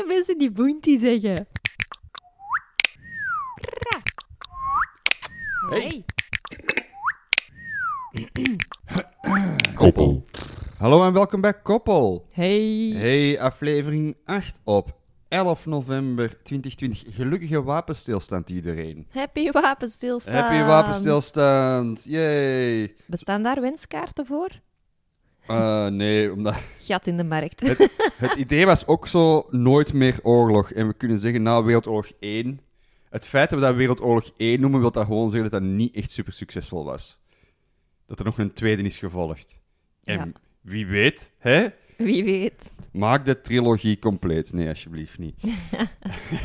zijn 0.00 0.16
mensen 0.16 0.38
die 0.38 0.50
bounty 0.50 0.98
zeggen. 0.98 1.46
Hey. 5.70 6.04
Koppel. 9.74 10.24
Hallo 10.78 11.04
en 11.04 11.12
welkom 11.12 11.40
bij 11.40 11.54
Koppel. 11.62 12.26
Hey. 12.30 12.92
Hey, 12.96 13.40
aflevering 13.40 14.16
8 14.24 14.60
op 14.64 14.96
11 15.28 15.66
november 15.66 16.42
2020. 16.42 17.14
Gelukkige 17.14 17.62
wapenstilstand 17.62 18.50
iedereen. 18.50 19.06
Happy 19.10 19.50
wapenstilstand. 19.50 20.38
Happy 20.38 20.62
wapenstilstand. 20.64 22.04
Yay. 22.04 22.94
Bestaan 23.06 23.42
daar 23.42 23.60
wenskaarten 23.60 24.26
voor? 24.26 24.60
Eh, 25.46 25.86
nee, 25.86 26.32
omdat 26.32 26.56
Gat 26.80 27.06
in 27.06 27.16
de 27.16 27.24
markt. 27.24 27.60
het 28.16 28.34
idee 28.34 28.66
was 28.66 28.86
ook 28.86 29.06
zo 29.08 29.46
nooit 29.50 29.92
meer 29.92 30.18
oorlog. 30.22 30.72
En 30.72 30.86
we 30.86 30.94
kunnen 30.94 31.18
zeggen 31.18 31.42
na 31.42 31.62
Wereldoorlog 31.62 32.10
1. 32.20 32.60
Het 33.10 33.26
feit 33.26 33.50
dat 33.50 33.58
we 33.58 33.64
dat 33.64 33.74
Wereldoorlog 33.74 34.30
1 34.36 34.60
noemen, 34.60 34.80
wil 34.80 34.90
dat 34.90 35.04
gewoon 35.04 35.30
zeggen 35.30 35.50
dat 35.50 35.60
dat 35.60 35.70
niet 35.70 35.94
echt 35.96 36.10
super 36.10 36.32
succesvol 36.32 36.84
was. 36.84 37.20
Dat 38.06 38.18
er 38.18 38.24
nog 38.24 38.38
een 38.38 38.52
tweede 38.52 38.82
is 38.82 38.98
gevolgd. 38.98 39.60
En 40.04 40.16
Ja. 40.16 40.32
wie 40.60 40.86
weet, 40.86 41.32
hè? 41.38 41.66
Wie 41.96 42.24
weet. 42.24 42.74
Maak 42.92 43.24
de 43.24 43.40
trilogie 43.40 43.98
compleet. 43.98 44.52
Nee, 44.52 44.68
alsjeblieft 44.68 45.18
niet. 45.18 45.34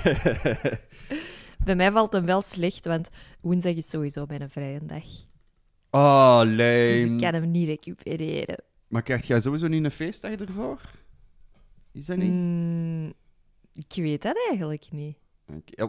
Bij 1.65 1.75
mij 1.75 1.91
valt 1.91 2.13
hem 2.13 2.25
wel 2.25 2.41
slecht, 2.41 2.85
want 2.85 3.09
woensdag 3.41 3.73
is 3.75 3.89
sowieso 3.89 4.25
mijn 4.27 4.49
vrije 4.49 4.79
dag. 4.85 5.03
Oh, 5.91 6.39
Dus 6.39 6.47
lame. 6.49 6.99
ik 6.99 7.17
kan 7.17 7.33
hem 7.33 7.51
niet 7.51 7.67
recupereren. 7.67 8.63
Maar 8.95 9.03
krijg 9.03 9.27
jij 9.27 9.39
sowieso 9.39 9.67
niet 9.67 9.83
een 9.83 9.91
feestdag 9.91 10.31
ervoor? 10.31 10.81
Is 11.91 12.05
dat 12.05 12.17
niet? 12.17 12.31
Mm, 12.31 13.13
ik 13.73 13.93
weet 13.95 14.21
dat 14.21 14.35
eigenlijk 14.49 14.91
niet. 14.91 15.17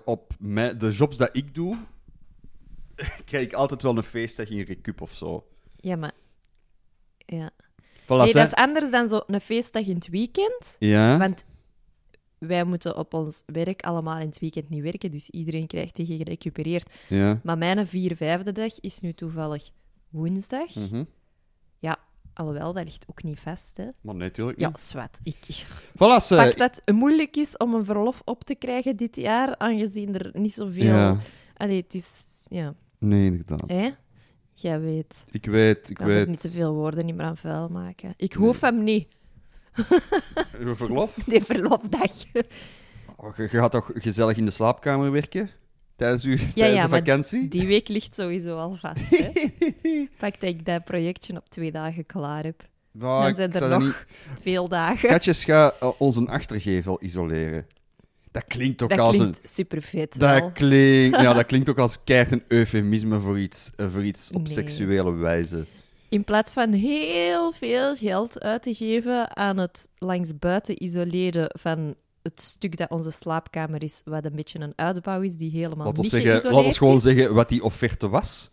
Op 0.05 0.35
mij- 0.39 0.77
de 0.77 0.91
jobs 0.91 1.17
dat 1.17 1.37
ik 1.37 1.55
doe, 1.55 1.79
krijg 3.25 3.45
ik 3.45 3.53
altijd 3.53 3.83
wel 3.83 3.97
een 3.97 4.03
feestdag 4.03 4.49
in 4.49 4.61
recup 4.61 5.01
of 5.01 5.15
zo. 5.15 5.47
Ja, 5.77 5.97
maar... 5.97 6.13
Ja. 7.19 7.51
Voilà, 8.03 8.07
Nee, 8.07 8.33
dat 8.33 8.47
is 8.47 8.55
anders 8.55 8.91
dan 8.91 9.09
zo'n 9.09 9.41
feestdag 9.41 9.87
in 9.87 9.95
het 9.95 10.09
weekend. 10.09 10.77
Ja? 10.79 11.19
Want 11.19 11.45
wij 12.39 12.65
moeten 12.65 12.97
op 12.97 13.15
ons 13.15 13.43
werk 13.47 13.83
allemaal 13.83 14.19
in 14.19 14.27
het 14.27 14.39
weekend 14.39 14.69
niet 14.69 14.83
werken, 14.83 15.11
dus 15.11 15.31
iedereen 15.31 15.67
krijgt 15.67 15.97
die 15.97 16.07
gerecupereerd. 16.07 16.95
Ja. 17.09 17.41
Maar 17.43 17.59
mijn 17.59 17.87
vier 17.87 18.17
vijfde 18.17 18.53
dag 18.53 18.81
is 18.81 19.01
nu 19.01 19.13
toevallig 19.13 19.71
woensdag. 20.09 20.75
Ja, 20.75 21.07
alhoewel, 22.37 22.73
dat 22.73 22.85
ligt 22.85 23.05
ook 23.11 23.23
niet 23.23 23.39
vast, 23.41 23.77
hè. 23.77 23.87
Maar 24.01 24.15
natuurlijk 24.15 24.61
Ja, 24.61 24.69
niet. 24.69 24.81
zwart. 24.81 25.19
Ik 25.23 25.37
Voilà, 25.95 26.23
ze- 26.23 26.35
pak 26.37 26.57
dat 26.59 26.81
het 26.85 26.95
moeilijk 26.95 27.37
is 27.37 27.57
om 27.57 27.75
een 27.75 27.85
verlof 27.85 28.23
op 28.25 28.45
te 28.45 28.55
krijgen 28.55 28.97
dit 28.97 29.17
jaar, 29.17 29.59
aangezien 29.59 30.15
er 30.19 30.31
niet 30.33 30.55
zoveel... 30.55 30.85
Ja. 30.85 31.17
Allee, 31.57 31.83
het 31.83 31.95
is... 31.95 32.35
Ja, 32.49 32.75
Nee, 32.99 33.27
inderdaad. 33.27 33.63
hè? 33.71 33.91
Jij 34.55 34.81
weet. 34.81 35.25
Ik 35.31 35.47
weet, 35.47 35.79
ik 35.83 35.89
Ik 35.89 35.95
kan 35.97 36.07
er 36.09 36.15
weet. 36.15 36.29
niet 36.29 36.41
te 36.41 36.51
veel 36.51 36.75
woorden 36.75 37.07
niet 37.07 37.15
meer 37.15 37.27
aan 37.27 37.37
vuil 37.37 37.69
maken. 37.69 38.13
Ik 38.17 38.33
hoef 38.33 38.61
hem 38.61 38.83
niet, 38.85 39.09
Uw 40.59 40.75
verlof? 40.77 41.15
die 41.27 41.45
verlofdag. 41.45 42.11
Oh, 43.17 43.37
je, 43.37 43.43
je 43.43 43.49
gaat 43.49 43.71
toch 43.71 43.91
gezellig 43.95 44.37
in 44.37 44.45
de 44.45 44.51
slaapkamer 44.51 45.11
werken? 45.11 45.51
Tijdens, 45.97 46.25
uw, 46.25 46.37
tijdens 46.37 46.77
ja, 46.77 46.83
de 46.83 46.89
vakantie? 46.89 47.49
Die 47.49 47.67
week 47.67 47.89
ligt 47.89 48.15
sowieso 48.15 48.57
al 48.57 48.77
vast. 48.81 49.11
Hè? 49.11 49.31
Pak 50.19 50.41
dat 50.41 50.51
ik 50.51 50.65
dat 50.65 50.85
projectje 50.85 51.37
op 51.37 51.49
twee 51.49 51.73
dagen 51.73 52.07
klaar 52.07 52.45
heb. 52.45 52.63
Nou, 52.93 53.25
Dan 53.25 53.35
zijn 53.35 53.53
er 53.53 53.79
nog 53.81 54.07
veel 54.41 54.69
dagen. 54.69 55.09
Katjes 55.09 55.45
gaat 55.45 55.75
eh, 55.81 55.91
onze 55.99 56.27
achtergevel 56.27 57.03
isoleren. 57.03 57.67
Dat 58.31 58.45
klinkt 58.47 58.83
ook 58.83 58.89
dat 58.89 58.99
als 58.99 59.17
klinkt 59.17 59.39
een... 59.43 59.49
super 59.49 59.83
vet 59.83 60.17
wel. 60.17 60.41
Dat 60.41 60.53
klinkt, 60.53 61.21
ja, 61.21 61.33
dat 61.33 61.47
klinkt 61.53 61.69
ook 61.69 61.79
als 61.79 62.05
keihard 62.05 62.33
een 62.33 62.43
eufemisme 62.49 63.21
voor 63.21 63.39
iets, 63.39 63.71
eh, 63.77 63.87
voor 63.93 64.05
iets 64.05 64.31
op 64.33 64.43
Nee. 64.43 64.53
seksuele 64.53 65.13
wijze. 65.13 65.67
In 66.09 66.25
plaats 66.25 66.53
van 66.53 66.73
heel 66.73 67.53
veel 67.53 67.95
geld 67.95 68.41
uit 68.41 68.63
te 68.63 68.75
geven 68.75 69.37
aan 69.37 69.59
het 69.59 69.89
langs 69.99 70.39
buiten 70.39 70.83
isoleren 70.83 71.51
van 71.59 71.95
het 72.27 72.41
stuk 72.41 72.77
dat 72.77 72.91
onze 72.91 73.11
slaapkamer 73.11 73.83
is, 73.83 74.01
wat 74.05 74.25
een 74.25 74.35
beetje 74.35 74.59
een 74.61 74.73
uitbouw 74.77 75.21
is, 75.21 75.37
die 75.37 75.51
helemaal 75.51 75.87
Laat 75.87 75.97
niet 75.97 76.11
zeggen, 76.11 76.31
geïsoleerd 76.31 76.65
ons 76.67 76.79
gewoon 76.79 76.97
is. 76.97 77.03
zeggen 77.03 77.35
wat 77.35 77.49
die 77.49 77.63
offerte 77.65 78.09
was. 78.09 78.51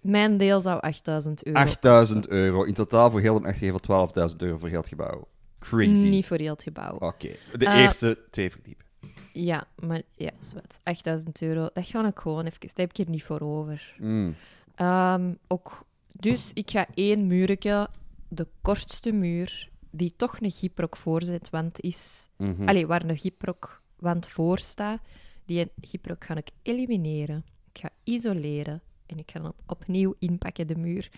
Mijn 0.00 0.36
deel 0.38 0.60
zou 0.60 0.80
8000 0.80 1.44
euro 1.46 1.58
8000 1.58 2.28
euro. 2.28 2.62
In 2.62 2.74
totaal 2.74 3.10
voor 3.10 3.20
heel 3.20 3.36
een 3.36 3.44
achtergevel 3.46 4.08
12.000 4.30 4.36
euro 4.36 4.58
voor 4.58 4.68
heel 4.68 4.78
het 4.80 4.88
gebouw. 4.88 5.28
Crazy. 5.58 6.08
Niet 6.08 6.26
voor 6.26 6.36
heel 6.38 6.52
het 6.52 6.62
gebouw. 6.62 6.94
Oké. 6.94 7.28
De 7.58 7.66
Eh, 7.66 7.76
eerste 7.82 8.18
twee 8.30 8.50
verdiepen. 8.50 8.84
Ja, 9.32 9.64
maar 9.86 10.02
ja, 10.16 10.30
zwart. 10.38 10.76
8000 10.82 11.42
euro, 11.42 11.68
dat 11.74 11.86
ga 11.86 12.06
ik 12.06 12.18
gewoon 12.18 12.44
even... 12.46 12.60
Dat 12.60 12.70
heb 12.76 12.90
ik 12.90 12.98
er 13.06 13.10
niet 13.10 13.22
voor 13.24 13.40
over. 13.40 13.94
Mm. 13.98 14.34
Ehm, 14.74 15.32
ook, 15.48 15.80
dus 16.12 16.50
ik 16.54 16.70
ga 16.70 16.86
één 16.94 17.26
muurtje, 17.26 17.88
de 18.28 18.46
kortste 18.62 19.12
muur, 19.12 19.68
die 19.92 20.12
toch 20.16 20.40
een 20.40 20.50
gyprok 20.50 20.96
voorzetwand 20.96 21.80
is. 21.80 22.28
Mhm. 22.36 22.68
Allee, 22.68 22.86
waar 22.86 23.04
een 23.04 23.18
gyprokwand 23.18 24.28
voor 24.28 24.58
staat. 24.58 25.00
Die 25.44 25.70
gyprok 25.80 26.24
ga 26.24 26.36
ik 26.36 26.50
elimineren. 26.62 27.44
Ik 27.72 27.80
ga 27.80 27.90
isoleren. 28.04 28.82
En 29.06 29.18
ik 29.18 29.30
ga 29.30 29.42
hem 29.42 29.52
opnieuw 29.66 30.14
inpakken, 30.18 30.66
de 30.66 30.76
muur. 30.76 31.10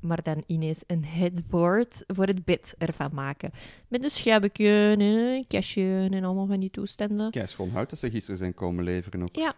Maar 0.00 0.22
dan 0.22 0.44
ineens 0.46 0.82
een 0.86 1.04
headboard 1.04 2.04
voor 2.06 2.26
het 2.26 2.44
bed 2.44 2.74
ervan 2.78 3.10
maken. 3.12 3.50
Met 3.88 4.04
een 4.04 4.10
schabbetje 4.10 4.90
en 4.90 5.00
een 5.00 5.46
kastje 5.46 6.08
en 6.10 6.24
allemaal 6.24 6.46
van 6.46 6.60
die 6.60 6.70
toestanden. 6.70 7.30
Kijk, 7.30 7.48
schoon 7.48 7.70
hout 7.70 7.90
dat 7.90 7.98
ze 7.98 8.10
gisteren 8.10 8.38
zijn 8.38 8.54
komen 8.54 8.84
leveren 8.84 9.22
ook. 9.22 9.36
Ja, 9.36 9.54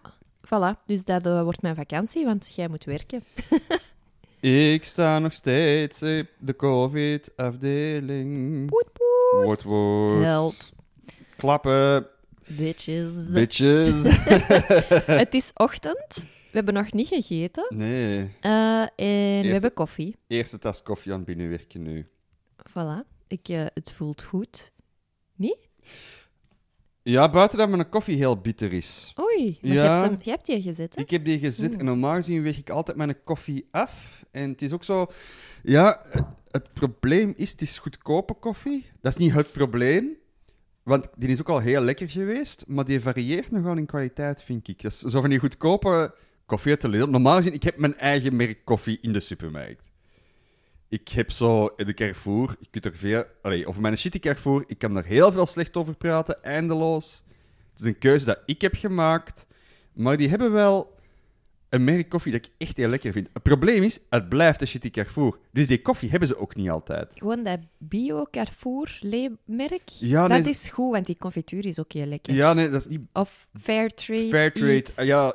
voilà. 0.47 0.85
Dus 0.87 1.05
dat 1.05 1.27
eh, 1.27 1.43
wordt 1.43 1.63
mijn 1.63 1.75
vakantie, 1.75 2.25
want 2.25 2.53
jij 2.55 2.69
moet 2.69 2.85
werken. 2.85 3.25
Ik 4.45 4.85
sta 4.85 5.19
nog 5.19 5.33
steeds 5.33 6.03
op 6.03 6.27
de 6.39 6.57
COVID-afdeling. 6.57 8.67
Poet, 8.67 8.93
poet. 8.93 9.45
Woord, 9.45 9.63
woord. 9.63 10.23
Held. 10.25 10.73
Klappen, 11.37 12.07
Bitches. 12.47 13.29
bitches. 13.31 14.05
Het 15.23 15.35
is 15.35 15.51
ochtend. 15.55 16.15
We 16.17 16.25
hebben 16.51 16.75
nog 16.75 16.93
niet 16.93 17.09
gegeten. 17.09 17.67
nee. 17.69 18.31
Eh, 18.41 18.81
en 18.81 18.89
we 19.43 19.49
hebben 19.53 19.73
koffie. 19.75 20.17
Eerste 20.27 20.59
tas 20.59 20.83
koffie 20.83 21.13
aan 21.13 21.25
binnenwerken 21.25 21.83
nu. 21.83 22.07
Voilà. 22.71 23.07
Ik, 23.27 23.49
eh, 23.49 23.67
het 23.75 23.93
voelt 23.93 24.23
goed. 24.23 24.73
Niet? 25.37 25.69
Ja, 27.07 27.31
buiten 27.31 27.59
dat 27.59 27.69
mijn 27.69 27.89
koffie 27.89 28.17
heel 28.17 28.37
bitter 28.37 28.73
is. 28.73 29.13
Oei, 29.21 29.59
maar 29.63 29.73
Ja. 29.73 29.83
je, 29.85 29.89
hebt 29.91 30.03
hem, 30.03 30.17
je 30.21 30.31
hebt 30.31 30.47
die 30.47 30.63
gezet, 30.63 30.95
hè? 30.95 31.01
Ik 31.03 31.11
heb 31.11 31.25
die 31.25 31.39
gezet 31.39 31.73
Mm. 31.73 31.79
en 31.79 31.85
normaal 31.85 32.15
gezien 32.15 32.43
weeg 32.43 32.59
ik 32.59 32.71
altijd 32.71 32.97
mijn 32.97 33.17
koffie 33.25 33.69
af. 33.71 34.25
En 34.31 34.51
het 34.51 34.63
is 34.63 34.73
ook 34.73 34.85
zo... 34.85 35.07
Ja, 35.63 36.01
het- 36.51 36.73
probleem 36.73 37.33
is, 37.37 37.51
het 37.51 37.63
is 37.63 37.79
goedkope 37.79 38.35
koffie. 38.35 38.87
Dat 39.01 39.13
is 39.13 39.19
niet 39.19 39.33
het 39.33 39.53
probleem. 39.53 40.09
Want 40.83 41.09
die 41.17 41.29
is 41.29 41.41
ook 41.41 41.49
al 41.49 41.59
heel 41.59 41.81
lekker 41.81 42.09
geweest, 42.11 42.65
maar 42.67 42.85
die 42.85 43.01
varieert 43.01 43.51
nogal 43.51 43.77
in 43.77 43.87
kwaliteit, 43.87 44.43
vind 44.43 44.69
ik. 44.69 44.83
Dat 44.83 44.93
is 44.93 44.99
zo 44.99 45.21
van 45.21 45.31
die 45.31 45.39
goedkope 45.39 46.15
koffie 46.47 46.71
uit 46.71 46.81
de 46.81 46.89
Lidl. 46.89 47.11
Normaal 47.11 47.37
gezien, 47.37 47.53
ik 47.53 47.63
heb 47.63 47.77
mijn 47.79 47.97
eigen 47.97 48.37
merk 48.37 48.65
koffie 48.65 48.99
in 49.01 49.13
de 49.13 49.21
supermarkt. 49.21 49.91
Ik 50.89 51.09
heb 51.09 51.31
zo 51.31 51.73
de 51.77 51.95
Carrefour, 51.95 52.57
je 52.61 52.67
kunt 52.71 52.85
er 52.85 52.97
veel... 52.97 53.25
Allee, 53.43 53.67
over 53.67 53.81
mijn 53.81 53.97
shitty 53.99 54.19
Carrefour, 54.19 54.65
ik 54.67 54.79
kan 54.79 54.97
er 54.97 55.05
heel 55.05 55.33
veel 55.33 55.47
slecht 55.47 55.77
over 55.77 55.95
praten, 55.97 56.43
eindeloos. 56.43 57.23
Het 57.71 57.81
is 57.81 57.87
een 57.87 57.99
keuze 57.99 58.25
dat 58.25 58.39
ik 58.47 58.61
heb 58.61 58.75
gemaakt, 58.75 59.47
maar 59.93 60.17
die 60.17 60.29
hebben 60.29 60.53
wel 60.53 60.93
een 61.69 61.85
merk 61.85 62.09
koffie 62.09 62.33
dat 62.33 62.47
ik 62.47 62.53
echt 62.59 62.77
heel 62.77 62.89
lekker 62.89 63.13
vind. 63.13 63.29
Het 63.33 63.43
probleem 63.43 63.83
is, 63.83 63.99
het 64.11 64.29
blijft 64.29 64.61
een 64.61 64.67
shitty 64.67 64.91
Carrefour. 64.91 65.39
Dus 65.53 65.67
die 65.67 65.83
koffie 65.83 66.11
hebben 66.11 66.29
ze 66.29 66.39
ook 66.39 66.55
niet 66.55 66.71
altijd. 66.71 67.15
Gewoon 67.19 67.43
dat 67.43 67.59
Bio 67.79 68.27
Carrefour 68.31 68.99
le- 69.01 69.37
merk. 69.45 69.89
Ja, 69.89 70.29
dat 70.29 70.39
nee, 70.41 70.49
is 70.49 70.69
goed, 70.69 70.93
want 70.93 71.07
die 71.07 71.17
confituur 71.19 71.67
is 71.67 71.79
ook 71.79 71.93
heel 71.93 72.07
lekker. 72.07 72.35
Ja, 72.35 72.53
nee, 72.53 72.71
dat 72.71 72.81
is 72.81 72.87
niet 72.87 73.01
Of 73.13 73.49
Fairtrade. 73.61 74.29
Fairtrade. 74.29 74.77
iets. 74.77 75.03
Ja, 75.03 75.35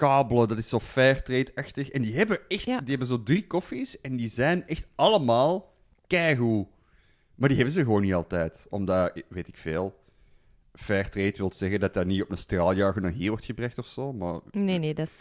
Etikabelen, 0.00 0.48
dat 0.48 0.58
is 0.58 0.68
zo 0.68 0.78
Fairtrade-achtig. 0.80 1.88
En 1.90 2.02
die 2.02 2.16
hebben 2.16 2.38
echt, 2.48 2.64
Ja. 2.64 2.78
die 2.80 2.88
hebben 2.88 3.06
zo 3.06 3.22
drie 3.22 3.46
koffies 3.46 4.00
en 4.00 4.16
die 4.16 4.28
zijn 4.28 4.66
echt 4.66 4.86
allemaal 4.94 5.72
keigoed. 6.06 6.66
Maar 7.34 7.48
die 7.48 7.56
hebben 7.56 7.74
ze 7.74 7.82
gewoon 7.82 8.02
niet 8.02 8.14
altijd. 8.14 8.66
Omdat, 8.70 9.22
weet 9.28 9.48
ik 9.48 9.56
veel, 9.56 9.94
Fairtrade 10.74 11.34
wil 11.36 11.52
zeggen 11.52 11.80
dat 11.80 11.94
dat 11.94 12.06
niet 12.06 12.22
op 12.22 12.30
een 12.30 12.38
straaljager 12.38 13.02
naar 13.02 13.10
hier 13.12 13.28
wordt 13.30 13.44
gebracht 13.44 13.78
of 13.78 13.86
zo. 13.86 14.12
Maar 14.12 14.40
Nee, 14.50 14.78
nee, 14.78 14.94
dat 14.94 15.06
is 15.06 15.14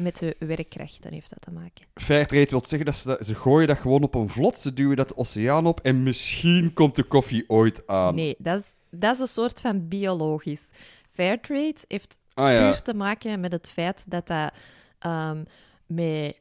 met 0.00 0.18
de 0.18 0.36
werkkrachten 0.38 1.12
heeft 1.12 1.30
dat 1.30 1.40
te 1.40 1.50
maken. 1.50 1.84
Fairtrade 1.94 2.50
wil 2.50 2.64
zeggen 2.66 2.84
dat 2.86 2.94
ze, 2.96 3.18
ze 3.20 3.34
gooien 3.34 3.68
dat 3.68 3.78
gewoon 3.78 4.02
op 4.02 4.14
een 4.14 4.28
vlot, 4.28 4.58
ze 4.58 4.72
duwen 4.72 4.96
dat 4.96 5.08
de 5.08 5.16
oceaan 5.16 5.66
op 5.66 5.80
en 5.80 6.02
misschien 6.02 6.72
komt 6.72 6.94
de 6.96 7.02
koffie 7.04 7.44
ooit 7.50 7.86
aan. 7.86 8.14
Nee, 8.14 8.34
dat 8.38 8.58
is, 8.58 8.74
dat 8.90 9.14
is 9.14 9.20
een 9.20 9.26
soort 9.26 9.60
van 9.60 9.88
biologisch. 9.88 10.62
Fairtrade 11.10 11.74
heeft 11.88 12.18
Ah 12.36 12.52
ja, 12.52 12.70
puur 12.70 12.82
te 12.82 12.94
maken 12.94 13.40
met 13.40 13.52
het 13.52 13.70
feit 13.70 14.04
dat 14.10 14.26
dat 14.26 14.52
ehm, 14.98 15.44
met 15.86 16.38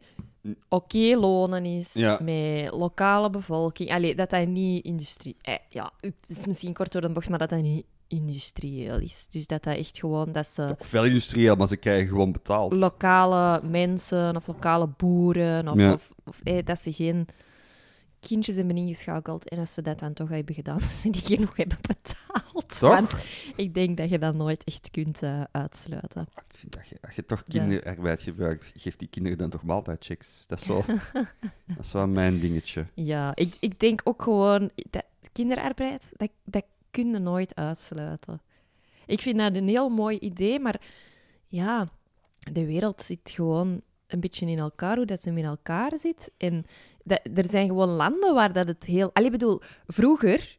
oké 0.70 1.16
lonen 1.18 1.66
is, 1.66 1.94
Ja. 1.94 2.20
met 2.24 2.72
lokale 2.72 3.30
bevolking. 3.30 3.92
Allee, 3.92 4.16
dat 4.16 4.30
dat 4.30 4.48
niet 4.48 4.84
industrie... 4.86 5.36
Eh, 5.42 5.56
ja, 5.70 5.92
het 6.00 6.14
is 6.28 6.46
misschien 6.46 6.74
kort 6.74 6.92
door 6.92 7.02
de 7.02 7.10
bocht, 7.10 7.30
maar 7.30 7.40
dat 7.40 7.50
dat 7.50 7.62
niet 7.62 7.86
industrieel 8.08 9.00
is. 9.00 9.28
Dus 9.32 9.48
dat 9.48 9.64
dat 9.64 9.76
echt 9.78 10.00
gewoon 10.00 10.32
dat 10.32 10.48
ze 10.48 10.76
Ofwel 10.80 11.06
industrieel, 11.06 11.56
maar 11.56 11.68
ze 11.68 11.78
krijgen 11.78 12.08
gewoon 12.08 12.32
betaald. 12.32 12.74
lokale 12.74 13.62
mensen 13.64 14.36
of 14.36 14.48
lokale 14.48 14.88
boeren 14.98 15.68
of, 15.68 15.78
Ja. 15.78 15.94
of, 15.94 16.12
of 16.26 16.40
eh, 16.44 16.66
dat 16.66 16.80
ze 16.80 16.94
geen 16.94 17.28
kindjes 18.28 18.56
hebben 18.56 18.78
ingeschakeld 18.78 19.50
en 19.50 19.60
als 19.60 19.74
ze 19.74 19.82
dat 19.82 20.00
dan 20.00 20.14
toch 20.14 20.30
hebben 20.30 20.56
gedaan, 20.56 20.80
dat 20.88 20.90
ze 20.90 21.10
die 21.10 21.22
genoeg 21.22 21.56
hebben 21.56 21.78
betaald. 21.82 22.80
Toch? 22.80 22.90
Want 22.90 23.16
ik 23.56 23.74
denk 23.74 23.98
dat 23.98 24.10
je 24.10 24.20
dat 24.20 24.36
nooit 24.36 24.64
echt 24.64 24.92
kunt 24.92 25.22
eh, 25.22 25.42
uitsluiten. 25.52 26.22
Ik 26.22 26.58
vind 26.58 26.74
dat 26.74 26.88
je, 26.88 26.98
als 27.02 27.16
je 27.16 27.26
toch 27.26 27.44
kinderarbeid 27.48 28.22
gebruikt, 28.22 28.72
geeft 28.78 29.00
die 29.00 29.08
kinderen 29.08 29.38
dan 29.38 29.50
toch 29.50 29.64
maaltijdchecks. 29.64 30.44
Dat 30.48 30.60
is, 30.60 30.66
dat 31.76 31.80
is 31.80 31.92
wel 31.92 32.08
mijn 32.08 32.40
dingetje. 32.40 32.86
Ja, 32.94 33.36
ik, 33.36 33.58
ik 33.60 33.80
denk 33.80 34.02
ook 34.04 34.22
gewoon 34.22 34.72
dat 34.90 35.06
kinderarbeid, 35.32 36.10
dat, 36.16 36.30
dat 36.44 36.66
kun 36.92 37.10
je 37.10 37.20
nooit 37.20 37.56
uitsluiten. 37.56 38.42
Ik 39.06 39.22
vind 39.22 39.38
dat 39.38 39.56
een 39.56 39.68
heel 39.68 39.90
mooi 39.90 40.18
idee, 40.18 40.60
maar 40.60 40.82
ja, 41.46 41.90
de 42.52 42.66
wereld 42.66 43.02
zit 43.02 43.32
gewoon 43.32 43.82
een 44.08 44.20
beetje 44.20 44.46
in 44.46 44.60
elkaar, 44.60 44.96
hoe 44.96 45.06
dat 45.06 45.22
ze 45.22 45.30
in 45.30 45.46
elkaar 45.46 45.98
zit. 45.98 46.32
En 46.38 46.66
dat, 47.06 47.20
er 47.34 47.50
zijn 47.50 47.68
gewoon 47.68 47.90
landen 47.90 48.34
waar 48.34 48.54
dat 48.54 48.68
het 48.68 48.84
heel... 48.86 49.10
Allee, 49.14 49.30
bedoel, 49.32 49.62
vroeger 49.88 50.58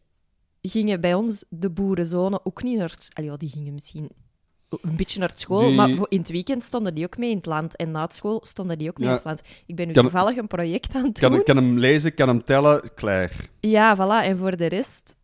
gingen 0.62 1.00
bij 1.00 1.14
ons 1.14 1.44
de 1.48 1.70
boerenzonen 1.70 2.40
ook 2.46 2.62
niet 2.62 2.78
naar... 2.78 2.94
Allee, 3.12 3.30
ja, 3.30 3.36
die 3.36 3.48
gingen 3.48 3.74
misschien 3.74 4.10
een 4.68 4.96
beetje 4.96 5.18
naar 5.20 5.32
school, 5.34 5.60
Die- 5.66 5.74
maar 5.74 5.88
in 6.08 6.18
het 6.18 6.28
weekend 6.30 6.62
stonden 6.62 6.94
die 6.94 7.04
ook 7.04 7.18
mee 7.18 7.30
in 7.30 7.36
het 7.36 7.46
land. 7.46 7.76
En 7.76 7.90
na 7.90 8.02
het 8.02 8.14
school 8.14 8.40
stonden 8.44 8.78
die 8.78 8.88
ook 8.88 8.98
mee 8.98 9.06
Ja. 9.08 9.12
in 9.12 9.16
het 9.18 9.26
land. 9.26 9.42
Ik 9.66 9.76
ben 9.76 9.86
nu 9.86 9.92
Kan- 9.92 10.02
toevallig 10.02 10.36
een 10.36 10.46
project 10.46 10.94
aan 10.94 11.04
het 11.04 11.18
Kan, 11.18 11.32
doen. 11.32 11.42
kan 11.44 11.56
hem 11.56 11.78
lezen, 11.78 12.14
kan 12.14 12.28
hem 12.28 12.44
tellen, 12.44 12.94
klaar. 12.94 13.50
Ja, 13.60 13.96
voilà. 13.96 14.26
En 14.26 14.36
voor 14.36 14.56
de 14.56 14.66
rest 14.66 15.16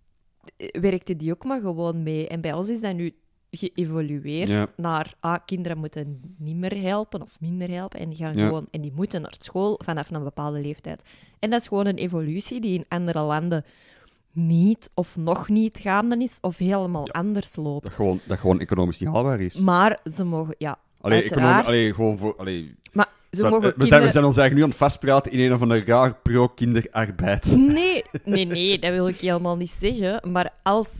eh, 0.56 0.80
werkte 0.80 1.16
die 1.16 1.32
ook 1.32 1.44
maar 1.44 1.60
gewoon 1.60 2.02
mee. 2.02 2.28
En 2.28 2.40
bij 2.40 2.52
ons 2.52 2.68
is 2.68 2.80
dat 2.80 2.94
nu 2.94 3.14
geëvolueerd 3.56 4.48
Ja. 4.48 4.68
naar 4.76 5.14
ah, 5.20 5.36
kinderen 5.46 5.78
moeten 5.78 6.20
niet 6.38 6.56
meer 6.56 6.80
helpen 6.82 7.22
of 7.22 7.40
minder 7.40 7.70
helpen. 7.70 8.00
En 8.00 8.08
die, 8.08 8.18
gaan 8.18 8.36
Ja. 8.36 8.46
gewoon, 8.46 8.66
en 8.70 8.80
die 8.80 8.92
moeten 8.94 9.20
naar 9.22 9.34
school 9.38 9.80
vanaf 9.84 10.10
een 10.10 10.22
bepaalde 10.22 10.60
leeftijd. 10.60 11.02
En 11.38 11.50
dat 11.50 11.60
is 11.60 11.66
gewoon 11.68 11.86
een 11.86 11.96
evolutie 11.96 12.60
die 12.60 12.74
in 12.78 12.84
andere 12.88 13.20
landen 13.20 13.64
niet 14.32 14.90
of 14.94 15.16
nog 15.16 15.48
niet 15.48 15.78
gaande 15.78 16.16
is 16.16 16.38
of 16.40 16.58
helemaal 16.58 17.08
anders 17.10 17.56
loopt. 17.56 17.84
Dat 17.84 17.94
gewoon, 17.94 18.20
dat 18.24 18.38
gewoon 18.38 18.60
economisch 18.60 19.00
niet 19.00 19.08
haalbaar 19.08 19.40
is. 19.40 19.54
Maar 19.54 19.98
ze 20.14 20.24
mogen, 20.24 20.54
ja, 20.58 20.78
Allee, 21.00 21.18
uiteraard. 21.18 21.46
economisch, 21.46 21.66
allee, 21.66 21.94
gewoon 21.94 22.18
voor... 22.18 22.36
Allee, 22.36 22.74
maar 22.92 23.08
ze 23.30 23.42
mogen 23.42 23.72
eh, 23.72 23.78
we, 23.78 23.86
zijn, 23.86 24.02
we 24.02 24.10
zijn 24.10 24.24
ons 24.24 24.36
eigenlijk 24.36 24.54
nu 24.54 24.62
aan 24.62 24.68
het 24.68 24.78
vastpraten 24.78 25.32
in 25.32 25.40
een 25.40 25.52
of 25.52 25.62
andere 25.62 25.84
raar 25.84 26.14
pro-kinderarbeid. 26.14 27.56
Nee, 27.56 28.04
nee, 28.24 28.44
nee, 28.44 28.78
dat 28.78 28.90
wil 28.90 29.08
ik 29.08 29.16
helemaal 29.16 29.56
niet 29.56 29.70
zeggen. 29.70 30.30
Maar 30.32 30.52
als, 30.62 30.90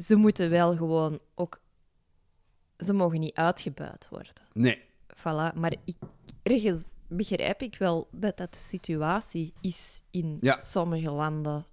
ze 0.00 0.14
moeten 0.16 0.50
wel 0.50 0.76
gewoon 0.76 1.18
ook... 1.34 1.60
Ze 2.78 2.92
mogen 2.92 3.20
niet 3.20 3.34
uitgebuit 3.34 4.08
worden. 4.10 4.32
Nee. 4.52 4.82
Voilà. 5.16 5.54
Maar 5.54 5.74
ik, 5.84 5.96
ergens 6.42 6.84
begrijp 7.08 7.62
ik 7.62 7.76
wel 7.78 8.08
dat 8.12 8.36
dat 8.36 8.52
de 8.52 8.58
situatie 8.58 9.52
is 9.60 10.02
in 10.10 10.38
Ja. 10.40 10.58
sommige 10.62 11.10
landen. 11.10 11.66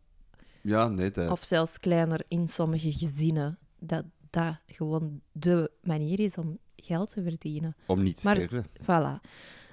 Ja, 0.61 0.87
nee. 0.87 1.11
Dat... 1.11 1.31
Of 1.31 1.43
zelfs 1.43 1.79
kleiner 1.79 2.21
in 2.27 2.47
sommige 2.47 2.91
gezinnen. 2.93 3.57
Dat 3.79 4.05
dat 4.29 4.55
gewoon 4.67 5.21
de 5.31 5.71
manier 5.83 6.19
is 6.19 6.37
om 6.37 6.57
geld 6.75 7.09
te 7.11 7.23
verdienen. 7.23 7.75
Om 7.87 8.03
niet 8.03 8.15
te 8.15 8.25
Maar- 8.27 8.41
sterven. 8.41 8.65
Voilà. 8.81 9.29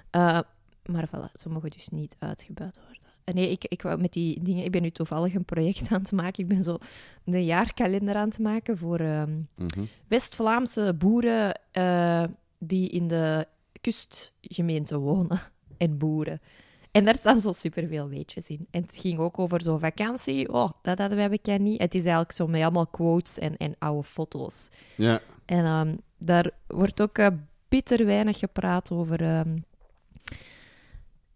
Eh, 0.09 0.39
maar 0.85 1.07
voilà, 1.07 1.31
ze 1.33 1.49
mogen 1.49 1.69
dus 1.69 1.89
niet 1.89 2.15
uitgebuit 2.19 2.79
worden. 2.79 3.02
Nee, 3.25 3.49
ik, 3.51 3.65
ik, 3.67 3.81
wou 3.81 4.01
met 4.01 4.13
die 4.13 4.43
dingen, 4.43 4.63
ik 4.63 4.71
ben 4.71 4.81
nu 4.81 4.89
toevallig 4.91 5.33
een 5.35 5.45
project 5.45 5.91
aan 5.91 6.01
het 6.01 6.11
maken. 6.11 6.43
Ik 6.43 6.49
ben 6.49 6.63
zo 6.63 6.77
een 7.25 7.45
jaarkalender 7.45 8.15
aan 8.15 8.27
het 8.27 8.39
maken 8.39 8.77
voor 8.77 9.01
Mhm. 9.01 9.83
West-Vlaamse 10.07 10.93
boeren 10.97 11.59
eh, 11.71 12.23
die 12.59 12.89
in 12.89 13.07
de 13.07 13.47
kustgemeente 13.81 14.97
wonen 14.97 15.39
en 15.77 15.97
boeren. 15.97 16.41
En 16.91 17.05
daar 17.05 17.15
staan 17.15 17.39
zo 17.39 17.51
superveel 17.51 18.09
weetjes 18.09 18.49
in. 18.49 18.67
En 18.71 18.81
het 18.81 18.95
ging 18.95 19.19
ook 19.19 19.39
over 19.39 19.61
zo'n 19.61 19.79
vakantie. 19.79 20.53
Oh, 20.53 20.71
dat 20.81 20.97
hadden 20.97 21.17
wij 21.17 21.29
bekend 21.29 21.61
niet. 21.61 21.81
Het 21.81 21.95
is 21.95 22.01
eigenlijk 22.01 22.31
zo 22.31 22.47
met 22.47 22.61
allemaal 22.61 22.87
quotes 22.87 23.39
en, 23.39 23.57
en 23.57 23.75
oude 23.79 24.03
foto's. 24.03 24.69
Ja. 24.95 25.19
En 25.45 25.65
ehm, 25.65 25.95
daar 26.17 26.51
wordt 26.67 27.01
ook 27.01 27.17
eh, 27.17 27.27
bitter 27.69 28.05
weinig 28.05 28.39
gepraat 28.39 28.91
over. 28.91 29.21
ehm, 29.21 29.57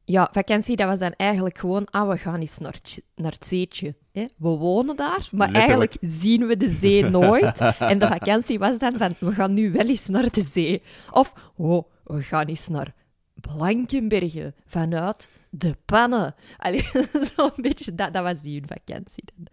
ja, 0.10 0.30
vakantie, 0.32 0.76
dat 0.76 0.88
was 0.88 1.00
dan 1.00 1.12
eigenlijk 1.12 1.58
gewoon. 1.58 1.86
Ah, 1.90 2.10
we 2.10 2.18
gaan 2.18 2.40
eens 2.40 2.58
naar, 2.58 2.74
het- 2.74 3.02
naar 3.16 3.32
het 3.32 3.46
zeetje. 3.46 3.96
Hè? 4.12 4.26
We 4.38 4.48
wonen 4.50 4.96
daar, 4.96 5.30
maar 5.32 5.52
Letterlijk. 5.52 5.56
eigenlijk 5.56 5.98
zien 6.02 6.48
we 6.48 6.58
de 6.58 6.68
zee 6.70 7.04
nooit. 7.20 7.58
en 7.80 8.00
de 8.00 8.08
vakantie 8.08 8.60
was 8.60 8.78
dan 8.80 8.98
van. 8.98 9.16
We 9.20 9.32
gaan 9.32 9.54
nu 9.54 9.72
wel 9.72 9.88
eens 9.88 10.08
naar 10.08 10.32
de 10.32 10.42
zee. 10.42 10.82
Of, 11.12 11.34
oh, 11.56 11.84
we 12.04 12.22
gaan 12.24 12.46
eens 12.48 12.68
naar 12.68 12.94
Blankenbergen 13.34 14.56
vanuit 14.66 15.30
de 15.50 15.76
pannen. 15.86 16.36
Allee, 16.58 16.90
zo'n 17.36 17.52
beetje. 17.56 17.96
Dat, 17.96 18.14
dat 18.14 18.24
was 18.24 18.42
die 18.42 18.60
hun 18.60 18.68
vakantie 18.68 19.24
dan. 19.36 19.48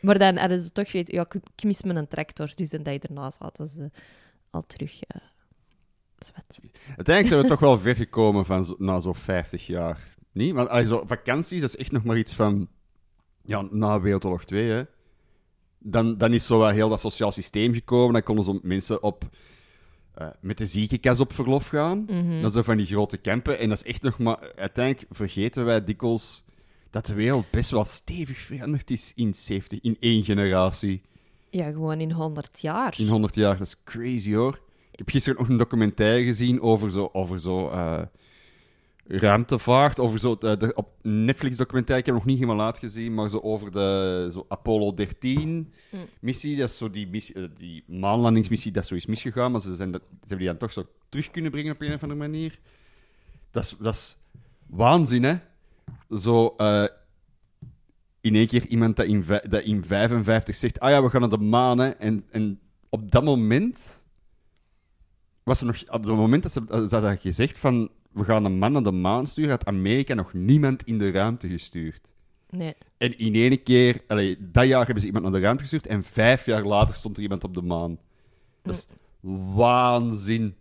Maar 0.00 0.18
dan 0.18 0.36
hadden 0.36 0.60
ze 0.60 0.72
toch 0.72 0.90
gezegd, 0.90 1.12
ja, 1.12 1.26
ik, 1.30 1.64
mis 1.64 1.82
mijn 1.82 2.06
tractor. 2.06 2.50
Dus 2.54 2.72
een 2.72 2.82
dag 2.82 2.98
daarna 2.98 3.30
zaten 3.30 3.66
ze 3.68 3.90
al 4.50 4.62
terug. 4.66 5.02
eh 5.02 5.20
zwet. 6.26 6.60
Uiteindelijk 6.86 7.26
zijn 7.26 7.40
we 7.42 7.48
toch 7.48 7.60
wel 7.60 7.78
ver 7.78 7.94
gekomen 7.96 8.44
van 8.44 8.64
zo, 8.64 8.74
na 8.78 9.00
zo'n 9.00 9.14
50 9.14 9.66
jaar. 9.66 10.16
Niet? 10.32 10.54
Want 10.54 10.68
vakanties, 11.06 11.60
dat 11.60 11.68
is 11.68 11.76
echt 11.76 11.92
nog 11.92 12.04
maar 12.04 12.18
iets 12.18 12.34
van... 12.34 12.68
Ja, 13.42 13.66
na 13.70 14.00
Wereldoorlog 14.00 14.44
2, 14.44 14.70
hè. 14.70 14.82
Dan, 15.78 16.18
dan 16.18 16.32
is 16.32 16.46
zo 16.46 16.58
wel 16.58 16.68
heel 16.68 16.88
dat 16.88 17.00
sociaal 17.00 17.32
systeem 17.32 17.72
gekomen. 17.74 18.12
Dan 18.12 18.22
konden 18.22 18.44
zo 18.44 18.58
mensen 18.62 19.02
op... 19.02 19.28
eh, 20.14 20.28
met 20.40 20.58
de 20.58 20.66
ziekenkast 20.66 21.20
op 21.20 21.32
verlof 21.32 21.66
gaan. 21.66 22.06
Dat 22.42 22.52
zijn 22.52 22.64
van 22.64 22.76
die 22.76 22.86
grote 22.86 23.20
campen. 23.20 23.58
En 23.58 23.68
dat 23.68 23.78
is 23.78 23.84
echt 23.84 24.02
nog 24.02 24.18
maar... 24.18 24.52
Uiteindelijk 24.54 25.06
vergeten 25.10 25.64
wij 25.64 25.84
dikwijls 25.84 26.44
dat 26.90 27.06
de 27.06 27.14
wereld 27.14 27.50
best 27.50 27.70
wel 27.70 27.84
stevig 27.84 28.38
veranderd 28.38 28.90
is 28.90 29.12
in 29.14 29.34
70, 29.34 29.80
in 29.80 29.96
één 30.00 30.24
generatie. 30.24 31.02
Ja, 31.50 31.70
gewoon 31.70 32.00
in 32.00 32.12
100 32.12 32.60
jaar. 32.60 32.94
In 32.98 33.08
100 33.08 33.34
jaar, 33.34 33.56
dat 33.56 33.66
is 33.66 33.82
crazy 33.84 34.34
hoor. 34.34 34.60
Ik 34.96 35.02
heb 35.04 35.10
gisteren 35.10 35.38
nog 35.38 35.48
een 35.48 35.56
documentaire 35.56 36.24
gezien 36.24 36.60
over 36.60 36.90
zo, 36.90 37.08
over 37.12 37.40
zo 37.40 37.68
eh, 37.70 38.02
ruimtevaart. 39.06 39.98
Over 39.98 40.18
zo, 40.18 40.36
de, 40.38 40.56
de- 40.56 40.74
op 40.74 40.88
Netflix 41.02 41.56
documentaire, 41.56 42.00
ik 42.00 42.06
heb 42.06 42.14
nog 42.14 42.24
niet 42.24 42.38
helemaal 42.38 42.66
uitgezien, 42.66 43.14
maar 43.14 43.28
zo 43.28 43.38
over 43.38 43.70
de 43.70 44.28
zo 44.32 44.44
Apollo 44.48 44.94
13 44.94 45.72
Hm. 45.90 45.96
missie. 46.20 46.56
Dat 46.56 46.68
is 46.68 46.76
zo 46.76 46.90
die, 46.90 47.06
missie, 47.06 47.34
eh, 47.34 47.44
die 47.56 47.84
maanlandingsmissie, 47.86 48.72
dat 48.72 48.82
is 48.82 48.88
zo 48.88 48.94
is 48.94 49.06
misgegaan, 49.06 49.52
maar 49.52 49.60
ze, 49.60 49.76
zijn 49.76 49.90
dat, 49.90 50.02
ze 50.02 50.16
hebben 50.18 50.38
die 50.38 50.46
dan 50.46 50.56
toch 50.56 50.72
zo 50.72 50.86
terug 51.08 51.30
kunnen 51.30 51.50
brengen 51.50 51.72
op 51.72 51.80
een 51.80 51.92
of 51.94 52.02
andere 52.02 52.20
manier. 52.20 52.58
Dat 53.50 53.62
is, 53.62 53.74
dat 53.78 53.94
is 53.94 54.16
waanzin, 54.66 55.22
hè? 55.22 55.34
Zo, 56.18 56.54
eh, 56.56 56.84
in 58.20 58.34
één 58.34 58.46
keer 58.48 58.66
iemand 58.66 58.96
dat 58.96 59.06
in, 59.06 59.24
dat 59.48 59.62
in 59.62 59.84
55 59.84 60.56
zegt: 60.56 60.80
Ah 60.80 60.90
ja, 60.90 61.02
we 61.02 61.10
gaan 61.10 61.20
naar 61.20 61.30
de 61.30 61.38
maan. 61.38 61.78
Hè. 61.78 61.88
En, 61.88 62.24
en 62.30 62.60
op 62.88 63.10
dat 63.10 63.24
moment 63.24 64.04
was 65.46 65.60
er 65.60 65.66
nog, 65.66 65.82
op 65.90 66.04
het 66.04 66.14
moment 66.14 66.42
dat 66.42 66.52
ze 66.52 66.62
ze 66.68 66.94
hadden 66.94 67.18
gezegd 67.18 67.58
van 67.58 67.88
we 68.12 68.24
gaan 68.24 68.44
een 68.44 68.58
man 68.58 68.72
naar 68.72 68.82
de 68.82 68.90
maan 68.90 69.26
sturen, 69.26 69.50
had 69.50 69.64
Amerika 69.66 70.14
nog 70.14 70.32
niemand 70.32 70.82
in 70.84 70.98
de 70.98 71.10
ruimte 71.10 71.48
gestuurd. 71.48 72.12
Nee. 72.50 72.74
En 72.98 73.18
in 73.18 73.34
één 73.34 73.62
keer, 73.62 74.02
allee, 74.06 74.36
dat 74.50 74.66
jaar 74.66 74.84
hebben 74.84 75.00
ze 75.00 75.06
iemand 75.06 75.24
naar 75.24 75.34
de 75.34 75.40
ruimte 75.40 75.62
gestuurd 75.62 75.86
en 75.86 76.02
vijf 76.04 76.46
jaar 76.46 76.64
later 76.64 76.94
stond 76.94 77.16
er 77.16 77.22
iemand 77.22 77.44
op 77.44 77.54
de 77.54 77.62
maan. 77.62 77.98
Dat 78.62 78.74
is 78.74 78.86
waanzin. 79.54 80.54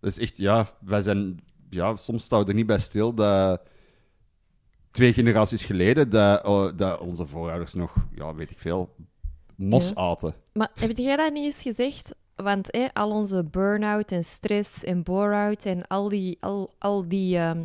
Dat 0.00 0.10
is 0.10 0.18
echt, 0.18 0.38
ja, 0.38 0.70
wij 0.80 1.02
zijn, 1.02 1.40
ja, 1.70 1.96
soms 1.96 2.24
staan 2.24 2.42
we 2.42 2.48
er 2.48 2.54
niet 2.54 2.66
bij 2.66 2.78
stil 2.78 3.14
dat 3.14 3.60
twee 4.90 5.12
generaties 5.12 5.64
geleden 5.64 6.10
dat, 6.10 6.44
oh, 6.44 6.76
dat 6.76 7.00
onze 7.00 7.26
voorouders 7.26 7.74
nog, 7.74 7.94
ja, 8.14 8.34
weet 8.34 8.50
ik 8.50 8.58
veel, 8.58 8.94
mos 9.56 9.88
Ja. 9.88 9.94
aten. 9.94 10.34
Maar 10.52 10.70
heb 10.74 10.96
jij 10.96 11.16
dat 11.16 11.32
niet 11.32 11.44
eens 11.44 11.62
gezegd? 11.62 12.14
Want 12.42 12.68
al 12.92 13.10
onze 13.10 13.44
burn-out 13.44 14.12
en 14.12 14.24
stress 14.24 14.84
en 14.84 15.02
bore-out 15.02 15.64
en 15.64 15.86
al 15.86 16.08
die, 16.08 16.36
al, 16.40 16.74
al 16.78 17.08
die 17.08 17.36
ehm, 17.38 17.64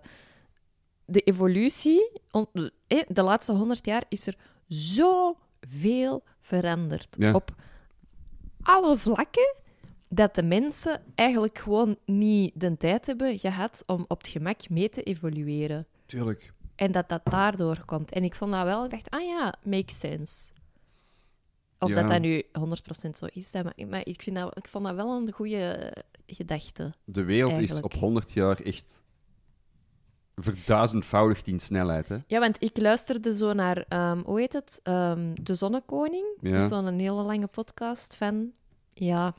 de 1.04 1.20
evolutie, 1.20 2.10
on- 2.30 2.70
eh, 2.86 3.02
de 3.08 3.22
laatste 3.22 3.52
honderd 3.52 3.86
jaar, 3.86 4.04
is 4.08 4.26
er 4.26 4.36
zoveel 4.68 6.22
veranderd. 6.56 7.16
Ja. 7.18 7.32
Op 7.32 7.54
alle 8.62 8.96
vlakken, 8.96 9.54
dat 10.08 10.34
de 10.34 10.42
mensen 10.42 11.02
eigenlijk 11.14 11.58
gewoon 11.58 11.96
niet 12.04 12.52
de 12.60 12.76
tijd 12.76 13.06
hebben 13.06 13.38
gehad 13.38 13.82
om 13.86 14.04
op 14.08 14.18
het 14.18 14.28
gemak 14.28 14.68
mee 14.68 14.88
te 14.88 15.02
evolueren. 15.02 15.86
Tuurlijk. 16.06 16.52
En 16.74 16.92
dat 16.92 17.08
dat 17.08 17.20
daardoor 17.24 17.84
komt. 17.84 18.12
En 18.12 18.24
ik 18.24 18.34
vond 18.34 18.52
dat 18.52 18.64
wel, 18.64 18.84
ik 18.84 18.90
dacht, 18.90 19.10
ah 19.10 19.22
ja, 19.22 19.54
makes 19.64 19.98
sense. 19.98 20.52
Of 21.78 21.88
Ja. 21.88 21.94
dat 21.94 22.08
dat 22.08 22.20
nu 22.20 22.42
100% 22.52 23.10
zo 23.16 23.26
is. 23.32 23.52
Maar, 23.52 23.74
maar 23.88 24.06
ik, 24.06 24.22
vind 24.22 24.36
dat, 24.36 24.56
ik 24.56 24.68
vond 24.68 24.84
dat 24.84 24.94
wel 24.94 25.16
een 25.16 25.32
goede 25.32 25.92
gedachte. 26.26 26.92
De 27.04 27.24
wereld 27.24 27.52
Eigenlijk. 27.52 27.86
is 27.86 27.94
op 27.94 28.00
100 28.00 28.32
jaar 28.32 28.60
echt 28.60 29.02
verduizendvoudigd 30.36 31.46
in 31.48 31.60
snelheid. 31.60 32.08
Hè? 32.08 32.16
Ja, 32.26 32.40
want 32.40 32.62
ik 32.62 32.78
luisterde 32.78 33.36
zo 33.36 33.52
naar, 33.52 33.84
ehm, 33.88 34.20
hoe 34.24 34.40
heet 34.40 34.52
het? 34.52 34.80
Ehm, 34.82 35.34
De 35.34 35.54
Zonnekoning. 35.54 36.26
Ja. 36.40 36.52
Dat 36.52 36.62
is 36.62 36.68
zo'n 36.68 36.98
hele 36.98 37.22
lange 37.22 37.46
podcast 37.46 38.14
van, 38.16 38.52
ja, 38.92 39.34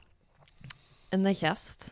een 1.09 1.35
gast. 1.35 1.91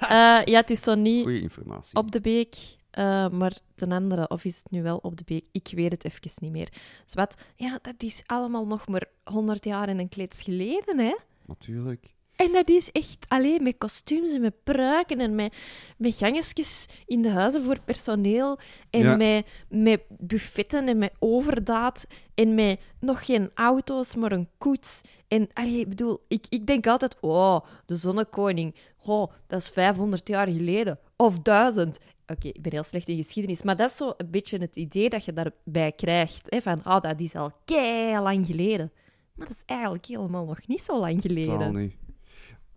Eh, 0.00 0.40
ja, 0.44 0.60
het 0.60 0.70
is 0.70 0.82
zo 0.82 0.94
niet 0.94 1.22
Goeie 1.22 1.40
informatie. 1.40 1.96
op 1.98 2.10
de 2.12 2.20
beek, 2.20 2.56
eh, 2.90 3.28
maar 3.28 3.52
de 3.74 3.88
andere, 3.88 4.28
of 4.28 4.44
is 4.44 4.56
het 4.56 4.70
nu 4.70 4.82
wel 4.82 4.96
op 4.96 5.16
de 5.16 5.24
beek? 5.26 5.44
Ik 5.52 5.68
weet 5.74 5.92
het 5.92 6.04
even 6.04 6.30
niet 6.40 6.52
meer. 6.52 6.68
Zwat, 7.06 7.34
ja, 7.56 7.78
dat 7.82 7.94
is 8.02 8.22
allemaal 8.26 8.66
nog 8.66 8.88
maar 8.88 9.04
100 9.24 9.64
jaar 9.64 9.88
en 9.88 9.98
een 9.98 10.08
kleeds 10.08 10.42
geleden, 10.42 10.98
hè? 10.98 11.16
Natuurlijk. 11.46 12.14
En 12.36 12.52
dat 12.52 12.68
is 12.68 12.90
echt 12.92 13.24
alleen 13.28 13.62
met 13.62 13.74
kostuums 13.78 14.30
en 14.34 14.40
met 14.40 14.54
pruiken 14.64 15.20
en 15.20 15.34
met, 15.34 15.54
met 15.96 16.14
gangetjes 16.16 16.86
in 17.06 17.22
de 17.22 17.30
huizen 17.30 17.62
voor 17.62 17.80
personeel. 17.84 18.58
En 18.90 19.00
Ja. 19.00 19.16
met, 19.16 19.46
met 19.68 20.02
buffetten 20.08 20.88
en 20.88 20.98
met 20.98 21.12
overdaad. 21.18 22.04
En 22.34 22.54
met 22.54 22.80
nog 23.00 23.24
geen 23.24 23.50
auto's, 23.54 24.14
maar 24.16 24.32
een 24.32 24.48
koets. 24.58 25.00
En 25.28 25.48
allee, 25.52 25.78
ik 25.78 25.88
bedoel, 25.88 26.20
ik, 26.28 26.46
ik 26.48 26.66
denk 26.66 26.86
altijd, 26.86 27.16
oh, 27.20 27.60
de 27.86 27.96
zonnekoning. 27.96 28.74
Oh, 29.04 29.32
dat 29.46 29.60
is 29.60 29.68
500 29.68 30.28
jaar 30.28 30.48
geleden. 30.48 30.98
Of 31.16 31.38
1000. 31.38 31.98
Oké, 32.26 32.48
ik 32.48 32.62
ben 32.62 32.72
heel 32.72 32.82
slecht 32.82 33.08
in 33.08 33.16
geschiedenis. 33.16 33.62
Maar 33.62 33.76
dat 33.76 33.90
is 33.90 33.96
zo 33.96 34.12
een 34.16 34.30
beetje 34.30 34.58
het 34.58 34.76
idee 34.76 35.08
dat 35.08 35.24
je 35.24 35.32
daarbij 35.32 35.92
krijgt. 35.92 36.50
Hè, 36.50 36.60
van, 36.60 36.78
oh, 36.84 37.00
dat 37.00 37.20
is 37.20 37.34
al 37.34 37.52
kei 37.64 38.18
lang 38.20 38.46
geleden. 38.46 38.92
Maar 39.34 39.46
dat 39.46 39.56
is 39.56 39.62
eigenlijk 39.66 40.06
helemaal 40.06 40.44
nog 40.44 40.66
niet 40.66 40.82
zo 40.82 40.98
lang 40.98 41.20
geleden. 41.20 41.52
Totaal 41.52 41.72
niet. 41.72 41.94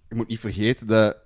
Je 0.10 0.16
moet 0.16 0.28
niet 0.28 0.40
vergeten 0.40 0.88
dat... 0.88 1.18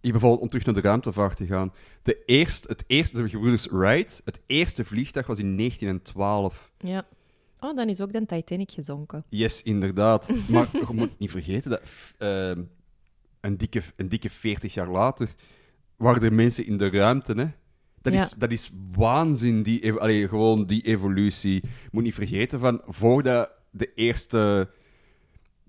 Hier 0.00 0.12
bijvoorbeeld, 0.12 0.42
om 0.42 0.48
terug 0.48 0.64
naar 0.66 0.74
de 0.74 0.80
ruimtevaart 0.80 1.36
te 1.36 1.46
gaan. 1.46 1.72
De 2.02 2.24
eerste, 2.24 2.68
het 2.68 2.84
eerste, 2.86 3.22
de 3.22 3.28
gebroeders 3.28 3.66
Wright, 3.66 4.20
het 4.24 4.40
eerste 4.46 4.84
vliegtuig 4.84 5.26
was 5.26 5.38
in 5.38 5.56
1912. 5.56 6.72
Ja. 6.78 7.06
Oh, 7.60 7.76
dan 7.76 7.88
is 7.88 8.00
ook 8.00 8.12
de 8.12 8.26
Titanic 8.26 8.70
gezonken. 8.70 9.24
Yes, 9.28 9.62
inderdaad. 9.62 10.28
Maar 10.48 10.68
je 10.72 10.86
moet 10.92 11.18
niet 11.18 11.30
vergeten 11.30 11.70
dat 11.70 11.82
ehm, 12.18 12.62
een, 13.40 13.56
dikke, 13.56 13.82
een 13.96 14.08
dikke 14.08 14.30
40 14.30 14.74
jaar 14.74 14.88
later 14.88 15.28
waren 15.96 16.22
er 16.22 16.32
mensen 16.32 16.66
in 16.66 16.76
de 16.76 16.90
ruimte. 16.90 17.32
Hè? 17.32 17.46
Dat, 18.00 18.12
Ja. 18.12 18.22
is, 18.22 18.30
dat 18.36 18.50
is 18.50 18.70
waanzin, 18.92 19.62
die, 19.62 19.92
allee, 19.92 20.28
gewoon 20.28 20.66
die 20.66 20.82
evolutie. 20.82 21.54
Je 21.62 21.88
moet 21.90 22.02
niet 22.02 22.14
vergeten 22.14 22.58
van 22.60 22.80
voordat 22.86 23.50
de 23.70 23.94
eerste. 23.94 24.70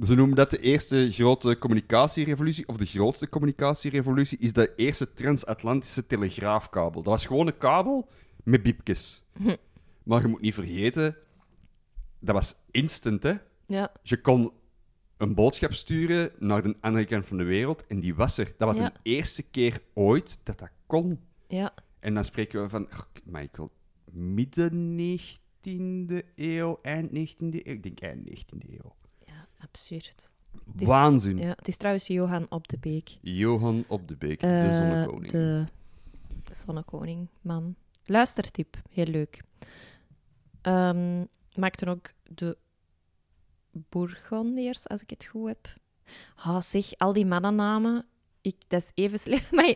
Ze 0.04 0.16
noemen 0.16 0.36
dat 0.36 0.50
de 0.50 0.60
eerste 0.60 1.12
grote 1.12 1.58
communicatierevolutie, 1.58 2.68
of 2.68 2.78
de 2.78 2.86
grootste 2.86 3.30
communicatierevolutie, 3.30 4.38
is 4.38 4.54
de 4.54 4.76
eerste 4.76 5.14
transatlantische 5.14 6.06
telegraafkabel. 6.08 7.02
Dat 7.04 7.14
was 7.14 7.26
gewoon 7.26 7.48
een 7.48 7.58
kabel 7.58 8.10
met 8.44 8.64
biepjes. 8.64 9.24
Maar 10.04 10.22
je 10.22 10.28
moet 10.28 10.42
niet 10.42 10.54
vergeten, 10.54 11.16
dat 12.20 12.36
was 12.36 12.56
instant, 12.72 13.24
hè? 13.24 13.34
Ja, 13.66 13.92
Je 14.04 14.22
kon 14.22 14.52
een 15.18 15.34
boodschap 15.36 15.74
sturen 15.74 16.32
naar 16.40 16.62
de 16.62 16.76
andere 16.82 17.06
kant 17.06 17.26
van 17.26 17.38
de 17.38 17.44
wereld 17.44 17.86
en 17.86 18.00
die 18.00 18.16
was 18.16 18.38
er. 18.38 18.54
Dat 18.58 18.68
was 18.68 18.78
Ja. 18.78 18.90
de 18.90 19.00
eerste 19.04 19.44
keer 19.44 19.82
ooit 19.94 20.40
dat 20.44 20.60
dat 20.60 20.70
kon. 20.86 21.20
ja. 21.48 21.74
En 22.00 22.14
dan 22.14 22.24
spreken 22.26 22.62
we 22.62 22.70
van, 22.70 22.90
ach, 22.90 23.10
Michael, 23.24 23.72
midden 24.12 24.96
19e 25.00 26.16
eeuw, 26.36 26.80
eind 26.82 27.10
19e 27.10 27.38
eeuw. 27.40 27.74
Ik 27.74 27.84
denk 27.84 28.00
eind 28.00 28.30
19e 28.30 28.70
eeuw. 28.70 28.96
Absurd. 29.60 30.32
is- 30.78 30.88
Waanzin. 30.88 31.38
Ja, 31.38 31.50
het 31.56 31.68
is 31.68 31.78
trouwens 31.78 32.08
Johan 32.08 32.46
op 32.50 32.68
de 32.68 32.78
Beek. 32.80 33.18
Johan 33.22 33.84
op 33.88 34.08
de 34.08 34.16
Beek, 34.16 34.40
de 34.40 34.48
Eh, 34.48 34.76
zonnekoning. 34.76 35.32
De 35.32 35.68
zonnekoning, 36.54 37.28
man. 37.42 37.76
Luistertip, 38.04 38.78
heel 38.90 39.06
leuk. 39.06 39.42
Ehm 40.62 41.24
maakte 41.56 41.86
ook 41.86 42.12
de 42.24 42.58
Bourgondiërs, 43.72 44.88
als 44.88 45.02
ik 45.02 45.10
het 45.10 45.26
goed 45.26 45.48
heb. 45.48 45.74
Ah, 46.36 46.62
zeg, 46.62 46.98
al 46.98 47.14
die 47.14 47.26
mannennamen. 47.26 48.06
Ik, 48.42 48.56
dat 48.68 48.82
is 48.82 48.92
even 48.94 49.20
slecht. 49.20 49.52
Maar 49.56 49.76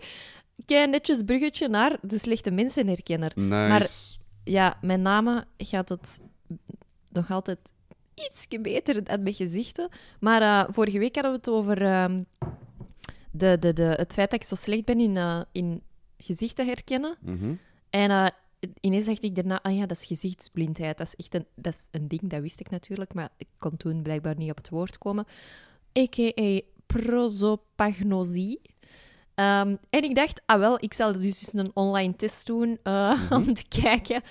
een 0.66 0.90
netjes 0.90 1.24
bruggetje 1.24 1.68
naar 1.68 1.98
de 2.02 2.18
slechte 2.18 2.52
mensenherkenner. 2.52 3.32
Nice. 3.36 3.50
maar- 3.50 3.90
Ja, 4.44 4.78
mijn 4.82 5.02
namen 5.02 5.48
gaat 5.58 5.90
het 5.90 6.20
nog 7.12 7.32
altijd 7.32 7.74
iets 8.16 8.48
beter 8.62 9.04
dan 9.04 9.24
mijn 9.24 9.36
gezichten. 9.36 9.90
Maar 10.20 10.42
eh, 10.42 10.74
vorige 10.74 11.00
week 11.00 11.16
hadden 11.16 11.32
we 11.32 11.38
het 11.38 11.50
over 11.50 11.82
ehm, 11.82 12.24
de, 13.32 13.58
de, 13.60 13.74
de, 13.74 13.84
het 13.84 14.14
feit 14.14 14.32
dat 14.32 14.40
ik 14.40 14.46
zo 14.48 14.56
slecht 14.56 14.86
ben 14.86 15.00
in, 15.00 15.18
eh, 15.18 15.42
in 15.52 15.82
gezichten 16.18 16.66
herkennen. 16.66 17.18
Mhm. 17.22 17.54
En 17.90 18.12
eh, 18.12 18.28
ineens 18.80 19.06
dacht 19.06 19.24
ik 19.24 19.36
daarna, 19.36 19.62
ah 19.62 19.76
ja, 19.76 19.86
dat 19.86 19.98
is 19.98 20.06
gezichtsblindheid. 20.06 20.98
Dat 20.98 21.08
is 21.08 21.16
echt 21.16 21.36
een, 21.36 21.46
dat 21.56 21.74
is 21.74 21.88
een 21.92 22.08
ding, 22.08 22.30
dat 22.30 22.42
wist 22.42 22.60
ik 22.60 22.70
natuurlijk, 22.70 23.14
maar 23.14 23.30
ik 23.38 23.48
kon 23.58 23.78
toen 23.78 24.02
blijkbaar 24.02 24.38
niet 24.38 24.52
op 24.52 24.58
het 24.58 24.70
woord 24.70 24.98
komen. 24.98 25.26
A.k.a. 25.98 26.60
prosopagnosie. 26.86 28.62
Ehm, 29.36 29.76
en 29.90 30.04
ik 30.04 30.16
dacht, 30.16 30.42
ah 30.46 30.60
wel, 30.60 30.78
ik 30.80 30.94
zal 30.94 31.12
dus 31.12 31.24
eens 31.24 31.54
een 31.54 31.72
online 31.74 32.16
test 32.16 32.46
doen 32.46 32.80
eh, 32.84 33.22
om 33.40 33.54
te 33.54 33.66
kijken 33.68 34.22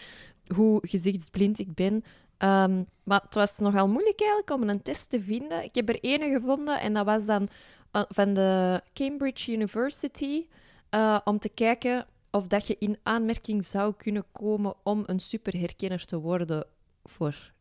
hoe 0.55 0.79
gezichtsblind 0.89 1.59
ik 1.59 1.75
ben. 1.75 2.05
Ehm, 2.43 2.83
maar 3.05 3.21
het 3.23 3.35
was 3.35 3.59
nogal 3.59 3.89
moeilijk 3.89 4.21
eigenlijk 4.21 4.51
om 4.51 4.69
een 4.69 4.83
test 4.83 5.11
te 5.11 5.21
vinden. 5.23 5.65
Ik 5.65 5.75
heb 5.75 5.89
er 5.89 6.01
ene 6.01 6.31
gevonden 6.31 6.81
en 6.81 6.95
dat 6.95 7.05
was 7.05 7.25
dan 7.25 7.49
eh, 7.91 8.03
van 8.09 8.35
de 8.35 8.81
Cambridge 8.93 9.53
University 9.53 10.47
eh, 10.91 11.19
om 11.25 11.39
te 11.39 11.49
kijken 11.49 12.07
of 12.31 12.47
dat 12.47 12.67
je 12.67 12.77
in 12.79 12.99
aanmerking 13.03 13.65
zou 13.65 13.95
kunnen 13.97 14.25
komen 14.33 14.75
om 14.83 15.03
een 15.07 15.21
superherkenner 15.21 16.05
te 16.05 16.19
worden 16.19 16.67
voor 17.05 17.53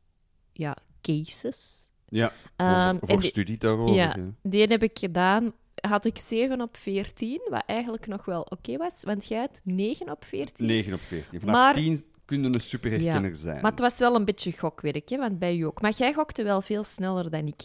ja, 0.53 0.75
cases. 1.01 1.89
Ja, 2.07 2.31
Ehm, 2.55 2.97
voor, 2.97 3.07
voor 3.09 3.19
die- 3.19 3.29
studie 3.29 3.57
daarover. 3.57 3.95
ja, 3.95 4.15
ja. 4.17 4.31
die 4.43 4.65
heb 4.67 4.83
ik 4.83 4.97
gedaan. 4.99 5.53
Had 5.75 6.05
ik 6.05 6.17
7 6.17 6.61
op 6.61 6.77
14, 6.77 7.41
wat 7.49 7.63
eigenlijk 7.65 8.07
nog 8.07 8.25
wel 8.25 8.41
oké 8.41 8.77
was, 8.77 9.03
want 9.03 9.27
jij 9.27 9.39
had 9.39 9.61
9 9.63 10.09
op 10.11 10.25
14. 10.25 10.65
9 10.65 10.93
op 10.93 10.99
14. 10.99 11.39
Vanaf 11.39 11.55
Maar- 11.55 11.73
10 11.73 12.01
kunnen 12.31 12.53
een 12.53 12.61
superherkenner 12.61 13.31
Ja, 13.31 13.37
zijn. 13.37 13.61
Maar 13.61 13.71
het 13.71 13.79
was 13.79 13.97
wel 13.99 14.15
een 14.15 14.25
beetje 14.25 14.57
gokwerk, 14.57 15.09
hè, 15.09 15.17
want 15.17 15.39
bij 15.39 15.55
u 15.57 15.61
ook. 15.61 15.81
Maar 15.81 15.91
jij 15.97 16.13
gokte 16.13 16.43
wel 16.43 16.61
veel 16.61 16.83
sneller 16.83 17.29
dan 17.29 17.47
ik. 17.47 17.61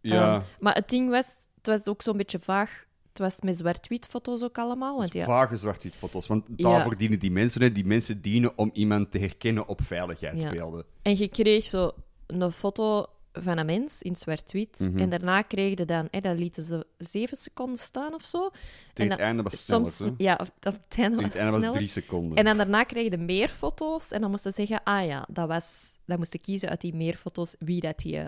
ja, 0.00 0.34
Ehm, 0.34 0.42
maar 0.60 0.74
het 0.74 0.88
ding 0.88 1.10
was, 1.10 1.48
het 1.56 1.66
was 1.66 1.86
ook 1.88 2.02
zo'n 2.02 2.16
beetje 2.16 2.38
vaag. 2.40 2.84
Het 3.08 3.18
was 3.18 3.40
met 3.40 3.56
zwart-wit 3.56 4.06
foto's 4.06 4.42
ook 4.42 4.58
allemaal. 4.58 4.96
Want 4.98 5.12
ja, 5.12 5.24
vage 5.24 5.56
zwart-wit 5.56 5.94
foto's. 5.94 6.26
Want 6.26 6.44
Ja. 6.56 6.70
daarvoor 6.70 6.96
dienen 6.96 7.18
die 7.18 7.30
mensen. 7.30 7.62
Hè. 7.62 7.72
Die 7.72 7.84
mensen 7.86 8.20
dienen 8.22 8.58
om 8.58 8.70
iemand 8.72 9.10
te 9.10 9.18
herkennen 9.18 9.66
op 9.68 9.80
veiligheidsbeelden. 9.82 10.84
En 11.02 11.16
je 11.16 11.28
kreeg 11.28 11.64
zo 11.64 11.90
een 12.26 12.52
foto 12.52 13.06
van 13.32 13.58
een 13.58 13.66
mens 13.66 14.02
in 14.02 14.16
zwart-wit. 14.16 14.78
Mhm. 14.80 14.98
En 14.98 15.08
daarna 15.08 15.42
kreeg 15.42 15.78
je 15.78 15.84
dan, 15.84 16.08
hè, 16.10 16.20
dat 16.20 16.38
lieten 16.38 16.62
ze 16.62 16.86
zeven 16.98 17.36
seconden 17.36 17.78
staan 17.78 18.14
of 18.14 18.24
zo. 18.24 18.50
Tegen 18.92 18.94
En 18.94 19.10
het 19.10 19.20
einde 19.20 19.42
was 19.42 19.64
sneller. 19.64 19.86
Soms, 19.86 19.98
hè. 19.98 20.24
ja, 20.24 20.32
op, 20.40 20.50
het 20.60 20.98
einde 20.98 21.16
was 21.16 21.24
het 21.24 21.36
einde 21.36 21.60
was 21.60 21.76
drie 21.76 21.88
seconden. 21.88 22.38
En 22.38 22.44
dan 22.44 22.56
daarna 22.56 22.82
kreeg 22.82 23.10
je 23.10 23.18
meer 23.18 23.48
foto's. 23.48 24.10
En 24.10 24.20
dan 24.20 24.30
moest 24.30 24.44
je 24.44 24.50
zeggen, 24.50 24.80
ah 24.84 25.06
ja, 25.06 25.26
dat 25.28 25.48
was... 25.48 25.98
Dan 26.04 26.18
moest 26.18 26.32
je 26.32 26.38
kiezen 26.38 26.68
uit 26.68 26.80
die 26.80 26.94
meer 26.94 27.16
foto's 27.16 27.54
wie 27.58 27.80
dat 27.80 27.98
die 27.98 28.18
eh, 28.18 28.24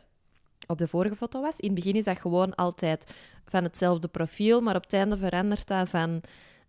op 0.66 0.78
de 0.78 0.88
vorige 0.88 1.16
foto 1.16 1.40
was. 1.40 1.60
In 1.60 1.66
het 1.66 1.74
begin 1.74 1.96
is 1.96 2.04
dat 2.04 2.18
gewoon 2.18 2.54
altijd 2.54 3.14
van 3.44 3.62
hetzelfde 3.62 4.08
profiel, 4.08 4.60
maar 4.60 4.76
op 4.76 4.82
het 4.82 4.92
einde 4.92 5.16
verandert 5.16 5.66
dat 5.66 5.88
van... 5.88 6.20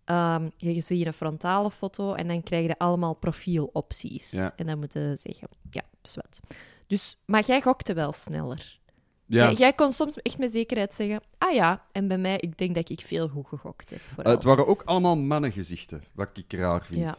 ehm, 0.04 0.48
je 0.56 0.80
ziet 0.80 1.06
een 1.06 1.12
frontale 1.12 1.70
foto 1.70 2.14
en 2.14 2.28
dan 2.28 2.42
krijg 2.42 2.66
je 2.66 2.78
allemaal 2.78 3.14
profielopties. 3.14 4.30
Ja. 4.30 4.52
En 4.56 4.66
dan 4.66 4.78
moet 4.78 4.92
je 4.92 5.14
zeggen, 5.18 5.48
ja, 5.70 5.82
zwart. 6.02 6.40
Dus, 6.86 7.16
maar 7.26 7.44
jij 7.44 7.60
gokte 7.62 7.94
wel 7.94 8.12
sneller. 8.12 8.78
ja, 9.26 9.44
Jij, 9.44 9.52
jij 9.52 9.72
kon 9.72 9.92
soms 9.92 10.16
echt 10.16 10.38
met 10.38 10.52
zekerheid 10.52 10.94
zeggen, 10.94 11.20
ah 11.38 11.52
ja, 11.54 11.86
en 11.92 12.08
bij 12.08 12.18
mij, 12.18 12.38
ik 12.38 12.58
denk 12.58 12.74
dat 12.74 12.88
ik 12.88 13.00
veel 13.00 13.28
goed 13.28 13.46
gegokt 13.46 13.90
heb. 13.90 14.00
Het 14.22 14.42
waren 14.42 14.66
ook 14.66 14.82
allemaal 14.84 15.16
mannengezichten, 15.16 16.02
wat 16.14 16.28
ik 16.34 16.52
raar 16.52 16.86
vind. 16.86 17.00
Ja, 17.00 17.14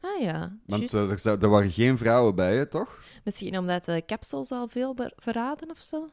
Ah 0.00 0.20
ja, 0.20 0.56
Want 0.66 0.94
eh, 0.94 1.10
er, 1.10 1.18
zou- 1.18 1.38
er 1.40 1.48
waren 1.48 1.70
geen 1.70 1.98
vrouwen 1.98 2.34
bij, 2.34 2.56
hè, 2.56 2.66
toch? 2.66 2.98
Misschien 3.24 3.58
omdat 3.58 3.84
de 3.84 4.02
kapsels 4.06 4.50
al 4.50 4.68
veel 4.68 4.94
ver- 4.94 5.12
verraden 5.16 5.70
of 5.70 5.78
zo. 5.80 6.08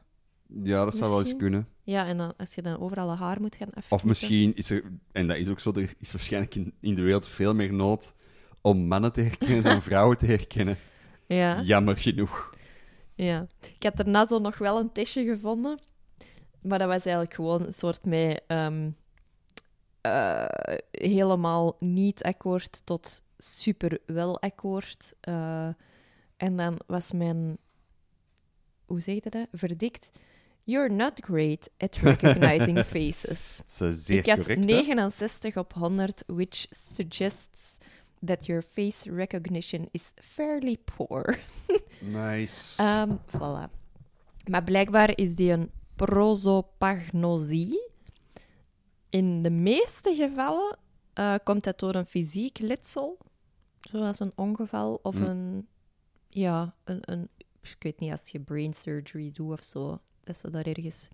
Ja, 0.62 0.84
dat 0.84 0.94
zou 0.94 1.10
wel 1.10 1.18
eens 1.20 1.36
kunnen. 1.36 1.68
Ja, 1.82 2.06
en 2.06 2.16
dan, 2.16 2.32
als 2.36 2.54
je 2.54 2.62
dan 2.62 2.78
overal 2.80 3.10
een 3.10 3.16
haar 3.16 3.40
moet 3.40 3.56
gaan 3.56 3.66
afknippen. 3.66 3.96
Of 3.96 4.04
misschien 4.04 4.54
is 4.56 4.70
er, 4.70 4.84
en 5.12 5.26
dat 5.26 5.36
is 5.36 5.48
ook 5.48 5.60
zo, 5.60 5.72
er 5.72 5.94
is 5.98 6.12
waarschijnlijk 6.12 6.54
in, 6.54 6.72
in 6.80 6.94
de 6.94 7.02
wereld 7.02 7.28
veel 7.28 7.54
meer 7.54 7.72
nood 7.72 8.14
om 8.60 8.86
mannen 8.86 9.12
te 9.12 9.20
herkennen 9.20 9.62
dan 9.62 9.82
vrouwen 9.88 10.18
te 10.18 10.26
herkennen. 10.26 10.76
Ja, 11.26 11.60
Jammer 11.62 11.96
genoeg. 11.96 12.50
Ja. 13.16 13.46
Ik 13.76 13.82
had 13.82 13.96
daarna 13.96 14.26
zo 14.26 14.38
nog 14.38 14.58
wel 14.58 14.78
een 14.78 14.92
testje 14.92 15.24
gevonden. 15.24 15.78
Maar 16.60 16.78
dat 16.78 16.88
was 16.88 17.04
eigenlijk 17.04 17.34
gewoon 17.34 17.62
een 17.66 17.72
soort 17.72 18.04
met... 18.04 18.42
ehm, 18.46 18.90
eh, 20.00 20.76
helemaal 20.90 21.76
niet 21.80 22.22
akkoord 22.22 22.86
tot 22.86 23.22
super 23.38 23.98
wel 24.06 24.40
akkoord. 24.40 25.14
Eh, 25.20 25.68
en 26.36 26.56
dan 26.56 26.78
was 26.86 27.12
mijn 27.12 27.58
hoe 28.86 29.00
zeg 29.00 29.14
je 29.14 29.30
dat? 29.30 29.46
Verdikt. 29.52 30.08
You're 30.62 30.88
not 30.88 31.12
great 31.14 31.68
at 31.78 31.96
recognizing 31.96 32.78
faces. 32.94 33.60
Zeer 33.88 34.18
Ik 34.18 34.26
had 34.26 34.38
correct. 34.38 34.60
hè? 34.60 34.66
69 34.66 35.56
op 35.56 35.72
100, 35.72 36.24
which 36.26 36.66
suggests 36.94 37.78
that 38.24 38.44
your 38.46 38.62
face 38.62 39.10
recognition 39.10 39.88
is 39.90 40.12
fairly 40.14 40.76
poor. 40.96 41.38
Nice. 42.00 42.82
Ehm 42.82 43.16
voilà. 43.30 43.70
Maar 44.50 44.64
blijkbaar 44.64 45.18
is 45.18 45.34
die 45.34 45.52
een 45.52 45.70
prosopagnosie. 45.96 47.90
In 49.10 49.42
de 49.42 49.50
meeste 49.50 50.14
gevallen 50.14 50.78
eh, 51.12 51.34
komt 51.44 51.64
dat 51.64 51.78
door 51.78 51.94
een 51.94 52.06
fysiek 52.06 52.58
letsel, 52.58 53.18
zoals 53.80 54.20
een 54.20 54.32
ongeval 54.34 54.98
of 55.02 55.14
Hm. 55.16 55.22
een, 55.22 55.68
ja, 56.28 56.74
een, 56.84 56.98
een, 57.00 57.28
ik 57.62 57.76
weet 57.78 58.00
niet, 58.00 58.10
als 58.10 58.28
je 58.28 58.40
brain 58.40 58.72
surgery 58.74 59.30
doet 59.32 59.52
of 59.52 59.62
zo, 59.64 59.98
dat 60.24 60.36
ze 60.36 60.50
daar 60.50 60.66
ergens 60.66 61.08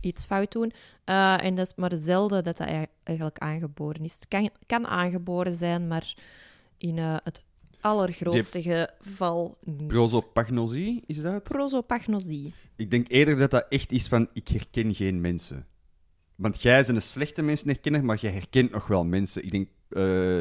iets 0.00 0.24
fout 0.24 0.52
doen. 0.52 0.72
Eh, 1.04 1.44
en 1.44 1.54
dat 1.54 1.66
is 1.66 1.72
maar 1.76 1.92
zelden 1.94 2.44
dat 2.44 2.56
dat 2.56 2.66
ei- 2.66 2.86
eigenlijk 3.02 3.38
aangeboren 3.38 4.04
is. 4.04 4.14
Het 4.14 4.28
kan, 4.28 4.50
kan 4.66 4.86
aangeboren 4.86 5.52
zijn, 5.52 5.88
maar 5.88 6.14
in 6.78 6.98
eh, 6.98 7.16
het 7.24 7.46
allergrootste 7.80 8.62
geval 8.62 9.56
niet. 9.64 9.86
Prosopagnosie, 9.88 11.02
is 11.06 11.20
dat? 11.22 11.42
Prosopagnosie. 11.42 12.54
Ik 12.76 12.90
denk 12.90 13.08
eerder 13.10 13.36
dat 13.36 13.50
dat 13.50 13.66
echt 13.68 13.92
is 13.92 14.06
van, 14.06 14.28
ik 14.32 14.48
herken 14.48 14.94
geen 14.94 15.20
mensen. 15.20 15.66
Want 16.34 16.62
jij 16.62 16.76
bent 16.84 16.96
een 16.96 17.02
slechte 17.02 17.42
mensen 17.42 17.68
herkennen, 17.68 18.04
maar 18.04 18.18
je 18.20 18.28
herkent 18.28 18.70
nog 18.70 18.86
wel 18.86 19.04
mensen. 19.04 19.44
Ik 19.44 19.50
denk, 19.50 19.68
eh 19.88 20.38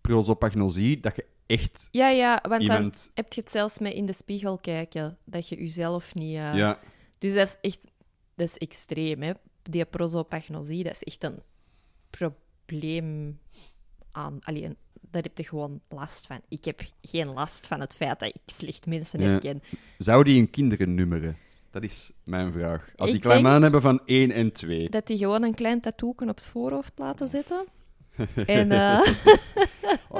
prosopagnosie, 0.00 1.00
dat 1.00 1.16
je 1.16 1.26
echt 1.46 1.88
Ja, 1.90 2.08
ja, 2.08 2.42
want 2.48 2.62
dan 2.66 2.92
heb 3.14 3.32
je 3.32 3.40
het 3.40 3.50
zelfs 3.50 3.78
met 3.78 3.92
in 3.92 4.06
de 4.06 4.12
spiegel 4.12 4.58
kijken, 4.58 5.18
dat 5.24 5.48
je 5.48 5.56
jezelf 5.56 6.14
niet... 6.14 6.32
Ja, 6.32 6.78
Dus 7.18 7.34
dat 7.34 7.46
is 7.48 7.56
echt... 7.70 7.86
Dat 8.38 8.46
is 8.48 8.56
extreem, 8.58 9.22
hè. 9.22 9.32
Die 9.62 9.84
prosopagnosie, 9.84 10.82
dat 10.84 10.92
is 10.92 11.02
echt 11.02 11.24
een 11.24 11.38
probleem 12.10 13.38
aan... 14.10 14.38
Allee, 14.40 14.64
een- 14.64 14.76
daar 15.10 15.22
heb 15.22 15.38
je 15.38 15.44
gewoon 15.44 15.80
last 15.88 16.26
van. 16.26 16.40
Ik 16.48 16.64
heb 16.64 16.80
geen 17.02 17.26
last 17.32 17.66
van 17.66 17.80
het 17.80 17.96
feit 17.96 18.20
dat 18.20 18.28
ik 18.28 18.40
slecht 18.46 18.86
mensen 18.86 19.20
Ja. 19.20 19.26
herken. 19.28 19.62
zou 19.98 20.24
die 20.24 20.36
hun 20.36 20.50
kinderen 20.50 20.94
nummeren? 20.94 21.36
Dat 21.70 21.82
is 21.82 22.12
mijn 22.24 22.52
vraag. 22.52 22.90
Als 22.96 23.10
die 23.10 23.20
klein 23.20 23.42
man 23.42 23.62
hebben 23.62 23.80
van 23.82 24.00
1 24.04 24.30
en 24.30 24.52
2. 24.52 24.90
Dat 24.90 25.06
die 25.06 25.18
gewoon 25.18 25.42
een 25.42 25.54
klein 25.54 25.80
tattooken 25.80 26.28
op 26.28 26.36
het 26.36 26.46
voorhoofd 26.46 26.92
laten 26.96 27.28
zitten. 27.28 27.64
en... 28.46 28.72
eh, 28.72 29.00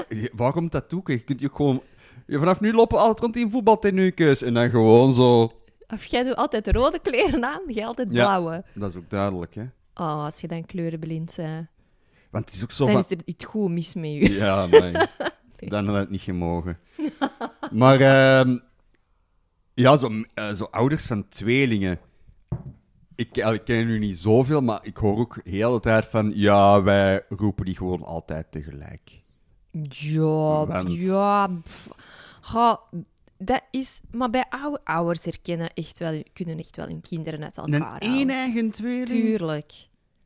Waarom 0.35 0.69
tattooen? 0.69 1.01
Je 1.05 1.19
kunt 1.23 1.39
je 1.41 1.47
ook 1.47 1.55
gewoon... 1.55 1.81
Vanaf 2.27 2.59
nu 2.59 2.73
lopen 2.73 2.97
altijd 2.99 3.19
rond 3.19 3.35
in 3.35 3.49
voetbaltenuukjes 3.51 4.41
en 4.41 4.53
dan 4.53 4.69
gewoon 4.69 5.13
zo... 5.13 5.51
of 5.89 6.05
jij 6.05 6.23
doet 6.23 6.35
altijd 6.35 6.67
rode 6.67 6.99
kleren 6.99 7.45
aan, 7.45 7.61
jij 7.67 7.85
altijd 7.85 8.07
Ja. 8.11 8.13
blauwe. 8.25 8.63
Dat 8.73 8.89
is 8.89 8.95
ook 8.95 9.09
duidelijk, 9.09 9.55
hè? 9.55 9.63
Oh, 9.93 10.23
als 10.23 10.41
je 10.41 10.47
dan 10.47 10.65
kleurenblind 10.65 11.33
bent, 11.35 11.67
Want 12.29 12.45
het 12.45 12.53
is 12.53 12.63
ook 12.63 12.71
zo 12.71 12.83
dan 12.85 12.93
van... 12.93 13.01
is 13.03 13.11
er 13.11 13.17
iets 13.25 13.45
goed 13.45 13.69
mis 13.69 13.93
met 13.95 14.09
je. 14.11 14.31
Ja, 14.33 14.65
nee. 14.65 14.91
Dan 15.69 15.87
had 15.87 15.95
het 15.95 16.09
niet 16.09 16.21
gemogen. 16.21 16.77
Maar 17.71 17.99
ehm, 18.01 18.57
ja, 19.73 19.97
zo, 19.97 20.23
eh, 20.33 20.51
zo 20.53 20.63
ouders 20.63 21.05
van 21.05 21.27
tweelingen. 21.29 21.99
Ik, 23.15 23.37
eh, 23.37 23.53
ik 23.53 23.63
ken 23.65 23.85
nu 23.87 23.99
niet 23.99 24.17
zoveel, 24.17 24.61
maar 24.61 24.79
ik 24.81 24.97
hoor 24.97 25.17
ook 25.17 25.39
heel 25.43 25.73
de 25.73 25.79
tijd 25.79 26.05
van... 26.05 26.31
Ja, 26.35 26.83
wij 26.83 27.25
roepen 27.29 27.65
die 27.65 27.75
gewoon 27.75 28.03
altijd 28.03 28.51
tegelijk. 28.51 29.21
Ja, 29.89 30.65
Want- 30.65 30.93
ja. 30.93 31.47
pff. 31.63 31.89
Dat 33.39 33.61
is... 33.71 34.01
Maar 34.11 34.29
bij 34.29 34.45
oude 34.49 34.79
ouders 34.83 35.25
herkennen 35.25 35.73
echt 35.73 35.99
wel, 35.99 36.23
kunnen 36.33 36.57
echt 36.57 36.75
wel 36.75 36.87
hun 36.87 37.01
kinderen 37.01 37.43
uit 37.43 37.57
Een 37.57 37.73
elkaar 37.73 38.01
één 38.01 38.11
halen. 38.11 38.29
eigen 38.29 38.71
tweeling? 38.71 39.07
Tuurlijk. 39.07 39.73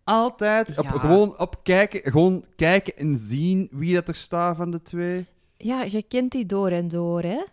Altijd. 0.03 0.77
Op, 0.79 0.85
gewoon 0.87 1.39
op 1.39 1.59
kijken, 1.63 2.11
gewoon 2.11 2.45
kijken 2.55 2.97
en 2.97 3.17
zien 3.17 3.67
wie 3.71 3.93
dat 3.93 4.07
er 4.07 4.15
staat 4.15 4.55
van 4.57 4.71
de 4.71 4.81
twee. 4.81 5.25
Ja, 5.57 5.83
je 5.83 6.03
kent 6.03 6.31
die 6.31 6.45
door 6.45 6.69
en 6.69 6.87
door, 6.87 7.21
hè? 7.21 7.43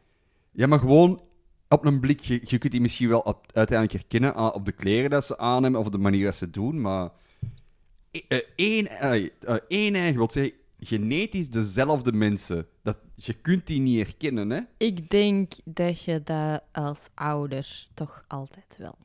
Ja, 0.52 0.66
maar 0.66 0.78
gewoon 0.78 1.20
op 1.68 1.84
een 1.84 2.00
blik. 2.00 2.20
Je, 2.20 2.40
je 2.44 2.58
kunt 2.58 2.72
die 2.72 2.80
misschien 2.80 3.08
wel 3.08 3.20
op- 3.20 3.46
uiteindelijk 3.52 3.98
herkennen 3.98 4.34
aan- 4.34 4.54
op 4.54 4.64
de 4.64 4.72
kleren 4.72 5.10
dat 5.10 5.24
ze 5.24 5.38
aan 5.38 5.62
hebben 5.62 5.80
of 5.80 5.88
de 5.88 5.98
manier 5.98 6.24
dat 6.24 6.34
ze 6.36 6.50
doen, 6.50 6.80
maar 6.80 7.10
e- 8.10 8.20
eh, 8.28 8.38
één, 8.56 8.86
eh, 8.88 9.24
eh, 9.40 9.56
één 9.68 9.94
eigen 9.94 10.16
wil 10.16 10.30
zeggen, 10.30 10.52
genetisch 10.80 11.50
dezelfde 11.50 12.12
mensen. 12.12 12.66
Dat, 12.82 12.98
je 13.14 13.32
kunt 13.32 13.66
die 13.66 13.80
niet 13.80 13.96
herkennen, 13.96 14.50
hè? 14.50 14.60
Ik 14.76 15.10
denk 15.10 15.52
dat 15.64 16.02
je 16.02 16.22
dat 16.22 16.62
als 16.72 17.08
ouder 17.14 17.86
toch 17.94 18.24
altijd 18.28 18.76
wel 18.78 18.98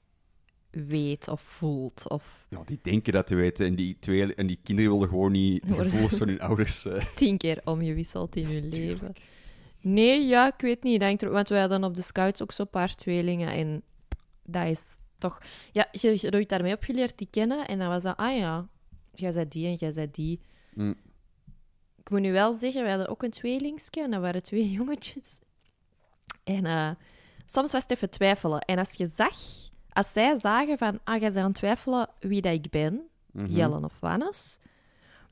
weet 0.69 1.27
of 1.27 1.41
voelt. 1.41 2.09
Of 2.09 2.45
Ja, 2.49 2.61
die 2.65 2.79
denken 2.81 3.13
dat 3.13 3.27
te 3.27 3.35
weten 3.35 3.65
en 3.65 3.75
die, 3.75 3.97
twee, 3.99 4.35
en 4.35 4.47
die 4.47 4.59
kinderen 4.63 4.91
willen 4.91 5.09
gewoon 5.09 5.31
niet 5.31 5.63
de 5.67 5.75
gevoelens 5.75 6.17
van 6.17 6.27
hun 6.27 6.41
ouders. 6.41 6.85
eh. 6.85 7.05
tien 7.05 7.37
keer 7.37 7.61
omgewisseld 7.63 8.35
in 8.35 8.45
hun 8.45 8.69
leven. 8.69 9.13
Nee, 9.81 10.25
ja, 10.25 10.47
ik 10.53 10.61
weet 10.61 10.83
niet. 10.83 10.99
Denk 10.99 11.21
er, 11.21 11.29
want 11.29 11.49
wij 11.49 11.59
hadden 11.59 11.83
op 11.83 11.95
de 11.95 12.01
scouts 12.01 12.41
ook 12.41 12.51
zo'n 12.51 12.69
paar 12.69 12.95
tweelingen. 12.95 13.49
En 13.49 13.81
dat 14.43 14.67
is 14.67 14.85
toch... 15.17 15.37
Ja, 15.71 15.87
je, 15.91 16.17
je 16.21 16.29
wordt 16.31 16.49
daarmee 16.49 16.73
opgeleerd 16.73 17.17
die 17.17 17.27
kennen. 17.31 17.67
En 17.67 17.79
dan 17.79 17.87
was 17.87 18.03
dat, 18.03 18.17
ah 18.17 18.37
ja, 18.37 18.67
jij 19.13 19.31
zei 19.31 19.47
die 19.47 19.67
en 19.67 19.73
jij 19.73 19.91
zei 19.91 20.07
die. 20.11 20.39
Mm. 20.73 20.95
Ik 22.05 22.11
moet 22.11 22.19
nu 22.21 22.31
wel 22.31 22.53
zeggen, 22.53 22.83
we 22.83 22.89
hadden 22.89 23.07
ook 23.09 23.23
een 23.23 23.29
tweelingsje. 23.31 24.01
En 24.01 24.11
dat 24.11 24.21
waren 24.21 24.43
twee 24.43 24.71
jongetjes. 24.77 25.39
En 26.43 26.65
eh, 26.65 26.89
soms 27.45 27.71
was 27.71 27.81
het 27.81 27.91
even 27.91 28.09
twijfelen. 28.09 28.59
En 28.59 28.77
als 28.77 28.93
je 28.93 29.05
zag... 29.05 29.33
Als 29.89 30.11
zij 30.13 30.35
zagen 30.39 30.77
van, 30.77 30.99
ah, 31.03 31.19
jij 31.19 31.31
bent 31.31 31.37
aan 31.37 31.43
het 31.45 31.55
twijfelen 31.55 32.09
wie 32.19 32.41
dat 32.41 32.53
ik 32.53 32.69
ben, 32.69 33.01
Mhm. 33.31 33.45
Jellen 33.51 33.83
of 33.83 33.93
Wannes. 33.99 34.59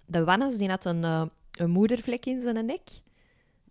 De 0.06 0.24
Wannes 0.24 0.58
die 0.58 0.70
had 0.70 0.86
een, 0.86 1.04
eh, 1.04 1.22
een 1.52 1.70
moedervlek 1.70 2.26
in 2.26 2.42
zijn 2.42 2.66
nek. 2.66 2.82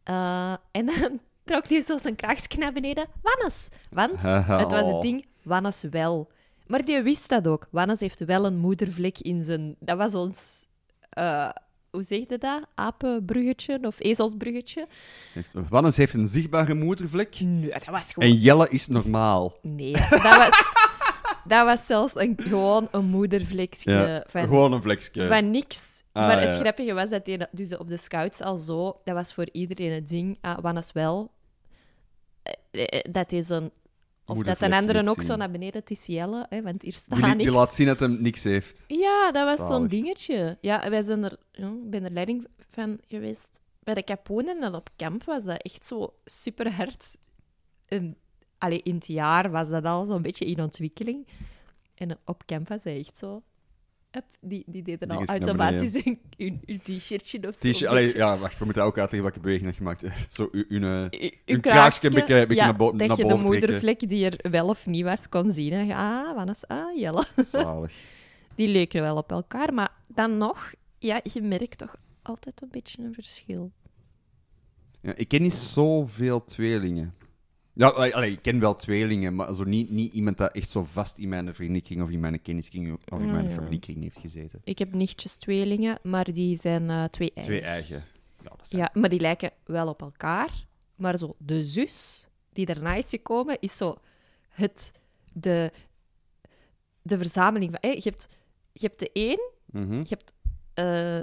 Eh, 0.03 0.53
en 0.71 0.87
dan 1.01 1.21
trok 1.45 1.69
hij 1.69 1.81
zo 1.81 1.99
zijn 1.99 2.17
kraagje 2.17 2.59
naar 2.59 2.73
beneden. 2.73 3.07
Wannes! 3.23 3.69
Want 3.91 4.23
het 4.63 4.71
was 4.71 4.85
Oh. 4.87 4.93
het 4.93 5.03
ding, 5.03 5.27
Wannes 5.43 5.83
wel. 5.83 6.31
Maar 6.67 6.85
die 6.85 7.03
wist 7.03 7.29
dat 7.29 7.49
ook. 7.49 7.69
Wannes 7.71 8.01
heeft 8.01 8.25
wel 8.25 8.47
een 8.47 8.59
moedervlek 8.59 9.19
in 9.19 9.45
zijn... 9.45 9.77
Dat 9.79 9.97
was 9.97 10.15
ons... 10.15 10.67
hoe 11.93 12.03
zeg 12.03 12.19
je 12.29 12.39
dat? 12.39 12.63
Apenbruggetje 12.75 13.79
of 13.83 14.01
ezelsbruggetje? 14.01 14.87
Wannes 15.69 15.97
heeft 15.97 16.15
een 16.15 16.27
zichtbare 16.27 16.75
moedervlek 16.75 17.41
Nee, 17.41 17.71
dat 17.71 17.85
was 17.85 18.13
gewoon... 18.13 18.29
en 18.29 18.37
Jelle 18.37 18.69
is 18.69 18.87
normaal. 18.87 19.59
Nee, 19.63 19.93
dat 19.93 20.23
was... 20.23 20.51
dat 21.45 21.67
was 21.67 21.87
zelfs 21.87 22.15
een, 22.17 22.35
gewoon 22.37 22.89
een 22.91 23.05
moedervlekje 23.05 23.91
Ja, 23.91 24.25
van 24.27 24.43
gewoon 24.43 24.73
een 24.73 24.83
vlekje. 24.83 25.29
Van 25.29 25.51
niks. 25.51 26.03
Ah, 26.13 26.27
maar 26.27 26.41
het 26.41 26.55
ja. 26.55 26.61
grappige 26.61 26.93
was 26.93 27.11
dat 27.11 27.25
die, 27.25 27.39
dus 27.51 27.77
op 27.77 27.87
de 27.87 27.97
scouts 27.97 28.41
al 28.41 28.57
zo, 28.57 29.01
dat 29.05 29.15
was 29.15 29.35
voor 29.35 29.49
iedereen 29.53 29.93
het 29.93 30.09
ding, 30.09 30.39
ah, 30.41 30.59
Wannes 30.59 30.93
wel, 30.93 31.31
eh, 32.43 32.53
eh, 32.71 33.01
dat 33.11 33.33
is 33.33 33.49
een, 33.49 33.71
of 34.33 34.43
dat 34.43 34.61
een 34.63 34.73
andere 34.73 35.01
niet 35.01 35.09
ook 35.09 35.17
zien. 35.19 35.27
zo 35.27 35.37
naar 35.37 35.51
beneden 35.51 35.85
te 35.85 35.95
ciellen, 35.95 36.47
hè, 36.49 36.63
want 36.63 36.83
hier 36.83 36.93
staat 36.93 37.19
Die, 37.19 37.27
die 37.27 37.35
niks. 37.37 37.51
laat 37.51 37.75
zien 37.75 37.87
dat 37.87 37.99
hij 38.01 38.09
niks 38.09 38.43
heeft. 38.43 38.85
Ja, 38.87 39.33
dat 39.33 39.59
was 39.59 39.69
zo'n 39.69 39.87
dingetje. 39.87 40.59
Ja, 40.61 40.91
wij 40.91 41.03
zijn 41.03 41.25
er, 41.25 41.37
ja, 41.53 41.67
ik 41.69 41.91
ben 41.91 42.05
er 42.05 42.11
leiding 42.11 42.47
van 42.71 42.99
geweest. 43.09 43.61
Bij 43.83 43.95
de 43.95 44.05
Caponen 44.05 44.63
en 44.63 44.75
op 44.75 44.89
kamp 44.97 45.25
was 45.25 45.45
dat 45.45 45.63
echt 45.63 45.87
zo 45.87 46.15
super 46.25 46.73
hard. 46.73 47.17
En, 47.87 48.17
allee, 48.59 48.83
in 48.83 48.95
het 48.95 49.07
jaar 49.07 49.51
was 49.51 49.69
dat 49.69 49.85
al 49.85 50.05
zo'n 50.05 50.23
beetje 50.23 50.45
in 50.45 50.61
ontwikkeling. 50.61 51.27
En 51.95 52.19
op 52.25 52.47
camp 52.47 52.69
was 52.69 52.85
hij 52.85 52.99
echt 52.99 53.17
zo... 53.17 53.43
Hup, 54.13 54.25
die, 54.41 54.65
die 54.67 54.83
deden 54.83 55.09
al 55.11 55.25
automatisch 55.25 55.95
een, 56.05 56.21
een 56.65 56.81
t-shirtje 56.83 57.39
of 57.49 57.55
zo. 57.55 57.71
T-shirt- 57.71 57.91
allee, 57.91 58.17
ja, 58.17 58.39
wacht, 58.39 58.59
we 58.59 58.65
moeten 58.65 58.83
ook 58.83 58.99
uitleggen 58.99 59.23
welke 59.23 59.41
beweging 59.41 59.67
dat 59.67 59.77
je 59.77 59.83
maakt. 59.83 60.05
Zo, 60.29 60.49
u, 60.53 60.65
u, 60.69 60.77
eh, 60.85 61.03
U- 61.03 61.09
Een 61.11 61.33
uw 61.47 61.61
kraagje 61.61 62.07
een 62.09 62.15
beetje- 62.15 62.35
een 62.41 62.47
beetje 62.49 62.63
ja, 62.63 62.65
naar 62.69 62.77
bo- 62.77 62.97
dat 62.97 63.17
je 63.17 63.23
de 63.23 63.29
boven 63.29 63.45
moedervlek 63.47 64.09
die 64.09 64.31
er 64.31 64.51
wel 64.51 64.67
of 64.69 64.87
niet 64.87 65.05
was 65.05 65.29
kon 65.29 65.51
zien. 65.51 65.73
En 65.73 65.87
je, 65.87 65.95
ah, 65.95 66.35
Wannes, 66.35 66.67
ah, 66.69 66.97
Jelle. 66.99 67.25
zalig. 67.47 67.93
Die 68.57 68.69
leken 68.69 69.03
wel 69.03 69.17
op 69.17 69.31
elkaar, 69.31 69.75
maar 69.75 69.91
dan 70.15 70.39
nog, 70.39 70.73
ja, 70.99 71.21
je 71.33 71.43
merkt 71.43 71.79
toch 71.79 71.97
altijd 72.23 72.63
een 72.63 72.69
beetje 72.71 73.03
een 73.03 73.15
verschil. 73.15 73.73
Ja, 75.01 75.15
ik 75.15 75.29
ken 75.29 75.43
niet 75.43 75.53
zoveel 75.55 76.45
tweelingen. 76.45 77.15
Ja, 77.75 77.89
allee, 77.89 78.33
ik 78.33 78.43
ken 78.43 78.61
wel 78.61 78.75
tweelingen, 78.75 79.35
maar 79.35 79.55
zo 79.55 79.65
niet, 79.65 79.91
niet 79.91 80.13
iemand 80.13 80.39
dat 80.39 80.53
echt 80.53 80.71
zo 80.71 80.85
vast 80.85 81.19
in 81.19 81.29
mijn 81.29 81.55
vriendenkring 81.55 82.03
of 82.03 82.11
in 82.11 82.21
mijn 82.21 82.43
kenniskring 82.43 82.99
of 83.09 83.21
in 83.21 83.27
Ja, 83.27 83.33
mijn 83.33 83.51
familiekring 83.51 84.03
heeft 84.03 84.19
gezeten. 84.19 84.61
Ik 84.65 84.79
heb 84.79 84.95
nichtjes 84.95 85.37
tweelingen, 85.37 85.99
maar 86.03 86.33
die 86.33 86.57
zijn 86.57 86.91
eh, 86.91 87.05
twee 87.05 87.33
eigen. 87.35 87.53
Twee 87.55 87.65
eigen. 87.71 88.05
Ja, 88.43 88.49
dat 88.57 88.69
zijn... 88.69 88.83
Ja, 88.83 89.01
maar 89.01 89.11
die 89.11 89.21
lijken 89.21 89.51
wel 89.65 89.89
op 89.89 90.03
elkaar. 90.03 90.67
Maar 90.97 91.19
zo, 91.19 91.35
de 91.39 91.63
zus 91.63 92.29
die 92.53 92.67
daarna 92.67 92.95
is 92.95 93.09
gekomen, 93.09 93.57
is 93.61 93.77
zo 93.77 93.97
het, 94.49 94.93
de, 95.33 95.73
de 97.03 97.17
verzameling 97.17 97.71
van... 97.71 97.91
je, 97.91 98.01
hebt, 98.03 98.29
je 98.73 98.87
hebt 98.87 98.99
de 98.99 99.11
één, 99.13 99.51
Mhm, 99.73 99.99
je 99.99 100.07
hebt, 100.09 100.33
eh, 100.75 101.19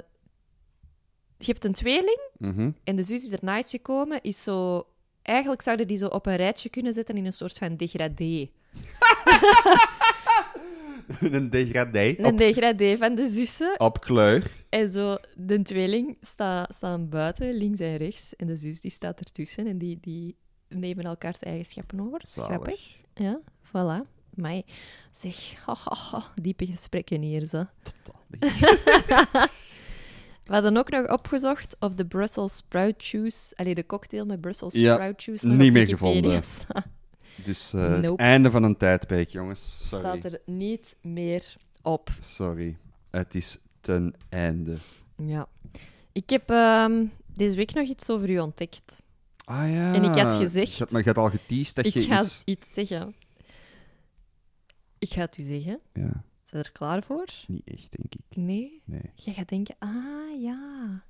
je 1.38 1.46
hebt 1.46 1.64
een 1.64 1.72
tweeling, 1.72 2.20
mhm. 2.38 2.70
en 2.84 2.96
de 2.96 3.02
zus 3.02 3.20
die 3.20 3.30
daarna 3.30 3.58
is 3.58 3.70
gekomen, 3.70 4.22
is 4.22 4.42
zo 4.42 4.86
eigenlijk 5.30 5.62
zouden 5.62 5.86
die 5.86 5.96
zo 5.96 6.06
op 6.06 6.26
een 6.26 6.36
rijtje 6.36 6.68
kunnen 6.68 6.94
zetten 6.94 7.16
in 7.16 7.26
een 7.26 7.32
soort 7.32 7.58
van 7.58 7.76
degradé. 7.76 8.50
een 11.20 11.50
degradé. 11.50 12.14
Een 12.16 12.36
degradé 12.36 12.96
van 12.96 13.14
de 13.14 13.28
zussen. 13.28 13.80
op 13.80 14.00
kleur. 14.00 14.50
En 14.68 14.90
zo, 14.90 15.16
de 15.34 15.62
tweeling 15.62 16.16
sta, 16.20 16.66
staan 16.68 17.08
buiten, 17.08 17.54
links 17.54 17.80
en 17.80 17.96
rechts. 17.96 18.36
En 18.36 18.46
de 18.46 18.56
zus 18.56 18.80
die 18.80 18.90
staat 18.90 19.20
ertussen 19.20 19.66
en 19.66 19.78
die, 19.78 19.98
die 20.00 20.36
nemen 20.68 21.04
elkaars 21.04 21.38
eigenschappen 21.38 22.00
over. 22.00 22.18
Dat 22.18 22.28
is 22.28 22.32
Zalig. 22.32 22.50
grappig. 22.50 22.96
Ja, 23.14 23.40
voilà. 23.66 24.08
Maar 24.34 24.62
zeg, 25.10 25.36
diepe 26.42 26.66
gesprekken 26.66 27.22
hier, 27.22 27.46
zo. 27.46 27.64
Totaal. 27.82 28.20
We 30.50 30.56
hadden 30.56 30.76
ook 30.76 30.90
nog 30.90 31.08
opgezocht 31.08 31.76
of 31.78 31.94
de 31.94 32.06
Brussels 32.06 32.56
sprout 32.56 33.06
juice, 33.06 33.56
allee, 33.56 33.74
de 33.74 33.86
cocktail 33.86 34.26
met 34.26 34.40
Brussels 34.40 34.74
Ja, 34.74 34.94
sprout 34.94 35.22
juice, 35.22 35.46
nog 35.46 35.56
niet 35.56 35.72
meer 35.72 35.86
gevonden. 35.86 36.42
Dus 37.44 37.72
eh, 37.72 38.00
het 38.00 38.16
einde 38.16 38.50
van 38.50 38.62
een 38.62 38.76
tijdperk, 38.76 39.28
jongens. 39.30 39.80
Sorry. 39.88 40.04
Staat 40.18 40.32
er 40.32 40.40
niet 40.46 40.96
meer 41.02 41.56
op. 41.82 42.10
Sorry. 42.18 42.76
Het 43.10 43.34
is 43.34 43.58
ten 43.80 44.14
einde. 44.28 44.76
Ja. 45.16 45.48
Ik 46.12 46.30
heb 46.30 46.50
ehm, 46.50 47.04
deze 47.34 47.56
week 47.56 47.74
nog 47.74 47.88
iets 47.88 48.10
over 48.10 48.30
u 48.30 48.38
ontdekt. 48.38 49.02
Ah 49.44 49.70
ja. 49.72 49.94
En 49.94 50.04
ik 50.04 50.14
had 50.14 50.32
gezegd- 50.32 50.72
Je 50.72 50.78
had, 50.78 50.90
maar 50.90 51.00
je 51.00 51.06
had 51.08 51.18
al 51.18 51.30
geteased 51.30 51.74
dat 51.74 51.86
ik 51.86 51.92
je 51.92 52.00
ga 52.00 52.20
iets... 52.22 52.42
iets 52.44 52.72
zeggen. 52.72 53.14
Ik 54.98 55.12
ga 55.12 55.20
het 55.20 55.38
u 55.38 55.42
zeggen. 55.42 55.80
Ja, 55.92 56.24
Zijn 56.44 56.62
er 56.62 56.72
klaar 56.72 57.02
voor? 57.02 57.26
niet 57.46 57.62
echt, 57.64 57.96
denk 57.98 58.14
ik. 58.14 58.36
Nee. 58.36 58.82
Nee. 58.84 59.10
Je 59.14 59.32
gaat 59.32 59.48
denken, 59.48 59.74
ah 59.78 60.19
ja. 60.40 61.02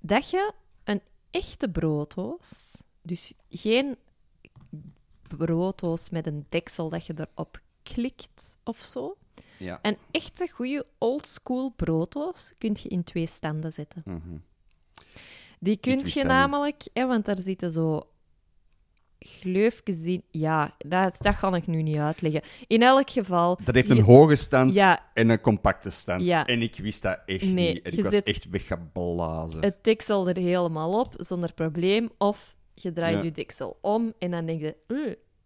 Dat 0.00 0.30
je 0.30 0.52
een 0.84 1.00
echte 1.30 1.68
brooddoos, 1.68 2.76
dus 3.02 3.32
geen 3.50 3.96
brooddoos 5.22 6.10
met 6.10 6.26
een 6.26 6.46
deksel 6.48 6.88
dat 6.88 7.06
je 7.06 7.14
erop 7.16 7.60
klikt 7.82 8.58
of 8.64 8.78
zo. 8.78 9.16
Ja. 9.56 9.78
Een 9.82 9.96
echte 10.10 10.48
goede 10.48 10.86
oldschool 10.98 11.72
brooddoos 11.76 12.52
kun 12.58 12.76
je 12.82 12.88
in 12.88 13.04
twee 13.04 13.26
standen 13.26 13.72
zetten. 13.72 14.02
Mhm. 14.04 14.36
Die 15.58 15.76
kun 15.76 16.00
je 16.04 16.24
namelijk, 16.24 16.88
hè, 16.92 17.06
want 17.06 17.24
daar 17.24 17.38
zitten 17.42 17.70
zo 17.70 18.10
gleufjes 19.26 20.04
in. 20.04 20.22
Ja, 20.30 20.74
dat, 20.78 21.16
dat 21.18 21.38
kan 21.38 21.54
ik 21.54 21.66
nu 21.66 21.82
niet 21.82 21.96
uitleggen. 21.96 22.42
In 22.66 22.82
elk 22.82 23.10
geval. 23.10 23.58
Dat 23.64 23.74
heeft 23.74 23.88
je- 23.88 23.94
een 23.94 24.02
hoge 24.02 24.36
stand 24.36 24.74
Ja, 24.74 25.00
en 25.14 25.28
een 25.28 25.40
compacte 25.40 25.90
stand. 25.90 26.22
Ja. 26.22 26.46
En 26.46 26.62
ik 26.62 26.76
wist 26.78 27.02
dat 27.02 27.18
echt 27.26 27.42
Nee, 27.42 27.72
niet. 27.74 27.82
En 27.82 27.92
ik 27.96 28.02
was 28.02 28.12
zit- 28.12 28.24
echt 28.24 28.50
weggeblazen. 28.50 29.60
het 29.62 29.84
deksel 29.84 30.28
er 30.28 30.36
helemaal 30.36 31.00
op 31.00 31.14
zonder 31.16 31.52
probleem. 31.54 32.10
Of 32.18 32.56
je 32.74 32.92
draait 32.92 33.16
Ja. 33.16 33.22
je 33.22 33.32
deksel 33.32 33.78
om 33.80 34.12
en 34.18 34.30
dan 34.30 34.46
denk 34.46 34.60
je, 34.60 34.76
"Eh, 34.86 34.96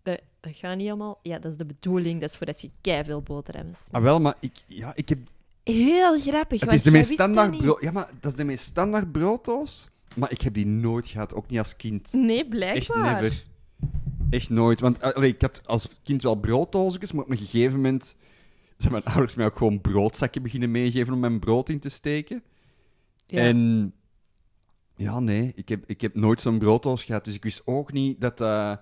dat, 0.03 0.21
dat 0.41 0.57
gaat 0.57 0.77
niet 0.77 0.89
allemaal. 0.89 1.19
Ja, 1.23 1.39
dat 1.39 1.51
is 1.51 1.57
de 1.57 1.67
bedoeling. 1.67 2.21
Dat 2.21 2.31
is 2.31 2.37
voor 2.37 2.47
als 2.47 2.61
je 2.61 2.71
keiveel 2.81 3.23
boterhammen 3.23 3.75
smeert. 3.75 3.93
Ah, 3.93 4.03
wel, 4.03 4.21
maar 4.21 4.35
ik, 4.41 4.53
ja, 4.67 4.93
ik 4.95 5.09
heb... 5.09 5.19
Heel 5.65 6.21
grappig. 6.21 6.61
Het 6.61 6.73
is 6.73 6.83
de 6.83 6.91
meest 6.91 7.11
standaard 7.11 7.57
brood... 7.57 7.83
Ja, 7.83 7.91
maar 7.91 8.09
dat 8.21 8.31
is 8.31 8.37
de 8.37 8.45
meest 8.45 8.65
standaard 8.65 9.13
brooddoos. 9.13 9.89
Maar 10.17 10.31
ik 10.31 10.41
heb 10.41 10.55
die 10.55 10.67
nooit 10.67 11.07
gehad, 11.07 11.35
ook 11.35 11.49
niet 11.49 11.59
als 11.59 11.77
kind. 11.77 12.13
Nee, 12.13 12.39
Echt 12.39 12.49
blijkbaar. 12.49 13.23
never. 13.23 13.45
Echt 14.31 14.51
nooit. 14.51 14.81
Want 14.81 14.99
eh, 14.99 15.13
allee, 15.13 15.33
ik 15.33 15.41
had 15.41 15.67
als 15.67 15.89
kind 16.03 16.23
wel 16.23 16.35
brooddoosjes, 16.35 17.13
maar 17.13 17.25
op 17.25 17.31
een 17.31 17.37
gegeven 17.37 17.75
moment 17.75 18.17
zijn 18.77 18.93
mijn 18.93 19.05
ouders 19.05 19.35
mij 19.35 19.47
ook 19.47 19.57
gewoon 19.57 19.81
broodzakken 19.81 20.43
beginnen 20.43 20.71
meegeven 20.71 21.15
om 21.15 21.21
mijn 21.21 21.39
brood 21.39 21.69
in 21.69 21.81
te 21.81 21.89
steken. 21.89 22.43
Ja. 23.27 23.41
En 23.41 23.93
ja, 24.97 25.21
nee, 25.21 25.53
ik 25.55 25.69
heb, 25.69 25.85
ik 25.87 26.01
heb 26.01 26.15
nooit 26.15 26.41
zo'n 26.41 26.59
brooddoos 26.59 27.05
gehad, 27.05 27.25
dus 27.25 27.35
ik 27.35 27.43
wist 27.43 27.63
ook 27.65 27.93
niet 27.93 28.21
dat 28.21 28.39
dat 28.39 28.81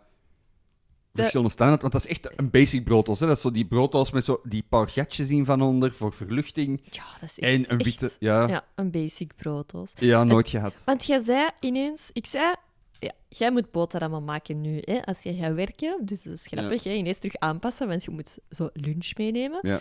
verschillende 1.13 1.51
staan 1.51 1.69
had. 1.69 1.81
Want 1.81 1.93
dat 1.93 2.05
is 2.05 2.11
echt 2.11 2.39
een 2.39 2.51
basic 2.51 2.85
brooddoos. 2.85 3.21
Hè? 3.21 3.27
Dat 3.27 3.37
is 3.37 3.43
zo 3.43 3.51
die 3.51 3.67
brooddoos 3.67 4.11
met 4.11 4.25
zo 4.25 4.41
die 4.45 4.65
paar 4.69 4.89
gatjes 4.89 5.31
in 5.31 5.45
van 5.45 5.63
onder 5.63 5.95
voor 5.95 6.13
verluchting. 6.13 6.81
Ja, 6.91 7.05
dat 7.21 7.29
is 7.29 7.39
echt, 7.39 7.53
En 7.53 7.73
een 7.73 7.79
witte... 7.83 8.11
Ja, 8.19 8.41
ja. 8.41 8.49
Ja, 8.49 8.65
een 8.75 8.91
basic 8.91 9.37
brooddoos. 9.37 9.93
nooit 10.01 10.49
gehad. 10.49 10.83
Want 10.85 11.05
jij 11.05 11.21
zei 11.21 11.51
ineens, 11.61 12.11
ik 12.13 12.27
zei, 12.27 12.55
ja, 13.03 13.13
jij 13.29 13.51
moet 13.51 13.71
boterhammen 13.71 14.25
maken 14.25 14.61
nu, 14.61 14.79
hè, 14.85 15.05
als 15.05 15.23
je 15.23 15.35
gaat 15.35 15.55
werken. 15.55 15.99
Dus 16.05 16.23
dat 16.23 16.33
is 16.33 16.47
grappig, 16.47 16.85
hè, 16.85 16.93
ineens 16.93 17.19
terug 17.19 17.37
aanpassen, 17.37 17.89
want 17.89 18.05
je 18.05 18.11
moet 18.11 18.39
zo 18.51 18.71
lunch 18.73 19.17
meenemen. 19.17 19.59
Ja. 19.63 19.81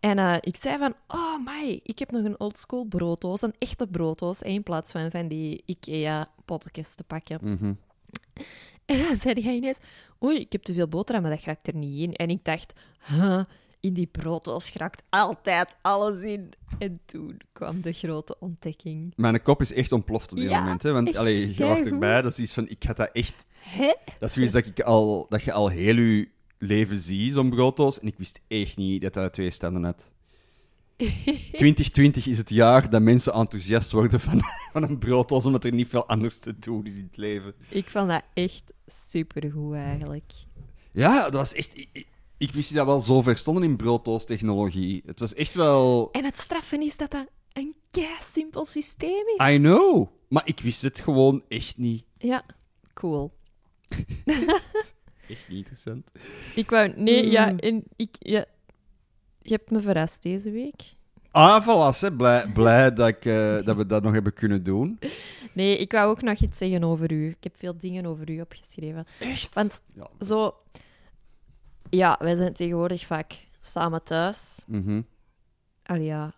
En 0.00 0.18
eh, 0.18 0.36
ik 0.40 0.56
zei 0.56 0.78
van, 0.78 0.94
oh 1.08 1.44
my, 1.44 1.80
ik 1.82 1.98
heb 1.98 2.10
nog 2.10 2.24
een 2.24 2.40
oldschool 2.40 2.84
brooddoos, 2.84 3.42
een 3.42 3.54
echte 3.58 3.86
brooddoos, 3.86 4.42
in 4.42 4.62
plaats 4.62 4.90
van 4.90 5.10
van 5.10 5.28
die 5.28 5.62
Ikea-potjes 5.64 6.94
te 6.94 7.04
pakken. 7.04 7.38
Mhm. 7.42 7.72
En 8.84 8.98
dan 8.98 9.16
zei 9.16 9.42
hij 9.42 9.54
ineens, 9.54 9.78
oei, 10.24 10.38
ik 10.38 10.52
heb 10.52 10.62
te 10.62 10.72
veel 10.72 10.88
boterhammen, 10.88 11.30
dat 11.30 11.44
raakt 11.44 11.66
er 11.66 11.74
niet 11.74 12.00
in. 12.00 12.14
En 12.14 12.30
ik 12.30 12.44
dacht, 12.44 12.72
huh, 13.06 13.44
in 13.80 13.92
die 13.92 14.06
brooddoos 14.06 14.72
raakt 14.72 15.02
altijd 15.08 15.76
alles 15.82 16.22
in. 16.22 16.52
En 16.78 17.00
toen 17.06 17.40
kwam 17.52 17.80
de 17.80 17.92
grote 17.92 18.36
ontdekking. 18.38 19.12
Mijn 19.16 19.42
kop 19.42 19.60
is 19.60 19.72
echt 19.72 19.92
ontploft 19.92 20.30
op 20.30 20.36
dit 20.38 20.48
Ja, 20.50 20.60
moment. 20.60 20.82
Hè? 20.82 20.92
Want 20.92 21.16
allee, 21.16 21.56
je 21.56 21.64
wacht 21.64 21.86
erbij, 21.86 22.22
dat 22.22 22.32
is 22.32 22.38
iets 22.38 22.52
van... 22.52 22.68
Ik 22.68 22.82
had 22.82 22.96
dat 22.96 23.10
echt... 23.12 23.44
Hè? 23.58 23.94
Dat 24.18 24.28
is 24.28 24.34
zoiets 24.34 24.52
dat, 24.52 24.66
ik 24.66 24.80
al, 24.80 25.26
dat 25.28 25.42
je 25.42 25.52
al 25.52 25.68
heel 25.68 25.96
je 25.96 26.28
leven 26.58 26.98
ziet, 26.98 27.32
zo'n 27.32 27.50
brooddoos. 27.50 28.00
En 28.00 28.06
ik 28.06 28.18
wist 28.18 28.40
echt 28.48 28.76
niet 28.76 29.02
dat 29.02 29.14
dat 29.14 29.32
twee 29.32 29.50
standen 29.50 29.84
had. 29.84 30.10
2020 31.00 32.26
is 32.26 32.38
het 32.38 32.50
jaar 32.50 32.90
dat 32.90 33.02
mensen 33.02 33.32
enthousiast 33.32 33.90
worden 33.90 34.20
van, 34.20 34.40
van 34.72 34.82
een 34.82 34.98
brooddoos, 34.98 35.46
omdat 35.46 35.64
er 35.64 35.72
niet 35.72 35.88
veel 35.88 36.06
anders 36.06 36.38
te 36.38 36.58
doen 36.58 36.86
is 36.86 36.96
in 36.96 37.04
het 37.04 37.16
leven. 37.16 37.54
Ik 37.68 37.88
vond 37.88 38.08
dat 38.08 38.22
echt 38.34 38.72
supergoed 38.86 39.74
eigenlijk. 39.74 40.32
Ja, 40.92 41.22
dat 41.22 41.32
was 41.32 41.54
echt... 41.54 41.86
Ik, 42.40 42.52
wist 42.52 42.74
dat 42.74 42.86
we 42.86 42.92
al 42.92 43.00
zo 43.00 43.22
ver 43.22 43.36
stonden 43.36 43.62
in 43.62 43.76
brooddoos-technologie. 43.76 45.02
Het 45.06 45.20
was 45.20 45.34
echt 45.34 45.54
wel... 45.54 46.08
En 46.12 46.24
het 46.24 46.38
straffen 46.38 46.82
is 46.82 46.96
dat 46.96 47.10
dat 47.10 47.26
een 47.52 47.74
kei 47.90 48.06
simpel 48.20 48.64
systeem 48.64 49.26
is. 49.36 49.48
I 49.54 49.58
know. 49.58 50.08
Maar 50.28 50.42
ik 50.44 50.60
wist 50.60 50.82
het 50.82 51.00
gewoon 51.00 51.42
echt 51.48 51.76
niet. 51.78 52.04
Ja, 52.18 52.42
cool. 52.94 53.32
Echt 55.28 55.48
niet 55.48 55.56
interessant. 55.58 56.06
Ik 56.54 56.70
wou... 56.70 56.92
Nee, 56.96 57.24
Mm. 57.24 57.30
ja, 57.30 57.56
en 57.56 57.82
ik... 57.96 58.16
Ja, 58.18 58.44
je 59.42 59.52
hebt 59.52 59.70
me 59.70 59.80
verrast 59.80 60.22
deze 60.22 60.50
week. 60.50 60.94
Ah, 61.30 61.62
voilà, 61.66 61.98
hè. 62.00 62.12
Blij, 62.16 62.46
blij 62.54 62.92
dat, 62.92 63.08
ik, 63.08 63.24
eh, 63.24 63.62
dat 63.62 63.76
we 63.76 63.86
dat 63.86 64.02
nog 64.02 64.12
hebben 64.12 64.32
kunnen 64.34 64.62
doen. 64.62 64.98
Nee, 65.52 65.78
ik 65.78 65.92
wou 65.92 66.10
ook 66.10 66.22
nog 66.22 66.38
iets 66.38 66.58
zeggen 66.58 66.84
over 66.84 67.12
u. 67.12 67.28
Ik 67.28 67.36
heb 67.44 67.56
veel 67.58 67.78
dingen 67.78 68.06
over 68.06 68.30
u 68.30 68.40
opgeschreven. 68.40 69.06
Echt? 69.20 69.54
Want 69.54 69.82
Ja. 69.94 70.10
zo... 70.26 70.54
Ja, 71.90 72.16
wij 72.18 72.34
zijn 72.34 72.52
tegenwoordig 72.52 73.06
vaak 73.06 73.46
samen 73.60 74.02
thuis. 74.04 74.62
Mhm. 74.66 75.02
Allee, 75.82 76.04
ja, 76.04 76.32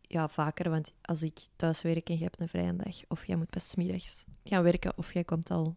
ja, 0.00 0.28
vaker, 0.28 0.70
want 0.70 0.92
als 1.02 1.22
ik 1.22 1.38
thuis 1.56 1.82
werk 1.82 2.08
en 2.08 2.16
je 2.18 2.22
hebt 2.24 2.40
een 2.40 2.48
vrije 2.48 2.76
dag, 2.76 2.96
of 3.08 3.26
jij 3.26 3.36
moet 3.36 3.50
pas 3.50 3.68
's 3.70 3.74
middags 3.74 4.24
gaan 4.44 4.62
werken, 4.62 4.92
of 4.96 5.12
jij 5.12 5.24
komt 5.24 5.50
al 5.50 5.76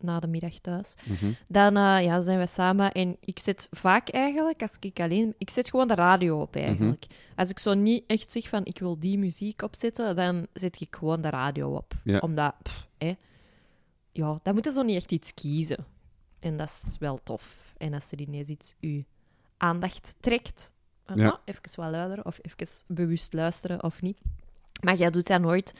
na 0.00 0.20
de 0.20 0.26
middag 0.26 0.58
thuis, 0.58 0.94
Mhm. 1.04 1.32
dan 1.48 1.76
eh, 1.76 2.04
ja, 2.04 2.20
zijn 2.20 2.38
we 2.38 2.46
samen. 2.46 2.92
En 2.92 3.16
ik 3.20 3.38
zet 3.38 3.68
vaak 3.70 4.08
eigenlijk, 4.08 4.62
als 4.62 4.76
ik 4.80 5.00
alleen... 5.00 5.34
Ik 5.38 5.50
zet 5.50 5.70
gewoon 5.70 5.88
de 5.88 5.94
radio 5.94 6.40
op, 6.40 6.56
eigenlijk. 6.56 7.06
Als 7.36 7.50
ik 7.50 7.58
zo 7.58 7.74
niet 7.74 8.04
echt 8.06 8.32
zeg 8.32 8.48
van, 8.48 8.64
ik 8.64 8.78
wil 8.78 8.98
die 8.98 9.18
muziek 9.18 9.62
opzetten, 9.62 10.16
dan 10.16 10.46
zet 10.52 10.80
ik 10.80 10.96
gewoon 10.96 11.20
de 11.22 11.30
radio 11.30 11.74
op. 11.76 11.94
Ja. 12.04 12.18
Omdat, 12.18 12.54
pff, 12.62 12.86
hè, 12.98 13.14
ja, 14.12 14.40
dan 14.42 14.54
moeten 14.54 14.72
ze 14.72 14.78
zo 14.78 14.84
niet 14.84 14.96
echt 14.96 15.12
iets 15.12 15.34
kiezen. 15.34 15.86
En 16.38 16.56
dat 16.56 16.68
is 16.86 16.96
wel 16.98 17.18
tof. 17.22 17.67
En 17.78 17.94
als 17.94 18.12
er 18.12 18.20
ineens 18.20 18.48
iets 18.48 18.74
uw 18.80 19.02
aandacht 19.56 20.14
trekt, 20.20 20.72
van, 21.04 21.16
Ja. 21.18 21.28
ah, 21.28 21.36
even 21.44 21.62
wat 21.74 21.90
luider, 21.90 22.24
of 22.24 22.38
even 22.42 22.68
bewust 22.86 23.32
luisteren, 23.32 23.82
of 23.82 24.02
niet. 24.02 24.18
Maar 24.82 24.94
jij 24.96 25.10
doet 25.10 25.26
dat 25.26 25.40
nooit, 25.40 25.72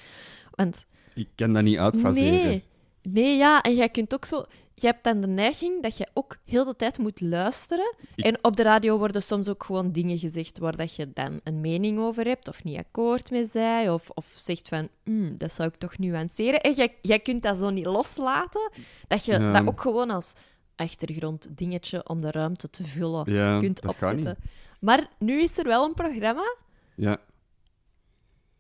want... 0.50 0.87
Ik 1.14 1.28
kan 1.34 1.52
dat 1.52 1.62
niet 1.62 1.78
uitfaseren. 1.78 2.44
Nee. 2.44 2.64
Nee, 3.02 3.37
ja, 3.37 3.62
en 3.62 3.74
jij 3.74 3.88
kunt 3.88 4.14
ook 4.14 4.24
zo... 4.24 4.44
Je 4.74 4.87
hebt 4.87 5.04
dan 5.04 5.20
de 5.20 5.26
neiging 5.26 5.82
dat 5.82 5.96
je 5.96 6.06
ook 6.14 6.37
heel 6.44 6.64
de 6.64 6.76
tijd 6.76 6.98
moet 6.98 7.20
luisteren. 7.20 7.94
Ik- 8.14 8.24
En 8.24 8.44
op 8.44 8.56
de 8.56 8.62
radio 8.62 8.98
worden 8.98 9.22
soms 9.22 9.48
ook 9.48 9.64
gewoon 9.64 9.92
dingen 9.92 10.18
gezegd 10.18 10.58
waar 10.58 10.76
dat 10.76 10.94
je 10.94 11.12
dan 11.12 11.40
een 11.44 11.61
mening 11.61 11.98
over 11.98 12.24
hebt, 12.26 12.48
of 12.48 12.64
niet 12.64 12.78
akkoord 12.78 13.30
mee 13.30 13.44
zij, 13.44 13.90
of, 13.90 14.11
of 14.14 14.32
zegt 14.37 14.68
van, 14.68 14.88
"Hmm, 15.04 15.37
dat 15.37 15.52
zou 15.52 15.68
ik 15.68 15.74
toch 15.74 15.98
nuanceren. 15.98 16.61
En 16.61 16.72
jij, 16.72 16.94
jij 17.02 17.18
kunt 17.18 17.42
dat 17.42 17.56
zo 17.56 17.70
niet 17.70 17.87
loslaten, 17.87 18.70
dat 19.08 19.24
je 19.24 19.32
Ja. 19.32 19.52
dat 19.52 19.66
ook 19.68 19.80
gewoon 19.80 20.11
als 20.11 20.32
achtergrond 20.78 21.48
dingetje 21.50 22.08
om 22.08 22.20
de 22.20 22.30
ruimte 22.30 22.70
te 22.70 22.84
vullen 22.84 23.32
Ja, 23.32 23.58
kunt 23.58 23.86
opzetten. 23.86 24.36
Maar 24.80 25.08
nu 25.18 25.40
is 25.42 25.58
er 25.58 25.64
wel 25.64 25.84
een 25.84 25.94
programma, 25.94 26.56
Ja. 26.94 27.18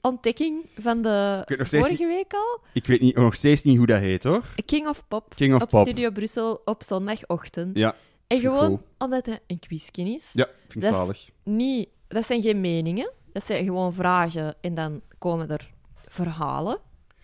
ontdekking 0.00 0.64
van 0.78 1.02
de 1.02 1.42
vorige 1.64 2.06
week 2.06 2.32
al, 2.32 2.60
Ik 2.72 2.86
weet 2.86 3.00
niet, 3.00 3.16
nog 3.16 3.34
steeds 3.34 3.62
niet 3.62 3.76
hoe 3.76 3.86
dat 3.86 3.98
heet, 3.98 4.22
hoor. 4.24 4.42
King 4.64 4.88
of 4.88 5.08
Pop, 5.08 5.34
King 5.34 5.54
of 5.54 5.62
op 5.62 5.68
Pop. 5.68 5.82
Studio 5.82 6.10
Brussel 6.10 6.60
op 6.64 6.82
zondagochtend. 6.82 7.76
Ja, 7.78 7.94
en 8.26 8.40
gewoon 8.40 8.68
goed. 8.70 8.80
omdat 8.98 9.26
het 9.26 9.40
een 9.46 9.58
quizje 9.58 10.02
is. 10.02 10.30
ja 10.32 10.48
vind 10.68 10.84
ik 10.84 10.90
Dat 10.90 10.94
zalig. 11.00 11.28
Niet, 11.42 11.88
dat 12.08 12.26
zijn 12.26 12.42
geen 12.42 12.60
meningen, 12.60 13.12
dat 13.32 13.44
zijn 13.44 13.64
gewoon 13.64 13.92
vragen 13.92 14.54
en 14.60 14.74
dan 14.74 15.00
komen 15.18 15.50
er 15.50 15.70
verhalen 16.06 16.78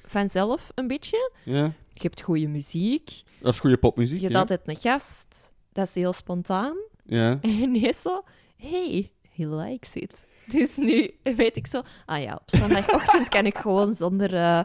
vanzelf 0.07 0.71
een 0.75 0.87
beetje. 0.87 1.31
Ja. 1.45 1.73
Je 1.95 2.03
hebt 2.03 2.23
goede 2.23 2.47
muziek, 2.49 3.23
Dat 3.41 3.53
is 3.53 3.59
goede 3.59 3.77
popmuziek. 3.77 4.17
je 4.17 4.23
hebt 4.23 4.35
ja. 4.35 4.41
altijd 4.41 4.61
een 4.65 4.77
gast, 4.77 5.53
dat 5.73 5.87
is 5.87 5.95
heel 5.95 6.13
spontaan. 6.13 6.77
Ja. 7.05 7.39
En 7.43 7.51
ineens 7.51 8.01
zo, 8.03 8.23
hey, 8.57 9.11
he 9.37 9.47
likes 9.47 9.95
it. 9.95 10.27
Dus 10.47 10.77
nu 10.77 11.11
weet 11.23 11.57
ik 11.57 11.67
zo, 11.67 11.83
ah 12.07 12.23
ja, 12.23 12.35
op 12.35 12.59
zondagochtend 12.59 13.29
kan 13.29 13.47
ik 13.47 13.59
gewoon 13.59 13.95
zonder, 13.95 14.35
eh, 14.35 14.61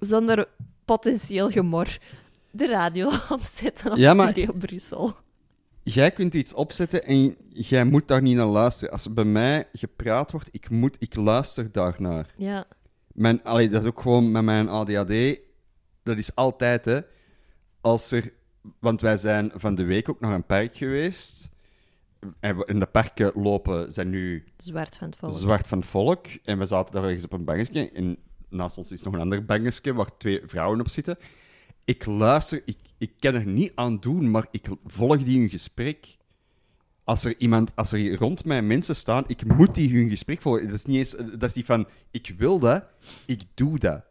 zonder 0.00 0.48
potentieel 0.84 1.50
gemor 1.50 1.98
de 2.50 2.66
radio 2.66 3.10
opzetten 3.28 3.90
op 3.90 3.96
Ja, 3.96 4.14
maar- 4.14 4.28
Studio 4.28 4.52
Brussel. 4.52 5.16
Jij 5.82 6.10
kunt 6.10 6.34
iets 6.34 6.54
opzetten 6.54 7.04
en 7.04 7.36
jij 7.48 7.84
moet 7.84 8.08
daar 8.08 8.22
niet 8.22 8.36
naar 8.36 8.46
luisteren. 8.46 8.92
Als 8.92 9.04
er 9.04 9.12
bij 9.12 9.24
mij 9.24 9.68
gepraat 9.72 10.30
wordt, 10.32 10.48
ik, 10.52 10.70
moet, 10.70 10.96
ik 10.98 11.16
luister 11.16 11.72
daarnaar. 11.72 12.34
Ja, 12.36 12.64
Mijn, 13.12 13.44
allee, 13.44 13.68
dat 13.68 13.82
is 13.82 13.88
ook 13.88 14.00
gewoon 14.00 14.30
met 14.30 14.42
mijn 14.42 14.68
ADHD. 14.68 15.40
Dat 16.08 16.18
is 16.18 16.34
altijd, 16.34 16.84
hè. 16.84 17.00
Als 17.80 18.10
er... 18.10 18.32
Want 18.78 19.00
wij 19.00 19.16
zijn 19.16 19.50
van 19.54 19.74
de 19.74 19.84
week 19.84 20.08
ook 20.08 20.20
naar 20.20 20.34
een 20.34 20.46
park 20.46 20.76
geweest. 20.76 21.50
En 22.40 22.64
en 22.64 22.78
de 22.78 22.86
parken 22.86 23.32
lopen, 23.34 23.92
zijn 23.92 24.10
nu 24.10 24.44
zwart 24.56 24.96
van 24.96 25.08
het 25.08 25.18
volk. 25.18 25.32
zwart 25.32 25.66
van 25.66 25.84
volk. 25.84 26.26
En 26.26 26.58
we 26.58 26.64
zaten 26.64 26.92
daar 26.92 27.04
ergens 27.04 27.24
op 27.24 27.32
een 27.32 27.44
bankje. 27.44 27.90
En 27.90 28.18
naast 28.48 28.78
ons 28.78 28.92
is 28.92 29.02
nog 29.02 29.14
een 29.14 29.20
ander 29.20 29.44
bankje 29.44 29.92
waar 29.92 30.16
twee 30.16 30.40
vrouwen 30.44 30.80
op 30.80 30.88
zitten. 30.88 31.16
Ik 31.84 32.06
luister, 32.06 32.62
ik, 32.64 32.78
ik 32.98 33.12
kan 33.18 33.34
er 33.34 33.46
niet 33.46 33.72
aan 33.74 34.00
doen, 34.00 34.30
maar 34.30 34.46
ik 34.50 34.68
volg 34.84 35.24
die 35.24 35.38
hun 35.38 35.50
gesprek. 35.50 36.16
Als 37.04 37.24
er 37.24 37.38
iemand, 37.38 37.76
als 37.76 37.92
er 37.92 38.16
rond 38.16 38.44
mij 38.44 38.62
mensen 38.62 38.96
staan, 38.96 39.24
ik 39.26 39.44
moet 39.44 39.74
die 39.74 39.96
hun 39.96 40.08
gesprek 40.08 40.42
volgen. 40.42 40.66
Dat 40.66 40.74
is 40.74 40.84
niet 40.84 40.96
eens, 40.96 41.10
dat 41.10 41.42
is 41.42 41.52
niet 41.52 41.64
van, 41.64 41.88
ik 42.10 42.34
wil 42.36 42.58
dat, 42.58 42.84
ik 43.26 43.42
doe 43.54 43.78
dat. 43.78 44.07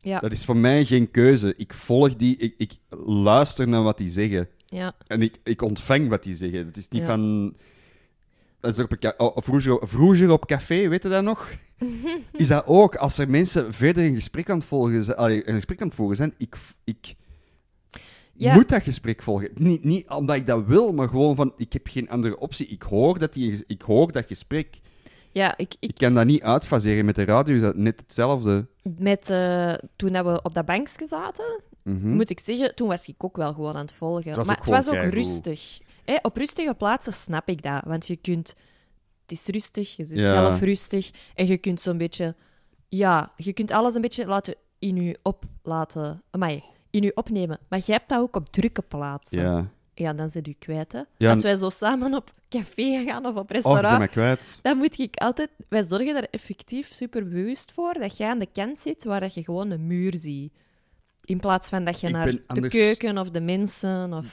Ja, 0.00 0.20
Dat 0.20 0.32
is 0.32 0.44
voor 0.44 0.56
mij 0.56 0.84
geen 0.84 1.10
keuze. 1.10 1.54
Ik 1.56 1.74
volg 1.74 2.16
die, 2.16 2.36
ik, 2.36 2.54
ik 2.56 2.72
luister 3.06 3.68
naar 3.68 3.82
wat 3.82 3.98
die 3.98 4.08
zeggen. 4.08 4.48
ja, 4.66 4.94
En 5.06 5.22
ik, 5.22 5.38
ik 5.44 5.62
ontvang 5.62 6.08
wat 6.08 6.22
die 6.22 6.36
zeggen. 6.36 6.66
Het 6.66 6.76
is 6.76 6.88
niet 6.88 7.02
Ja. 7.02 7.08
van... 7.08 7.54
Dat 8.60 8.78
is 8.78 8.84
op, 8.84 9.14
oh, 9.16 9.36
vroeger, 9.36 9.88
vroeger 9.88 10.30
op 10.30 10.46
café, 10.46 10.88
weet 10.88 11.02
je 11.02 11.08
dat 11.08 11.22
nog? 11.22 11.48
Is 12.32 12.48
dat 12.48 12.66
ook, 12.66 12.96
als 12.96 13.18
er 13.18 13.30
mensen 13.30 13.74
verder 13.74 14.04
een 14.04 14.14
gesprek 14.14 14.50
aan 14.50 14.58
het 14.58 14.66
volgen 14.66 15.02
zijn, 15.02 15.16
allee, 15.16 15.48
een 15.48 15.54
gesprek 15.54 15.80
aan 15.80 15.86
het 15.86 15.96
volgen 15.96 16.16
zijn, 16.16 16.34
ik, 16.38 16.56
ik 16.84 17.14
Ja. 18.32 18.54
moet 18.54 18.68
dat 18.68 18.82
gesprek 18.82 19.22
volgen. 19.22 19.50
Niet, 19.54 19.84
niet 19.84 20.08
omdat 20.08 20.36
ik 20.36 20.46
dat 20.46 20.64
wil, 20.66 20.92
maar 20.92 21.08
gewoon 21.08 21.36
van, 21.36 21.52
ik 21.56 21.72
heb 21.72 21.86
geen 21.86 22.08
andere 22.10 22.38
optie. 22.38 22.66
Ik 22.66 22.82
hoor 22.82 23.18
dat, 23.18 23.32
die, 23.32 23.64
ik 23.66 23.82
hoor 23.82 24.12
dat 24.12 24.26
gesprek. 24.26 24.80
Ja 25.32 25.56
ik, 25.56 25.74
ik, 25.78 25.90
Ik 25.90 25.94
kan 25.94 26.14
dat 26.14 26.26
niet 26.26 26.42
uitfaseren. 26.42 27.04
Met 27.04 27.14
de 27.14 27.24
radio 27.24 27.54
is 27.54 27.60
dat 27.62 27.76
net 27.76 28.00
hetzelfde. 28.00 28.66
met, 28.82 29.30
eh, 29.30 29.72
toen 29.96 30.12
dat 30.12 30.24
we 30.24 30.40
op 30.42 30.54
dat 30.54 30.64
bankje 30.66 31.06
zaten, 31.06 31.60
Mhm. 31.82 32.08
moet 32.08 32.30
ik 32.30 32.40
zeggen, 32.40 32.74
toen 32.74 32.88
was 32.88 33.06
ik 33.06 33.24
ook 33.24 33.36
wel 33.36 33.52
gewoon 33.52 33.74
aan 33.74 33.80
het 33.80 33.92
volgen. 33.94 34.46
maar 34.46 34.56
het 34.58 34.68
was 34.68 34.88
ook 34.88 34.94
rustig. 35.12 35.78
Hè, 36.04 36.16
op 36.22 36.36
rustige 36.36 36.74
plaatsen 36.74 37.12
snap 37.12 37.48
ik 37.48 37.62
dat, 37.62 37.82
want 37.84 38.06
je 38.06 38.16
kunt... 38.16 38.54
Het 39.22 39.32
is 39.38 39.46
rustig, 39.46 39.96
je 39.96 40.04
zit 40.04 40.18
Ja. 40.18 40.28
zelf 40.28 40.60
rustig 40.60 41.10
en 41.34 41.46
je 41.46 41.58
kunt 41.58 41.80
zo'n 41.80 41.98
beetje... 41.98 42.34
Ja, 42.88 43.32
je 43.36 43.52
kunt 43.52 43.70
alles 43.70 43.94
een 43.94 44.00
beetje 44.00 44.26
laten 44.26 44.54
in 44.78 45.02
je 45.02 45.18
op 45.22 45.44
laten... 45.62 46.22
Amai, 46.30 46.62
in 46.90 47.02
je 47.02 47.16
opnemen. 47.16 47.58
Maar 47.68 47.78
jij 47.78 47.96
hebt 47.96 48.08
dat 48.08 48.20
ook 48.20 48.36
op 48.36 48.48
drukke 48.48 48.82
plaatsen. 48.82 49.40
Ja. 49.42 49.70
Ja, 49.98 50.12
dan 50.12 50.28
zit 50.28 50.48
u 50.48 50.54
kwijt, 50.58 50.92
hè. 50.92 51.00
Ja, 51.16 51.30
Als 51.30 51.42
wij 51.42 51.56
zo 51.56 51.68
samen 51.68 52.14
op 52.14 52.32
café 52.48 53.04
gaan 53.04 53.26
of 53.26 53.34
op 53.34 53.44
Oh, 53.44 53.50
restaurant, 53.50 54.10
kwijt. 54.10 54.58
dan 54.62 54.76
moet 54.76 54.98
ik 54.98 55.16
altijd... 55.16 55.50
Wij 55.68 55.82
zorgen 55.82 56.16
er 56.16 56.26
effectief 56.30 56.92
super 56.94 57.28
bewust 57.28 57.72
voor 57.72 57.92
dat 57.98 58.16
jij 58.16 58.28
aan 58.28 58.38
de 58.38 58.48
kant 58.52 58.78
zit 58.78 59.04
waar 59.04 59.20
dat 59.20 59.34
je 59.34 59.42
gewoon 59.44 59.70
een 59.70 59.86
muur 59.86 60.14
ziet. 60.20 60.52
In 61.24 61.40
plaats 61.40 61.68
van 61.68 61.84
dat 61.84 62.00
je 62.00 62.06
Ik 62.06 62.12
naar 62.12 62.30
de 62.30 62.42
anders- 62.46 62.74
keuken 62.74 63.18
of 63.18 63.30
de 63.30 63.40
mensen 63.40 64.12
of 64.12 64.24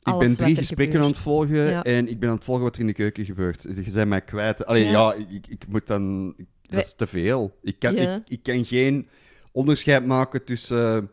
Ik 0.00 0.06
alles 0.12 0.26
ben 0.26 0.36
drie 0.36 0.54
gesprekken 0.54 1.00
aan 1.00 1.06
het 1.08 1.18
volgen 1.18 1.66
Ja. 1.70 1.82
en 1.82 2.08
ik 2.08 2.18
ben 2.20 2.28
aan 2.28 2.34
het 2.34 2.44
volgen 2.44 2.64
wat 2.64 2.74
er 2.74 2.80
in 2.80 2.86
de 2.86 2.92
keuken 2.92 3.24
gebeurt. 3.24 3.62
Dus 3.76 3.86
je 3.86 3.92
bent 3.92 4.08
mij 4.08 4.20
kwijt. 4.20 4.66
Allee, 4.66 4.84
Ja. 4.84 4.90
ja, 4.90 5.12
ik, 5.14 5.46
ik- 5.46 5.66
moet 5.68 5.86
dan... 5.86 6.34
Dat 6.62 6.84
is 6.84 6.94
te 6.94 7.06
veel. 7.06 7.58
Ik 7.62 7.78
kan, 7.78 7.96
ik, 7.96 8.22
ik 8.28 8.42
kan 8.42 8.64
geen 8.64 9.08
onderscheid 9.52 10.06
maken 10.06 10.44
tussen... 10.44 11.10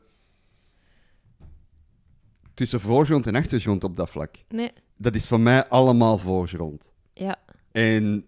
tussen 2.61 2.79
voorgrond 2.79 3.27
en 3.27 3.35
achtergrond 3.35 3.83
op 3.83 3.95
dat 3.95 4.09
vlak. 4.09 4.35
Nee, 4.49 4.69
Dat 4.97 5.15
is 5.15 5.27
voor 5.27 5.39
mij 5.39 5.67
allemaal 5.67 6.17
voorgrond. 6.17 6.91
ja. 7.13 7.35
En 7.71 8.25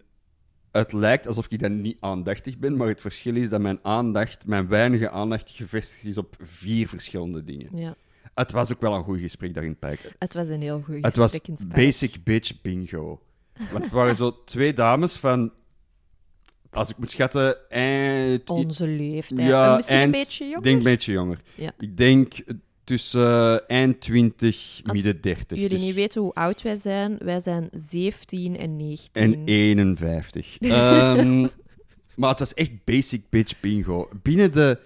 het 0.72 0.92
lijkt 0.92 1.26
alsof 1.26 1.46
ik 1.48 1.58
dan 1.60 1.80
niet 1.80 1.96
aandachtig 2.00 2.58
ben, 2.58 2.76
maar 2.76 2.88
het 2.88 3.00
verschil 3.00 3.36
is 3.36 3.48
dat 3.48 3.60
mijn 3.60 3.78
aandacht, 3.82 4.46
mijn 4.46 4.68
weinige 4.68 5.10
aandacht 5.10 5.50
gevestigd 5.50 6.04
is 6.04 6.18
op 6.18 6.36
vier 6.42 6.88
verschillende 6.88 7.44
dingen. 7.44 7.68
ja. 7.74 7.94
Het 8.34 8.52
was 8.52 8.72
ook 8.72 8.80
wel 8.80 8.94
een 8.94 9.04
goed 9.04 9.20
gesprek 9.20 9.54
daar 9.54 9.62
in 9.64 9.70
het 9.70 9.78
park. 9.78 10.14
Het 10.18 10.34
was 10.34 10.48
een 10.48 10.62
heel 10.62 10.80
goed 10.84 10.94
Het 11.04 11.16
was 11.16 11.30
gesprek 11.32 11.48
in 11.48 11.56
Spanje. 11.56 11.84
basic 11.86 12.24
bitch 12.24 12.60
bingo. 12.62 13.20
Want 13.72 13.82
het 13.84 13.92
waren 13.92 14.16
zo 14.16 14.44
twee 14.44 14.72
dames 14.72 15.16
van, 15.16 15.52
als 16.70 16.90
ik 16.90 16.96
moet 16.98 17.10
schatten, 17.10 17.70
eind, 17.70 18.50
Onze 18.50 18.86
leeftijd. 18.88 19.48
Ja, 19.48 19.74
Misschien 19.76 19.96
eind- 19.98 20.14
een 20.14 20.20
beetje 20.20 20.44
ik 20.44 20.50
jonger. 20.50 20.62
denk 20.64 20.76
een 20.78 20.84
beetje 20.84 21.12
jonger. 21.12 21.40
Ja. 21.54 21.72
Ik 21.78 21.96
denk 21.96 22.34
tussen 22.84 23.60
eh, 23.60 23.76
eind 23.76 24.00
20, 24.00 24.80
Als 24.84 24.94
midden 24.96 25.20
30. 25.20 25.58
Jullie 25.58 25.76
dus- 25.76 25.86
niet 25.86 25.94
weten 25.94 26.22
hoe 26.22 26.32
oud 26.32 26.62
wij 26.62 26.76
zijn, 26.76 27.16
wij 27.18 27.40
zijn 27.40 27.68
17 27.72 28.56
en 28.56 28.76
19. 28.76 29.22
En 29.22 29.44
51. 29.44 30.58
Ehm, 30.58 31.40
maar 32.14 32.30
het 32.30 32.38
was 32.38 32.54
echt 32.54 32.84
basic 32.84 33.28
bitch 33.30 33.60
bingo. 33.60 34.08
Binnen 34.22 34.52
de, 34.52 34.78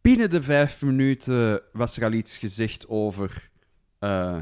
binnen 0.00 0.30
de 0.30 0.42
vijf 0.42 0.82
minuten 0.82 1.62
was 1.72 1.96
er 1.96 2.04
al 2.04 2.12
iets 2.12 2.38
gezegd 2.38 2.88
over 2.88 3.50
eh 3.98 4.38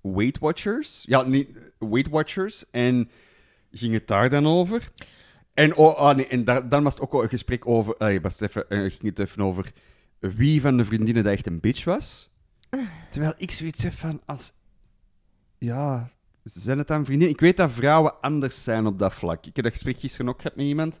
Weight 0.00 0.38
Watchers. 0.38 1.02
Ja, 1.06 1.22
niet 1.22 1.48
Weight 1.78 2.10
Watchers. 2.10 2.64
En 2.70 3.10
ging 3.70 3.92
het 3.92 4.06
daar 4.06 4.30
dan 4.30 4.46
over. 4.46 4.90
En, 5.54 5.76
oh, 5.76 5.94
ah, 5.94 6.16
nee, 6.16 6.26
en 6.26 6.44
daar, 6.44 6.68
dan 6.68 6.82
was 6.82 6.94
het 6.94 7.02
ook 7.02 7.12
wel 7.12 7.22
een 7.22 7.28
gesprek 7.28 7.66
over... 7.66 7.96
eh, 7.96 8.20
was 8.20 8.40
even, 8.40 8.64
ging 8.68 9.02
het 9.02 9.18
even 9.18 9.42
over 9.42 9.72
wie 10.18 10.60
van 10.60 10.76
de 10.76 10.84
vriendinnen 10.84 11.24
dat 11.24 11.32
echt 11.32 11.46
een 11.46 11.60
bitch 11.60 11.84
was. 11.84 12.30
Terwijl 13.10 13.32
ik 13.36 13.50
zoiets 13.50 13.82
heb 13.82 13.92
van... 13.92 14.20
Als, 14.24 14.52
ja, 15.58 16.08
zijn 16.42 16.78
het 16.78 16.88
dan 16.88 17.04
vriendinnen? 17.04 17.34
Ik 17.34 17.40
weet 17.40 17.56
dat 17.56 17.70
vrouwen 17.70 18.20
anders 18.20 18.64
zijn 18.64 18.86
op 18.86 18.98
dat 18.98 19.14
vlak. 19.14 19.46
Ik 19.46 19.56
heb 19.56 19.64
dat 19.64 19.72
gesprek 19.72 19.98
gisteren 19.98 20.28
ook 20.28 20.40
gehad 20.40 20.56
met 20.56 20.66
iemand. 20.66 20.98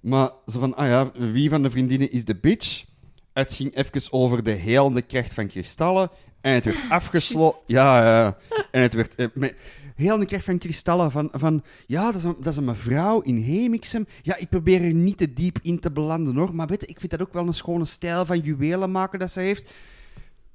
Maar 0.00 0.30
zo 0.46 0.58
van, 0.58 0.76
ah 0.76 0.86
ja, 0.86 1.12
wie 1.32 1.48
van 1.48 1.62
de 1.62 1.70
vriendinnen 1.70 2.12
is 2.12 2.24
de 2.24 2.36
bitch? 2.36 2.84
Het 3.32 3.52
ging 3.52 3.74
even 3.74 4.12
over 4.12 4.42
de 4.42 4.50
helende 4.50 5.02
kracht 5.02 5.34
van 5.34 5.46
kristallen. 5.46 6.10
En 6.40 6.52
het 6.52 6.64
werd 6.64 6.78
afgesloten. 6.98 7.60
Ja, 7.66 8.04
ja. 8.04 8.36
En 8.70 8.82
het 8.82 8.94
werd... 8.94 9.14
eh, 9.14 9.26
met 9.34 9.56
helende 10.04 10.26
kracht 10.26 10.44
van 10.44 10.58
kristallen. 10.58 11.10
Van, 11.10 11.28
van 11.32 11.62
ja, 11.86 12.04
dat 12.06 12.14
is, 12.14 12.24
een, 12.24 12.36
dat 12.38 12.46
is 12.52 12.56
een 12.56 12.64
mevrouw 12.64 13.20
in 13.20 13.42
Hemixem. 13.42 14.06
Ja, 14.22 14.36
ik 14.36 14.48
probeer 14.48 14.82
er 14.84 14.94
niet 14.94 15.16
te 15.16 15.32
diep 15.32 15.58
in 15.62 15.78
te 15.80 15.90
belanden, 15.90 16.36
hoor. 16.36 16.54
Maar 16.54 16.66
weet 16.66 16.88
ik 16.88 16.98
vind 17.00 17.10
dat 17.10 17.20
ook 17.22 17.32
wel 17.32 17.46
een 17.46 17.54
schone 17.54 17.84
stijl 17.84 18.24
van 18.24 18.38
juwelen 18.40 18.90
maken 18.90 19.18
dat 19.18 19.30
ze 19.30 19.40
heeft. 19.40 19.72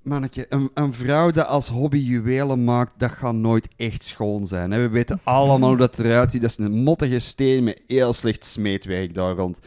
Manneke, 0.01 0.45
een, 0.49 0.69
een 0.73 0.93
vrouw 0.93 1.31
die 1.31 1.41
als 1.41 1.67
hobby 1.67 1.97
juwelen 1.97 2.63
maakt, 2.63 2.93
dat 2.99 3.11
gaat 3.11 3.33
nooit 3.33 3.67
echt 3.77 4.03
schoon 4.03 4.45
zijn. 4.45 4.71
Hè? 4.71 4.81
We 4.81 4.89
weten 4.89 5.19
allemaal 5.23 5.69
hoe 5.69 5.77
dat 5.77 5.99
eruit 5.99 6.31
ziet. 6.31 6.41
Dat 6.41 6.49
is 6.49 6.57
een 6.57 6.83
mottige 6.83 7.19
steen 7.19 7.63
met 7.63 7.81
heel 7.87 8.13
slecht 8.13 8.45
smeetwerk 8.45 9.13
daar 9.13 9.35
rond. 9.35 9.59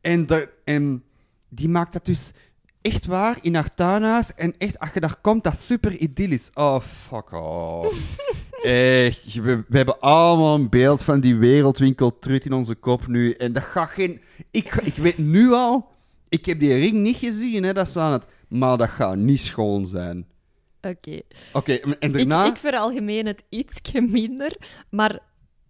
En, 0.00 0.26
daar- 0.26 0.48
en 0.64 1.02
die 1.48 1.68
maakt 1.68 1.92
dat 1.92 2.04
dus 2.04 2.32
echt 2.80 3.06
waar 3.06 3.38
in 3.42 3.54
haar 3.54 3.74
tuinhuis. 3.74 4.34
En 4.34 4.54
echt, 4.58 4.78
als 4.78 4.90
je 4.94 5.00
daar 5.00 5.16
komt, 5.20 5.44
dat 5.44 5.58
super 5.58 5.96
idyllisch. 5.96 6.50
Oh, 6.54 6.80
fuck 6.80 7.32
off. 7.32 7.96
Echt, 8.62 9.34
we, 9.34 9.64
we 9.68 9.76
hebben 9.76 10.00
allemaal 10.00 10.54
een 10.54 10.68
beeld 10.68 11.02
van 11.02 11.20
die 11.20 11.36
wereldwinkel 11.36 12.18
trut 12.18 12.44
in 12.46 12.52
onze 12.52 12.74
kop 12.74 13.06
nu. 13.06 13.32
En 13.32 13.52
dat 13.52 13.62
gaat 13.62 13.88
geen... 13.88 14.20
Ik, 14.50 14.70
ga- 14.70 14.82
ik 14.82 14.94
weet 14.94 15.18
nu 15.18 15.52
al... 15.52 15.88
Ik 16.28 16.46
heb 16.46 16.60
die 16.60 16.74
ring 16.74 16.92
niet 16.96 17.16
gezien, 17.16 17.62
hè, 17.62 17.72
dat 17.72 17.86
is 17.86 17.96
aan 17.96 18.12
het... 18.12 18.26
Maar 18.48 18.76
dat 18.76 18.88
gaat 18.88 19.16
niet 19.16 19.40
schoon 19.40 19.86
zijn. 19.86 20.26
Oké. 20.82 21.20
Oké, 21.52 21.72
en 21.74 21.96
Ik, 22.00 22.12
daarna... 22.12 22.46
ik 22.46 22.56
veralgemeen 22.56 23.26
het 23.26 23.44
ietsje 23.48 24.00
minder, 24.00 24.56
maar 24.90 25.18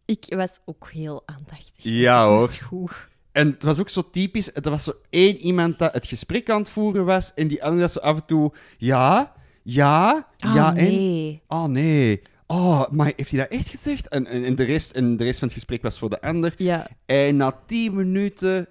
ik 0.04 0.24
was 0.28 0.58
ook 0.64 0.88
heel 0.92 1.22
aandachtig. 1.26 1.84
Ja, 1.84 2.26
hoor. 2.26 2.48
goed. 2.50 2.92
En 3.32 3.46
het 3.50 3.62
was 3.62 3.78
ook 3.80 3.88
zo 3.88 4.02
typisch. 4.10 4.50
Er 4.54 4.70
was 4.70 4.84
zo 4.84 4.92
één 5.10 5.36
iemand 5.36 5.78
dat 5.78 5.92
het 5.92 6.06
gesprek 6.06 6.50
aan 6.50 6.60
het 6.60 6.70
voeren 6.70 7.04
was. 7.04 7.32
En 7.34 7.48
die 7.48 7.62
andere 7.64 7.80
dat 7.80 7.92
zo 7.92 7.98
af 7.98 8.16
en 8.16 8.24
toe... 8.26 8.52
Ja, 8.76 9.32
ja, 9.62 10.28
Ah, 10.38 10.54
ja 10.54 10.68
en... 10.68 10.84
nee. 10.84 11.42
Oh, 11.48 11.64
nee. 11.64 12.22
Oh, 12.50 12.88
maar 12.90 13.12
heeft 13.16 13.30
hij 13.30 13.40
dat 13.40 13.50
echt 13.50 13.68
gezegd? 13.68 14.08
En, 14.08 14.26
en, 14.26 14.44
en, 14.44 14.54
de 14.54 14.64
rest, 14.64 14.90
en 14.90 15.16
de 15.16 15.24
rest 15.24 15.38
van 15.38 15.48
het 15.48 15.56
gesprek 15.56 15.82
was 15.82 15.98
voor 15.98 16.10
de 16.10 16.20
ander. 16.20 16.54
Ja. 16.56 16.86
En 17.06 17.36
na 17.36 17.58
tien 17.66 17.94
minuten 17.94 18.68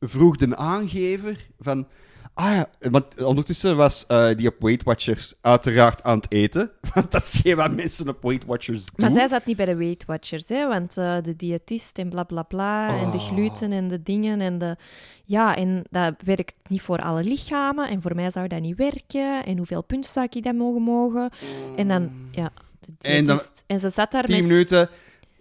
vroeg 0.00 0.36
de 0.36 0.56
aangever 0.56 1.46
van... 1.58 1.86
Ah 2.34 2.52
ja, 2.54 2.66
want 2.90 3.22
ondertussen 3.24 3.76
was 3.76 4.06
eh, 4.06 4.28
die 4.36 4.48
op 4.48 4.54
Weight 4.58 4.82
Watchers 4.82 5.34
uiteraard 5.40 6.02
aan 6.02 6.16
het 6.16 6.30
eten. 6.32 6.70
Want 6.94 7.10
dat 7.10 7.22
is 7.22 7.40
geen 7.42 7.56
wat 7.56 7.74
mensen 7.74 8.08
op 8.08 8.22
Weight 8.22 8.44
Watchers 8.44 8.84
doen. 8.84 8.94
Maar 8.96 9.10
zij 9.10 9.28
zat 9.28 9.46
niet 9.46 9.56
bij 9.56 9.66
de 9.66 9.76
Weight 9.76 10.04
Watchers, 10.04 10.48
hè? 10.48 10.68
want 10.68 10.96
eh, 10.96 11.16
de 11.22 11.36
diëtist 11.36 11.98
en 11.98 12.08
bla 12.08 12.24
bla 12.24 12.42
bla, 12.42 12.98
en 12.98 13.10
de 13.10 13.16
Oh. 13.16 13.26
gluten 13.26 13.72
en 13.72 13.88
de 13.88 14.02
dingen 14.02 14.40
en 14.40 14.58
de... 14.58 14.76
Ja, 15.24 15.56
en 15.56 15.82
dat 15.90 16.14
werkt 16.24 16.54
niet 16.68 16.82
voor 16.82 16.98
alle 16.98 17.24
lichamen, 17.24 17.88
en 17.88 18.02
voor 18.02 18.14
mij 18.14 18.30
zou 18.30 18.48
dat 18.48 18.60
niet 18.60 18.76
werken, 18.76 19.44
en 19.44 19.56
hoeveel 19.56 19.82
punten 19.82 20.12
zou 20.12 20.26
ik 20.30 20.42
dat 20.42 20.54
mogen 20.54 20.82
mogen? 20.82 21.30
En 21.76 21.88
dan, 21.88 22.10
ja, 22.30 22.44
de 22.44 22.65
En 23.00 23.24
dan- 23.24 23.36
diëtist... 23.36 23.64
En, 23.66 23.80
ze 23.80 23.88
zat 23.88 24.10
daar 24.10 24.24
Tien 24.24 24.36
met... 24.36 24.46
minuten 24.46 24.88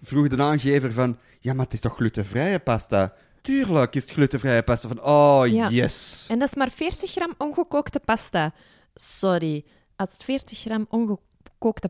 vroeg 0.02 0.28
de 0.28 0.42
aangever 0.42 0.94
van... 0.94 1.18
Ja, 1.40 1.54
maar 1.54 1.66
het 1.66 1.74
is 1.74 1.80
toch 1.80 1.96
glutenvrije 1.96 2.60
pasta? 2.60 3.14
Tuurlijk 3.42 3.96
is 3.96 4.02
het 4.02 4.12
glutenvrije 4.12 4.64
pasta. 4.64 4.88
Van, 4.88 5.04
oh, 5.04 5.44
Ja. 5.48 5.70
yes. 5.70 6.26
En 6.30 6.40
dat 6.40 6.48
is 6.48 6.56
maar 6.56 6.72
40 6.72 7.12
gram 7.12 7.34
ongekookte 7.38 8.00
pasta. 8.00 8.54
Sorry, 8.94 9.64
als 9.96 10.12
het 10.12 10.24
40 10.24 10.60
gram 10.60 10.86
ongekookte 10.90 11.24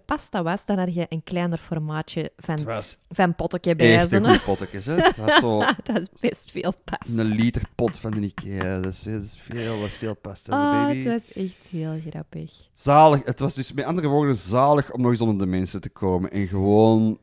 pasta 0.05 0.43
was, 0.43 0.65
dan 0.65 0.77
had 0.77 0.93
je 0.93 1.05
een 1.09 1.23
kleiner 1.23 1.57
formaatje 1.57 2.31
van, 2.37 2.63
was 2.63 2.97
van 3.09 3.35
pottekje 3.35 3.75
bij 3.75 3.97
echt 3.97 4.11
een 4.11 4.39
goed 4.39 4.59
hè. 4.59 4.93
Het 4.95 5.17
was 5.17 5.35
zo 5.39 5.59
dat 5.83 5.99
is 5.99 6.09
best 6.19 6.51
veel 6.51 6.73
pasta. 6.83 7.21
een 7.21 7.27
liter 7.27 7.61
pot 7.75 7.99
van 7.99 8.11
de 8.11 8.21
Ikea. 8.21 8.79
Dat 8.79 8.91
is, 8.91 9.03
dat 9.03 9.21
is 9.21 9.37
veel, 9.37 9.79
dat 9.79 9.87
is 9.87 9.97
veel 9.97 10.15
pasta, 10.15 10.53
Oh, 10.53 10.85
baby. 10.85 10.97
het 10.97 11.05
was 11.05 11.33
echt 11.33 11.67
heel 11.69 11.99
grappig. 12.09 12.67
Zalig. 12.73 13.25
Het 13.25 13.39
was 13.39 13.53
dus 13.53 13.73
met 13.73 13.85
andere 13.85 14.07
woorden 14.07 14.35
zalig 14.35 14.91
om 14.91 15.01
nog 15.01 15.11
eens 15.11 15.21
onder 15.21 15.37
de 15.37 15.51
mensen 15.51 15.81
te 15.81 15.89
komen. 15.89 16.31
En 16.31 16.47
gewoon... 16.47 17.19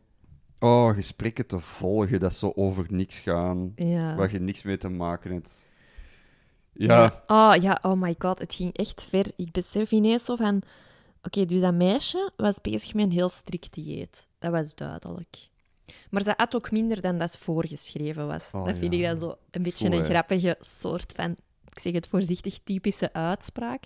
Oh, 0.59 0.95
gesprekken 0.95 1.47
te 1.47 1.59
volgen 1.59 2.21
dat 2.21 2.35
zo 2.35 2.53
over 2.55 2.85
niks 2.89 3.21
gaan. 3.21 3.73
Ja. 3.77 4.15
Waar 4.15 4.33
je 4.33 4.41
niks 4.41 4.63
mee 4.63 4.77
te 4.77 4.89
maken 4.89 5.33
hebt. 5.33 5.71
Ja. 6.73 7.23
Oh 7.27 7.55
ja, 7.61 7.79
oh 7.83 8.01
my 8.01 8.15
god, 8.19 8.39
het 8.39 8.55
ging 8.55 8.77
echt 8.77 9.07
ver. 9.09 9.27
Ik 9.37 9.53
besef 9.53 9.91
ineens 9.91 10.25
zo 10.25 10.37
van... 10.37 10.63
Oké, 11.23 11.45
dus 11.45 11.61
dat 11.61 11.75
meisje 11.75 12.33
was 12.37 12.61
bezig 12.61 12.95
met 12.95 13.05
een 13.05 13.11
heel 13.13 13.29
strikt 13.29 13.75
dieet. 13.75 14.29
Dat 14.39 14.51
was 14.51 14.75
duidelijk. 14.75 15.49
Maar 16.11 16.23
ze 16.23 16.37
at 16.37 16.57
ook 16.57 16.71
minder 16.71 17.01
dan 17.01 17.19
dat 17.19 17.33
ze 17.33 17.39
voorgeschreven 17.39 18.27
was. 18.27 18.51
Oh, 18.55 18.65
dat 18.65 18.77
vind 18.77 18.93
ja. 18.93 18.99
ik 18.99 19.05
dan 19.07 19.17
zo 19.17 19.37
een 19.51 19.63
beetje 19.63 19.87
Zo, 19.87 19.93
een 19.93 19.99
hè. 19.99 20.05
grappige 20.05 20.57
soort 20.61 21.13
van... 21.17 21.37
Ik 21.71 21.79
zeg 21.79 21.93
het 21.93 22.07
voorzichtig, 22.07 22.59
typische 22.65 23.13
uitspraak. 23.13 23.85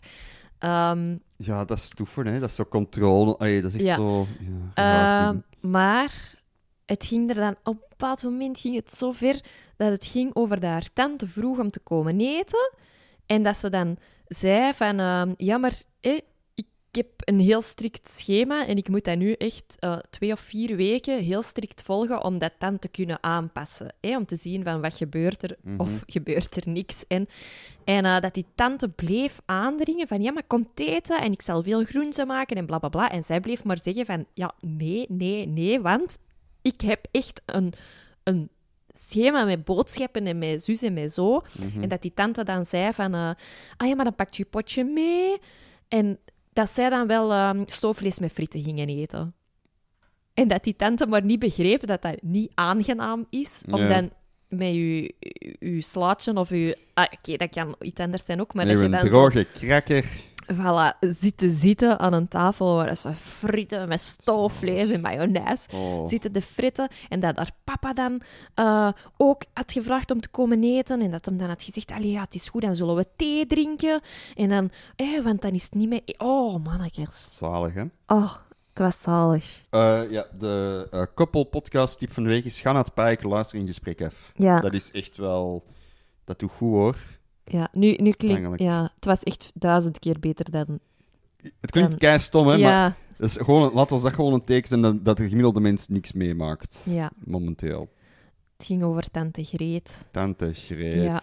Ehm, 0.59 1.17
Ja, 1.37 1.65
dat 1.65 1.79
is 1.79 1.89
toeven, 1.89 2.27
hè. 2.27 2.41
Dat 2.41 2.49
is 2.49 2.55
zo 2.55 2.65
controle. 2.65 3.37
Allee, 3.37 3.63
dat 3.63 3.75
is 3.75 3.77
echt 3.77 3.87
Ja. 3.87 3.97
zo... 3.97 4.27
Ja, 4.41 4.73
raar 4.83 5.25
Ehm, 5.27 5.33
ding. 5.33 5.73
maar 5.73 6.35
het 6.87 7.05
ging 7.05 7.29
er 7.31 7.35
dan 7.37 7.57
op 7.65 7.75
een 7.75 7.87
bepaald 7.89 8.23
moment 8.23 8.61
ging 8.61 8.75
het 8.77 8.93
zo 8.93 9.13
ver 9.13 9.41
dat 9.77 9.91
het 9.91 10.05
ging 10.07 10.35
over 10.35 10.61
dat 10.61 10.71
haar 10.71 10.93
tante 10.93 11.27
vroeg 11.29 11.59
om 11.59 11.71
te 11.71 11.81
komen 11.81 12.21
eten. 12.21 12.73
En 13.27 13.43
dat 13.43 13.57
ze 13.57 13.71
dan 13.71 13.97
zei 14.27 14.75
van, 14.75 14.99
ehm, 14.99 15.33
ja, 15.37 15.57
maar 15.59 15.83
eh, 16.01 16.19
ik 16.97 17.05
heb 17.05 17.29
een 17.29 17.41
heel 17.41 17.63
strikt 17.63 18.11
schema 18.11 18.67
en 18.67 18.77
ik 18.77 18.89
moet 18.89 19.05
dat 19.05 19.19
nu 19.19 19.33
echt 19.33 19.77
eh, 19.79 19.99
twee 20.11 20.33
of 20.33 20.41
vier 20.41 20.77
weken 20.77 21.23
heel 21.23 21.43
strikt 21.43 21.83
volgen 21.83 22.25
om 22.25 22.39
dat 22.39 22.53
dan 22.59 22.79
te 22.79 22.89
kunnen 22.89 23.23
aanpassen. 23.23 23.93
hè, 24.01 24.17
om 24.17 24.27
te 24.27 24.37
zien 24.37 24.65
van 24.65 24.81
wat 24.81 24.95
gebeurt 24.95 25.43
er 25.43 25.57
of 25.77 25.89
gebeurt 26.07 26.57
er 26.57 26.63
niks. 26.69 27.05
En, 27.09 27.27
en 27.85 28.05
eh, 28.05 28.21
dat 28.21 28.35
die 28.35 28.47
tante 28.55 28.89
bleef 28.89 29.41
aandringen 29.45 30.09
van, 30.09 30.23
ja, 30.23 30.33
maar 30.33 30.47
kom 30.47 30.69
eten 30.75 31.21
en 31.21 31.33
ik 31.33 31.43
zal 31.43 31.63
veel 31.63 31.85
groenten 31.85 32.27
maken 32.27 32.57
en 32.57 32.67
bla 32.67 32.79
bla 32.79 32.89
bla. 32.89 33.11
En 33.11 33.25
zij 33.25 33.41
bleef 33.41 33.65
maar 33.65 33.79
zeggen 33.83 34.07
van, 34.07 34.27
ja, 34.35 34.55
nee, 34.61 35.07
nee, 35.09 35.47
nee, 35.47 35.81
want 35.81 36.19
ik 36.63 36.81
heb 36.81 37.07
echt 37.11 37.43
een, 37.47 37.73
een 38.23 38.49
schema 38.99 39.45
met 39.45 39.65
boodschappen 39.65 40.27
en 40.27 40.39
met 40.39 40.65
zus 40.65 40.83
en 40.83 40.93
met 40.93 41.13
zo. 41.13 41.43
En 41.81 41.89
dat 41.89 42.03
die 42.03 42.15
tante 42.15 42.45
dan 42.45 42.65
zei 42.65 42.93
van, 42.93 43.15
eh, 43.15 43.31
ah 43.77 43.89
ja, 43.89 43.95
maar 43.95 44.05
dan 44.05 44.15
pakt 44.15 44.37
je 44.37 44.45
potje 44.45 44.85
mee. 44.85 45.39
En 45.89 46.19
dat 46.57 46.71
zij 46.71 46.91
dan 46.91 47.07
wel 47.07 47.33
ehm 47.33 47.63
stoofvlees 47.67 48.19
met 48.19 48.33
frieten 48.33 48.63
gingen 48.63 48.89
eten. 48.89 49.35
En 50.35 50.49
dat 50.49 50.65
die 50.65 50.77
tante 50.77 51.07
maar 51.07 51.25
niet 51.25 51.39
begreep 51.39 51.87
dat 51.87 52.03
dat 52.03 52.23
niet 52.23 52.51
aangenaam 52.55 53.27
is, 53.31 53.65
om 53.71 53.81
Ja. 53.81 53.89
dan 53.89 54.11
met 54.49 54.75
je, 54.75 55.15
je 55.59 55.81
slaatje 55.81 56.35
of 56.35 56.49
je... 56.49 56.79
Ah, 56.95 57.07
Oké, 57.19 57.37
dat 57.37 57.49
kan 57.51 57.77
iets 57.81 58.01
anders 58.01 58.25
zijn 58.25 58.41
ook, 58.41 58.55
maar 58.55 58.65
Nee, 58.65 58.75
dat 58.77 58.91
je 58.91 58.97
een 58.99 59.09
droge 59.09 59.47
krakker. 59.53 60.05
Voilà, 60.53 60.99
zitten 61.01 61.51
zitten 61.51 61.99
aan 61.99 62.13
een 62.13 62.29
tafel 62.29 62.75
waar 62.75 62.97
ze 62.97 63.13
frieten 63.15 63.89
met 63.89 64.01
stoofvlees 64.01 64.89
en 64.89 65.01
mayonaise 65.01 65.69
Oh. 65.75 66.07
zitten 66.07 66.33
de 66.33 66.43
fritten. 66.43 66.89
En 67.09 67.21
dat 67.21 67.37
haar 67.37 67.51
papa 67.65 67.93
dan 67.93 68.21
eh, 68.55 68.89
ook 69.17 69.43
had 69.53 69.73
gevraagd 69.73 70.11
om 70.11 70.21
te 70.21 70.29
komen 70.29 70.65
eten. 70.65 71.01
En 71.01 71.11
dat 71.11 71.25
hem 71.25 71.37
dan 71.37 71.49
had 71.49 71.63
gezegd, 71.63 71.93
allee, 71.93 72.11
ja, 72.11 72.21
het 72.21 72.35
is 72.35 72.49
goed, 72.49 72.63
dan 72.63 72.75
zullen 72.75 72.97
we 72.97 73.07
thee 73.17 73.47
drinken. 73.47 74.01
En 74.35 74.49
dan, 74.49 74.71
eh, 74.97 75.21
want 75.25 75.43
dan 75.43 75.51
is 75.51 75.63
het 75.63 75.75
niet 75.75 75.89
meer... 75.89 76.03
Oh, 76.19 76.65
mannetjes. 76.65 77.37
Zalig, 77.37 77.75
hè? 77.75 77.85
Oh, 78.07 78.33
het 78.69 78.79
was 78.79 79.03
zalig. 79.03 79.61
Eh, 79.71 80.11
ja, 80.11 80.27
de 80.39 80.89
eh 80.91 81.03
koppelpodcast 81.15 81.99
tip 81.99 82.13
van 82.13 82.23
de 82.23 82.29
week 82.29 82.45
is 82.45 82.61
ga 82.61 82.73
naar 82.73 82.85
het 82.85 82.95
park, 82.95 83.23
luister 83.23 83.59
in 83.59 83.67
gesprek 83.67 84.03
af. 84.03 84.33
Ja, 84.35 84.61
Dat 84.61 84.73
is 84.75 84.91
echt 84.91 85.17
wel... 85.17 85.65
Dat 86.25 86.39
doet 86.39 86.51
goed, 86.51 86.73
hoor. 86.73 86.97
Ja. 87.47 87.69
Nu, 87.73 87.93
nu 87.93 88.11
klinkt... 88.11 88.61
Ja, 88.61 88.93
het 88.95 89.05
was 89.05 89.23
echt 89.23 89.51
duizend 89.55 89.99
keer 89.99 90.21
beter 90.21 90.51
dan... 90.51 90.79
Het 91.61 91.71
klinkt 91.71 91.91
Dan- 91.91 92.01
kei 92.01 92.19
stom, 92.19 92.47
hè, 92.47 92.59
maar 92.59 92.59
ja, 92.59 92.97
dat 93.17 93.29
is 93.29 93.37
gewoon, 93.37 93.73
laat 93.73 93.93
ons 93.93 94.03
dat 94.03 94.13
gewoon 94.13 94.33
een 94.33 94.45
teken 94.45 94.69
zijn 94.69 94.81
dat, 94.81 95.05
dat 95.05 95.17
de 95.17 95.29
gemiddelde 95.29 95.61
mens 95.61 95.89
niks 95.89 96.13
meemaakt. 96.13 96.83
ja, 96.85 97.11
Momenteel. 97.25 97.89
het 98.57 98.67
ging 98.67 98.83
over 98.83 99.11
tante 99.11 99.45
Greet. 99.45 100.09
Tante 100.11 100.55
Greet. 100.55 101.03
Ja. 101.03 101.23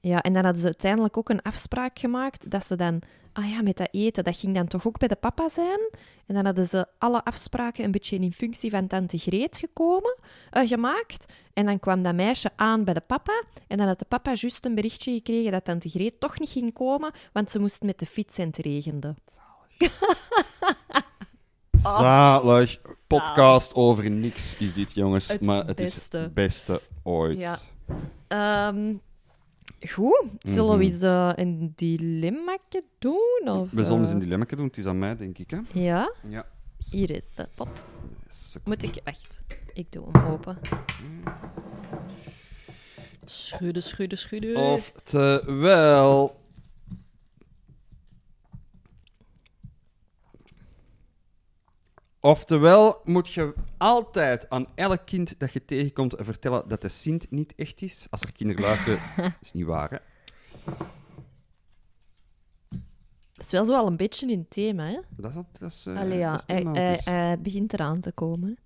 Ja, 0.00 0.22
en 0.22 0.32
dan 0.32 0.44
hadden 0.44 0.60
ze 0.60 0.66
uiteindelijk 0.66 1.16
ook 1.16 1.28
een 1.28 1.42
afspraak 1.42 1.98
gemaakt 1.98 2.50
dat 2.50 2.66
ze 2.66 2.76
dan, 2.76 3.02
ah 3.32 3.50
ja, 3.50 3.62
met 3.62 3.76
dat 3.76 3.88
eten, 3.90 4.24
dat 4.24 4.36
ging 4.36 4.54
dan 4.54 4.66
toch 4.66 4.86
ook 4.86 4.98
bij 4.98 5.08
de 5.08 5.16
papa 5.16 5.48
zijn. 5.48 5.80
En 6.26 6.34
dan 6.34 6.44
hadden 6.44 6.66
ze 6.66 6.86
alle 6.98 7.24
afspraken 7.24 7.84
een 7.84 7.90
beetje 7.90 8.16
in 8.16 8.32
functie 8.32 8.70
van 8.70 8.86
tante 8.86 9.18
Greet 9.18 9.56
gekomen, 9.56 10.16
eh, 10.50 10.68
gemaakt. 10.68 11.32
En 11.52 11.66
dan 11.66 11.78
kwam 11.78 12.02
dat 12.02 12.14
meisje 12.14 12.50
aan 12.56 12.84
bij 12.84 12.94
de 12.94 13.00
papa. 13.00 13.42
En 13.66 13.76
dan 13.76 13.86
had 13.86 13.98
de 13.98 14.04
papa 14.04 14.32
juist 14.34 14.64
een 14.64 14.74
berichtje 14.74 15.12
gekregen 15.12 15.52
dat 15.52 15.64
tante 15.64 15.88
Greet 15.88 16.20
toch 16.20 16.38
niet 16.38 16.50
ging 16.50 16.72
komen, 16.72 17.12
want 17.32 17.50
ze 17.50 17.58
moest 17.58 17.82
met 17.82 17.98
de 17.98 18.06
fiets 18.06 18.38
en 18.38 18.46
het 18.46 18.56
regende. 18.56 19.14
Zalig. 21.72 22.78
Podcast 23.06 23.74
over 23.74 24.10
niks 24.10 24.56
is 24.56 24.74
dit, 24.74 24.94
jongens. 24.94 25.28
Het 25.28 25.46
maar 25.46 25.66
het 25.66 25.80
is 25.80 26.08
het 26.10 26.34
beste 26.34 26.80
ooit. 27.02 27.38
Ja. 27.38 27.58
Ehm, 28.28 28.94
goed, 29.90 30.24
zullen 30.38 30.70
we 30.78 30.84
Mhm. 30.84 30.92
eens 30.92 31.02
eh, 31.02 31.32
een 31.34 31.72
dilemma 31.76 32.58
doen? 32.98 33.40
Of, 33.44 33.70
We 33.70 33.82
zullen 33.84 33.98
eens 33.98 34.08
eh, 34.08 34.12
een 34.14 34.18
dilemma 34.20 34.44
doen. 34.44 34.66
Het 34.66 34.78
is 34.78 34.86
aan 34.86 34.98
mij, 34.98 35.16
denk 35.16 35.38
ik. 35.38 35.50
Hè? 35.50 35.58
Ja, 35.72 36.12
Ja. 36.28 36.46
hier 36.90 37.10
is 37.10 37.32
de 37.34 37.48
pot. 37.54 37.86
Seconde. 38.28 38.68
Moet 38.86 38.96
ik... 38.96 39.02
Wacht, 39.04 39.42
ik 39.72 39.92
doe 39.92 40.04
hem 40.12 40.24
open. 40.32 40.58
Schudden, 43.24 43.82
schudden, 43.82 44.18
schudden. 44.18 44.56
Oftewel... 44.56 46.39
Oftewel 52.20 53.00
moet 53.04 53.28
je 53.32 53.54
altijd 53.78 54.48
aan 54.50 54.66
elk 54.74 55.00
kind 55.06 55.34
dat 55.38 55.52
je 55.52 55.64
tegenkomt 55.64 56.14
vertellen 56.18 56.68
dat 56.68 56.80
de 56.82 56.88
Sint 56.88 57.30
niet 57.30 57.54
echt 57.54 57.82
is. 57.82 58.06
Als 58.10 58.20
er 58.22 58.32
kinderen 58.32 58.62
luisteren, 58.62 58.98
is 59.42 59.52
niet 59.52 59.64
waar, 59.64 59.90
hè? 59.90 59.96
Dat 63.32 63.46
is 63.46 63.50
wel 63.52 63.64
zo 63.64 63.74
al 63.74 63.86
een 63.86 63.96
beetje 63.96 64.30
in 64.30 64.38
het 64.38 64.50
thema, 64.50 64.86
hè? 64.86 64.98
Dat 65.16 65.30
is, 65.30 65.36
dat 65.58 65.70
is, 65.70 65.86
eh, 65.86 65.96
Allee, 65.98 66.18
ja, 66.18 66.32
dat 66.32 66.44
is 66.48 66.54
hij, 66.54 66.62
hij- 66.72 67.00
hij 67.04 67.40
begint 67.40 67.72
eraan 67.72 68.00
te 68.00 68.12
komen. 68.12 68.58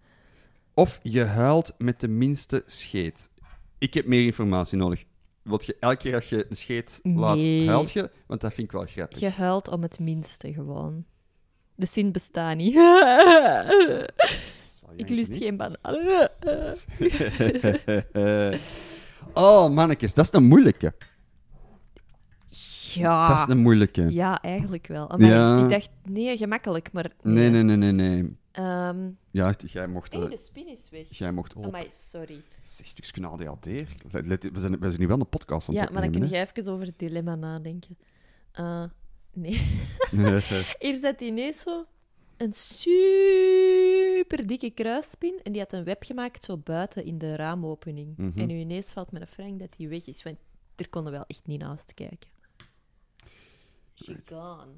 Of 0.75 1.01
je 1.03 1.25
huilt 1.25 1.75
met 1.79 2.01
de 2.01 2.09
minste 2.09 2.63
scheet. 2.67 3.31
Ik 3.79 3.95
heb 3.95 4.07
meer 4.07 4.25
informatie 4.25 4.79
nodig. 4.79 5.05
Wilt 5.43 5.65
je 5.65 5.77
elke 5.81 5.97
keer 5.97 6.15
als 6.15 6.29
je 6.29 6.47
een 6.49 6.57
scheet 6.57 7.01
laat, 7.03 7.37
Nee. 7.37 7.67
huilt 7.69 7.91
je? 7.93 8.11
Want 8.27 8.41
dat 8.41 8.55
vind 8.55 8.67
ik 8.67 8.73
wel 8.73 8.87
grappig. 8.87 9.19
Je 9.21 9.29
huilt 9.31 9.69
om 9.69 9.83
het 9.83 9.99
minste 9.99 10.53
gewoon. 10.53 11.05
De 11.75 11.87
zin 11.87 12.13
bestaat 12.13 12.57
niet. 12.57 12.75
ik 14.97 15.09
lust 15.09 15.37
geen 15.37 15.57
bananen. 15.57 16.31
oh, 19.35 19.71
mannetjes, 19.71 20.15
dat 20.15 20.25
is 20.25 20.33
een 20.33 20.45
moeilijke. 20.45 20.95
Ja. 22.95 23.29
Dat 23.29 23.39
is 23.39 23.47
een 23.47 23.59
moeilijke. 23.59 24.13
Ja, 24.13 24.43
eigenlijk 24.43 24.87
wel. 24.87 25.11
Amai, 25.11 25.31
Ja. 25.31 25.63
Ik 25.63 25.69
dacht, 25.69 25.91
nee, 26.03 26.37
gemakkelijk, 26.37 26.93
maar... 26.93 27.11
Nee, 27.23 27.51
nee, 27.51 27.63
nee, 27.63 27.77
nee, 27.77 27.93
nee. 27.93 28.37
Ehm, 28.53 29.09
Ja, 29.31 29.55
jij 29.57 29.87
mocht... 29.87 30.13
hey, 30.13 30.23
eh, 30.23 30.29
de 30.31 30.37
spin 30.37 30.69
is 30.69 30.89
weg. 30.91 31.07
jij 31.09 31.33
mocht 31.33 31.55
op. 31.55 31.65
Amai, 31.65 31.87
sorry. 31.91 32.43
Zes 32.63 32.89
stuks 32.89 33.13
ADHD. 33.23 33.67
Let- 34.11 34.27
let- 34.27 34.43
We 34.53 34.61
zijn, 34.61 34.79
we 34.79 34.89
zijn 34.89 35.01
nu 35.01 35.07
wel 35.07 35.21
een 35.21 35.29
podcast 35.29 35.69
aan 35.69 35.75
Ja, 35.75 35.81
het 35.81 35.91
maar 35.93 36.03
dan 36.03 36.11
kun 36.11 36.29
je 36.29 36.37
even 36.37 36.73
over 36.73 36.87
het 36.87 36.99
dilemma 36.99 37.35
nadenken. 37.35 37.97
Eh, 38.53 38.85
nee. 39.35 39.61
Hier 40.79 40.99
zat 41.01 41.21
ineens 41.21 41.61
zo 41.61 41.85
een 42.37 42.53
super 42.53 44.47
dikke 44.47 44.71
kruisspin 44.71 45.41
en 45.43 45.53
die 45.53 45.61
had 45.61 45.73
een 45.73 45.85
web 45.85 46.03
gemaakt 46.03 46.45
zo 46.45 46.59
buiten 46.59 47.05
in 47.05 47.19
de 47.19 47.37
raamopening. 47.37 48.17
Mhm. 48.17 48.39
En 48.39 48.47
nu 48.47 48.55
ineens 48.55 48.93
valt 48.93 49.13
me 49.13 49.21
een 49.21 49.27
frank 49.27 49.59
dat 49.59 49.75
die 49.77 49.89
weg 49.89 50.07
is, 50.07 50.23
want 50.23 50.37
er 50.77 50.89
konden 50.89 51.13
wel 51.13 51.25
echt 51.27 51.47
niet 51.47 51.61
naast 51.61 51.95
kijken. 51.95 52.33
She 53.95 54.17
gone. 54.25 54.73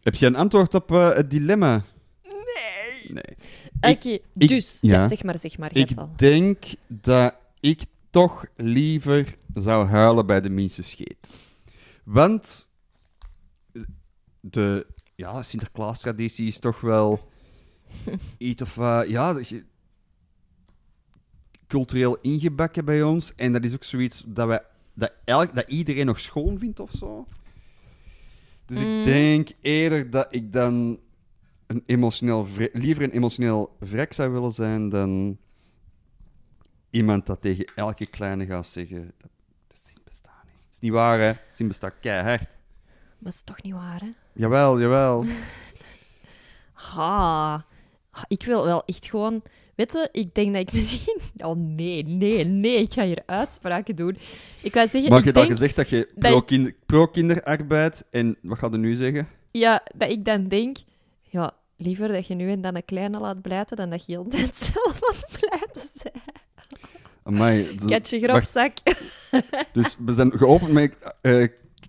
Heb 0.00 0.14
je 0.14 0.26
een 0.26 0.36
antwoord 0.36 0.74
op 0.74 0.90
eh, 0.90 1.12
het 1.12 1.30
dilemma? 1.30 1.84
Nee. 2.22 3.12
Nee. 3.12 3.94
Oké, 3.94 4.18
dus. 4.32 4.78
ja. 4.80 4.92
Ja. 5.00 5.08
zeg 5.08 5.22
maar, 5.22 5.38
zeg 5.38 5.58
maar. 5.58 5.76
Ik 5.76 5.96
al. 5.96 6.10
denk 6.16 6.64
dat 6.86 7.34
ik 7.60 7.84
toch 8.10 8.44
liever 8.56 9.36
zou 9.52 9.86
huilen 9.86 10.26
bij 10.26 10.40
de 10.40 10.50
minste 10.50 10.82
scheet. 10.82 11.28
Want 12.04 12.65
de 14.50 14.86
ja, 15.14 15.42
Sinterklaas-traditie 15.42 16.46
is 16.46 16.58
toch 16.58 16.80
wel 16.80 17.30
iets 18.38 18.62
of 18.62 18.74
wat, 18.74 19.08
ja, 19.08 19.40
cultureel 21.66 22.18
ingebakken 22.20 22.84
bij 22.84 23.02
ons. 23.02 23.34
En 23.34 23.52
dat 23.52 23.64
is 23.64 23.74
ook 23.74 23.84
zoiets 23.84 24.22
dat, 24.26 24.46
wij, 24.46 24.62
dat, 24.94 25.12
elk, 25.24 25.54
dat 25.54 25.68
iedereen 25.68 26.06
nog 26.06 26.20
schoon 26.20 26.58
vindt 26.58 26.80
of 26.80 26.90
zo. 26.90 27.26
Dus 28.64 28.78
Mm. 28.78 28.98
ik 28.98 29.04
denk 29.04 29.48
eerder 29.60 30.10
dat 30.10 30.34
ik 30.34 30.52
dan 30.52 31.00
een 31.66 31.82
emotioneel 31.86 32.46
liever 32.72 33.02
een 33.04 33.10
emotioneel 33.10 33.76
vrek 33.80 34.12
zou 34.12 34.30
willen 34.30 34.52
zijn 34.52 34.88
dan 34.88 35.38
iemand 36.90 37.26
dat 37.26 37.40
tegen 37.40 37.64
elke 37.74 38.06
kleine 38.06 38.46
gaat 38.46 38.66
zeggen: 38.66 39.12
dat, 39.18 39.30
dat 39.66 39.78
zin 39.84 39.98
bestaat 40.04 40.44
niet. 40.44 40.54
Dat 40.64 40.72
is 40.74 40.80
niet 40.80 40.92
waar, 40.92 41.20
hè? 41.20 41.32
Zin 41.50 41.68
bestaat 41.68 41.94
keihard. 42.00 42.48
Maar 42.88 43.16
dat 43.18 43.32
is 43.32 43.42
toch 43.42 43.62
niet 43.62 43.72
waar, 43.72 44.00
hè? 44.00 44.10
Jawel, 44.36 44.80
jawel. 44.80 45.24
Ha. 46.72 47.64
Ik 48.28 48.42
wil 48.42 48.64
wel 48.64 48.82
echt 48.84 49.06
gewoon... 49.06 49.42
Weet 49.74 49.92
je, 49.92 50.08
ik 50.12 50.34
denk 50.34 50.52
dat 50.52 50.62
ik 50.62 50.72
misschien... 50.72 51.20
Oh, 51.46 51.56
nee, 51.56 52.02
nee, 52.06 52.44
nee. 52.44 52.76
Ik 52.76 52.92
ga 52.92 53.04
hier 53.04 53.22
uitspraken 53.26 53.96
doen. 53.96 54.18
Ik 54.62 54.74
wou 54.74 54.88
zeggen... 54.88 55.10
Maar 55.10 55.18
ik 55.18 55.24
je 55.24 55.30
hebt 55.30 55.44
al 55.44 55.52
gezegd 55.52 55.76
dat 55.76 55.88
je 55.88 56.08
dat 56.14 56.30
pro-kinder- 56.30 56.74
pro-kinderarbeid 56.86 58.04
en 58.10 58.36
wat 58.42 58.58
gaat 58.58 58.72
er 58.72 58.78
nu 58.78 58.94
zeggen? 58.94 59.28
Ja, 59.50 59.82
dat 59.94 60.10
ik 60.10 60.24
dan 60.24 60.48
denk... 60.48 60.76
Ja, 61.22 61.54
liever 61.76 62.08
dat 62.08 62.26
je 62.26 62.34
nu 62.34 62.50
en 62.50 62.60
dan 62.60 62.74
een 62.76 62.84
kleine 62.84 63.18
laat 63.18 63.42
blijten 63.42 63.76
dan 63.76 63.90
dat 63.90 64.06
je 64.06 64.12
heel 64.12 64.28
tijd 64.28 64.56
zelf 64.72 64.98
aan 65.08 65.14
het 65.16 65.38
blijten 65.40 65.90
bent. 66.02 66.14
Amai, 67.22 67.74
d- 67.76 67.84
Katje 67.84 68.20
wacht, 68.26 68.50
grapzak. 68.50 68.72
Dus 69.72 69.96
we 69.98 70.14
zijn 70.14 70.32
geopend 70.32 70.72
met 70.72 70.94
eh 71.20 71.48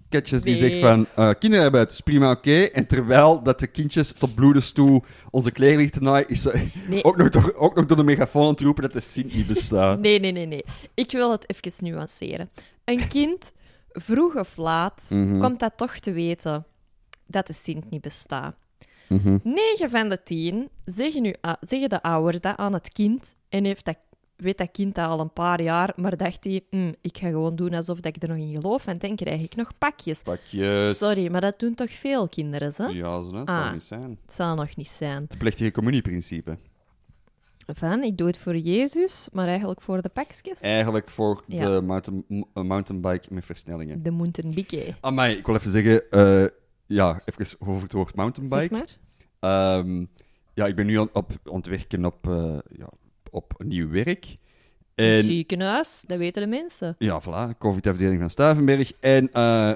catches 0.10 0.42
die 0.44 0.52
Nee. 0.52 0.60
zeggen 0.62 0.80
van 0.80 1.06
eh, 1.16 1.34
kinderarbeid 1.40 1.92
is 1.92 2.00
prima 2.02 2.32
oké. 2.32 2.56
En 2.64 2.88
terwijl 2.88 3.44
dat 3.44 3.60
de 3.60 3.68
kindjes 3.68 4.12
tot 4.12 4.36
bloedens 4.36 4.72
toe 4.72 5.04
onze 5.30 5.52
kleren 5.52 5.78
lichten 5.78 6.04
naaien, 6.04 6.28
is 6.28 6.42
ze 6.42 6.68
Nee. 6.88 7.04
ook, 7.04 7.18
nog 7.18 7.30
door, 7.30 7.54
ook 7.56 7.76
nog 7.76 7.86
door 7.86 7.98
de 7.98 8.04
megafoon 8.04 8.44
aan 8.44 8.50
het 8.52 8.62
roepen 8.62 8.84
dat 8.84 8.94
de 8.94 9.00
Sint 9.00 9.36
niet 9.36 9.48
bestaat. 9.48 10.00
Nee, 10.08 10.20
nee, 10.20 10.32
nee, 10.32 10.46
nee. 10.46 10.64
Ik 10.94 11.12
wil 11.12 11.32
het 11.32 11.50
even 11.50 11.86
nuanceren. 11.86 12.50
Een 12.86 13.08
kind, 13.08 13.52
vroeg 13.90 14.36
of 14.36 14.58
laat, 14.58 15.04
Mhm. 15.10 15.40
komt 15.40 15.60
dat 15.60 15.74
toch 15.76 15.98
te 16.00 16.12
weten 16.12 16.66
dat 17.26 17.48
de 17.48 17.54
Sint 17.54 17.90
niet 17.90 18.02
bestaat. 18.02 18.56
Mhm. 19.08 19.38
9 19.44 19.90
van 19.90 20.10
de 20.10 20.24
10 20.24 20.70
zeggen, 20.86 21.22
nu, 21.22 21.34
zeggen 21.62 21.90
de 21.90 22.02
ouders 22.02 22.40
dat 22.42 22.58
aan 22.58 22.74
het 22.74 22.92
kind 22.92 23.36
en 23.50 23.66
heeft 23.66 23.86
dat, 23.86 23.98
weet 24.38 24.58
dat 24.58 24.72
kind 24.72 24.96
dat 24.96 25.06
al 25.10 25.20
een 25.20 25.34
paar 25.34 25.62
jaar, 25.62 25.94
maar 25.96 26.18
dacht 26.18 26.44
hij, 26.44 26.62
"Hm, 26.70 26.94
ik 27.02 27.18
ga 27.18 27.28
gewoon 27.30 27.56
doen 27.56 27.74
alsof 27.74 28.00
dat 28.00 28.16
ik 28.16 28.22
er 28.24 28.30
nog 28.30 28.38
in 28.38 28.54
geloof 28.54 28.88
en 28.88 28.98
dan 28.98 29.16
krijg 29.16 29.42
ik 29.42 29.56
nog 29.56 29.72
pakjes. 29.78 30.22
Pakjes. 30.22 30.98
Sorry, 30.98 31.32
maar 31.32 31.42
dat 31.42 31.60
doen 31.60 31.74
toch 31.76 31.92
veel 31.92 32.28
kinderen, 32.28 32.72
hè? 32.76 32.86
Ja, 32.86 33.22
zo, 33.22 33.32
dat 33.32 33.50
zou 33.50 33.64
Ah. 33.64 33.72
niet 33.74 33.84
zijn. 33.84 34.18
Het 34.26 34.34
zal 34.34 34.56
nog 34.56 34.76
niet 34.76 34.90
zijn. 34.90 35.26
Het 35.28 35.38
plechtige 35.38 35.72
communieprincipe. 35.72 36.58
Van, 37.74 38.04
ik 38.04 38.18
doe 38.18 38.28
het 38.28 38.38
voor 38.38 38.58
Jezus, 38.58 39.30
maar 39.32 39.48
eigenlijk 39.48 39.82
voor 39.82 40.02
de 40.02 40.10
pakjes. 40.10 40.60
Eigenlijk 40.62 41.10
voor 41.10 41.44
Ja. 41.48 41.66
de 41.76 41.82
mountain, 41.82 42.46
mountainbike 42.54 43.28
met 43.34 43.46
versnellingen. 43.46 44.04
De 44.04 44.12
moeten 44.12 44.54
bikken. 44.54 44.98
Amai, 45.02 45.38
ik 45.38 45.46
wil 45.46 45.56
even 45.56 45.72
zeggen, 45.72 46.10
eh, 46.10 46.46
ja, 46.86 47.22
even 47.26 47.58
over 47.68 47.84
het 47.84 47.92
woord 47.92 48.08
Zeg 48.08 48.16
mountainbike. 48.16 48.74
maar. 48.74 48.88
Ehm, 49.80 50.06
ja, 50.54 50.66
ik 50.66 50.76
ben 50.76 50.86
nu 50.86 51.00
aan, 51.00 51.10
op, 51.14 51.32
aan 51.44 51.56
het 51.56 51.66
werken 51.66 52.06
op, 52.06 52.28
eh, 52.28 52.58
ja, 52.78 52.90
op 53.32 53.54
nieuw 53.58 53.90
werk. 53.90 54.38
En, 54.96 55.06
Het 55.06 55.26
ziekenhuis, 55.26 56.04
dat 56.08 56.18
weten 56.18 56.42
de 56.42 56.48
mensen. 56.48 56.96
ja, 56.98 57.22
voilà, 57.22 57.58
COVID-afdeling 57.58 58.20
van 58.20 58.30
Stuivenberg. 58.30 58.92
En, 59.00 59.32
eh, 59.32 59.72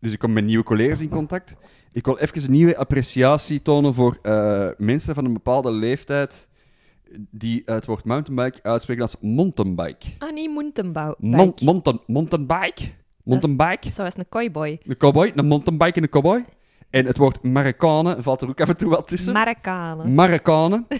dus 0.00 0.12
ik 0.12 0.18
kom 0.18 0.32
met 0.32 0.44
nieuwe 0.44 0.64
collega's 0.64 1.00
in 1.00 1.08
contact. 1.08 1.54
Ik 1.92 2.04
wil 2.04 2.18
even 2.18 2.44
een 2.44 2.50
nieuwe 2.50 2.76
appreciatie 2.76 3.62
tonen 3.62 3.94
voor 3.94 4.18
eh, 4.22 4.68
mensen 4.78 5.14
van 5.14 5.24
een 5.24 5.32
bepaalde 5.32 5.72
leeftijd 5.72 6.48
die 7.30 7.62
het 7.64 7.86
woord 7.86 8.04
mountainbike 8.04 8.62
uitspreken 8.62 9.02
als 9.02 9.16
mountainbike. 9.20 10.06
Ah, 10.18 10.32
niet 10.32 10.54
mountainbouw. 10.54 11.14
Mon 11.18 11.54
mountain, 11.62 12.00
mountainbike? 12.06 12.82
Mountainbike? 13.24 13.90
Zoals 13.90 14.16
een 14.16 14.28
cowboy. 14.28 14.80
Een 14.84 14.96
cowboy, 14.96 15.32
een 15.34 15.46
mountainbike 15.46 15.92
en 15.96 16.02
een 16.02 16.08
cowboy. 16.08 16.44
En 16.90 17.06
het 17.06 17.16
woord 17.16 17.42
Marokkanen 17.42 18.22
valt 18.22 18.42
er 18.42 18.48
ook 18.48 18.60
af 18.60 18.68
en 18.68 18.76
toe 18.76 18.90
wel 18.90 19.04
tussen. 19.04 19.32
Marokkanen. 19.32 20.14
Marokkanen. 20.14 20.86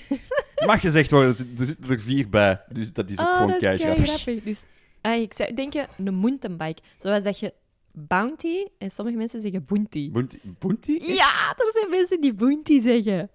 Mag 0.66 0.80
gezegd 0.80 1.10
worden, 1.10 1.28
er 1.28 1.36
zit- 1.36 1.60
er 1.60 1.66
zitten 1.66 1.90
er 1.90 2.00
vier 2.00 2.28
bij. 2.28 2.60
Dus 2.68 2.92
dat 2.92 3.10
is 3.10 3.18
ook 3.18 3.26
Oh, 3.26 3.32
gewoon 3.32 3.46
dat 3.48 3.56
is 3.56 3.62
kei 3.62 3.76
kei 3.78 3.92
grappig. 3.94 4.20
grappig. 4.22 4.44
Dus 4.44 4.64
ah, 5.00 5.20
ik 5.20 5.32
zou 5.34 5.54
denken, 5.54 5.86
een 6.04 6.14
mountainbike. 6.14 6.82
Zoals 6.96 7.22
dat 7.22 7.38
je 7.40 7.52
bounty, 7.92 8.64
en 8.78 8.90
sommige 8.90 9.16
mensen 9.16 9.40
zeggen 9.40 9.64
bounty. 9.64 10.10
Bounty? 10.10 10.38
Bounty? 10.58 10.92
Ja, 11.02 11.54
er 11.56 11.70
zijn 11.72 11.90
mensen 11.90 12.20
die 12.20 12.32
bounty 12.34 12.80
zeggen. 12.80 13.30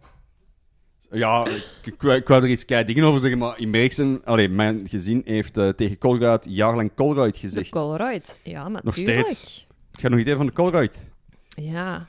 Ja, 1.11 1.47
ik, 1.47 1.63
ik, 1.83 2.01
wou- 2.01 2.15
ik 2.17 2.29
er 2.29 2.47
iets 2.49 2.65
kei 2.65 2.83
dingen 2.85 3.03
over 3.03 3.19
zeggen, 3.19 3.39
maar 3.39 3.59
in 3.59 3.71
Bergsen, 3.71 4.21
allee, 4.25 4.49
mijn 4.49 4.87
gezin 4.87 5.21
heeft 5.25 5.57
eh, 5.57 5.69
tegen 5.69 5.97
Colruyt 5.97 6.45
jaarlang 6.49 6.91
Colruyt 6.95 7.33
De 7.33 7.39
gezegd. 7.39 7.69
Colruyt. 7.69 8.39
Ja, 8.43 8.67
Nog 8.67 8.83
natuurlijk. 8.83 9.27
steeds. 9.29 9.67
Het 9.91 10.01
gaat 10.01 10.11
nog 10.11 10.19
idee 10.19 10.35
van 10.35 10.45
de 10.45 10.51
Colruyt. 10.53 11.09
Ja. 11.55 12.07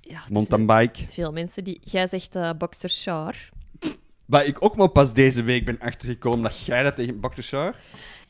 ja 0.00 0.20
Mountainbike. 0.30 1.04
Veel 1.08 1.32
mensen 1.32 1.64
die... 1.64 1.78
Jij 1.82 2.06
zegt 2.06 2.36
eh 2.36 2.50
boxer 2.58 2.90
char. 2.90 3.48
Waar 4.26 4.44
ik 4.46 4.64
ook 4.64 4.76
maar 4.76 4.88
pas 4.88 5.12
deze 5.12 5.42
week 5.42 5.64
ben 5.64 5.78
achtergekomen 5.78 6.42
dat 6.42 6.64
jij 6.66 6.82
dat 6.82 6.96
tegen 6.96 7.20
Bakter 7.20 7.42
Char. 7.42 7.76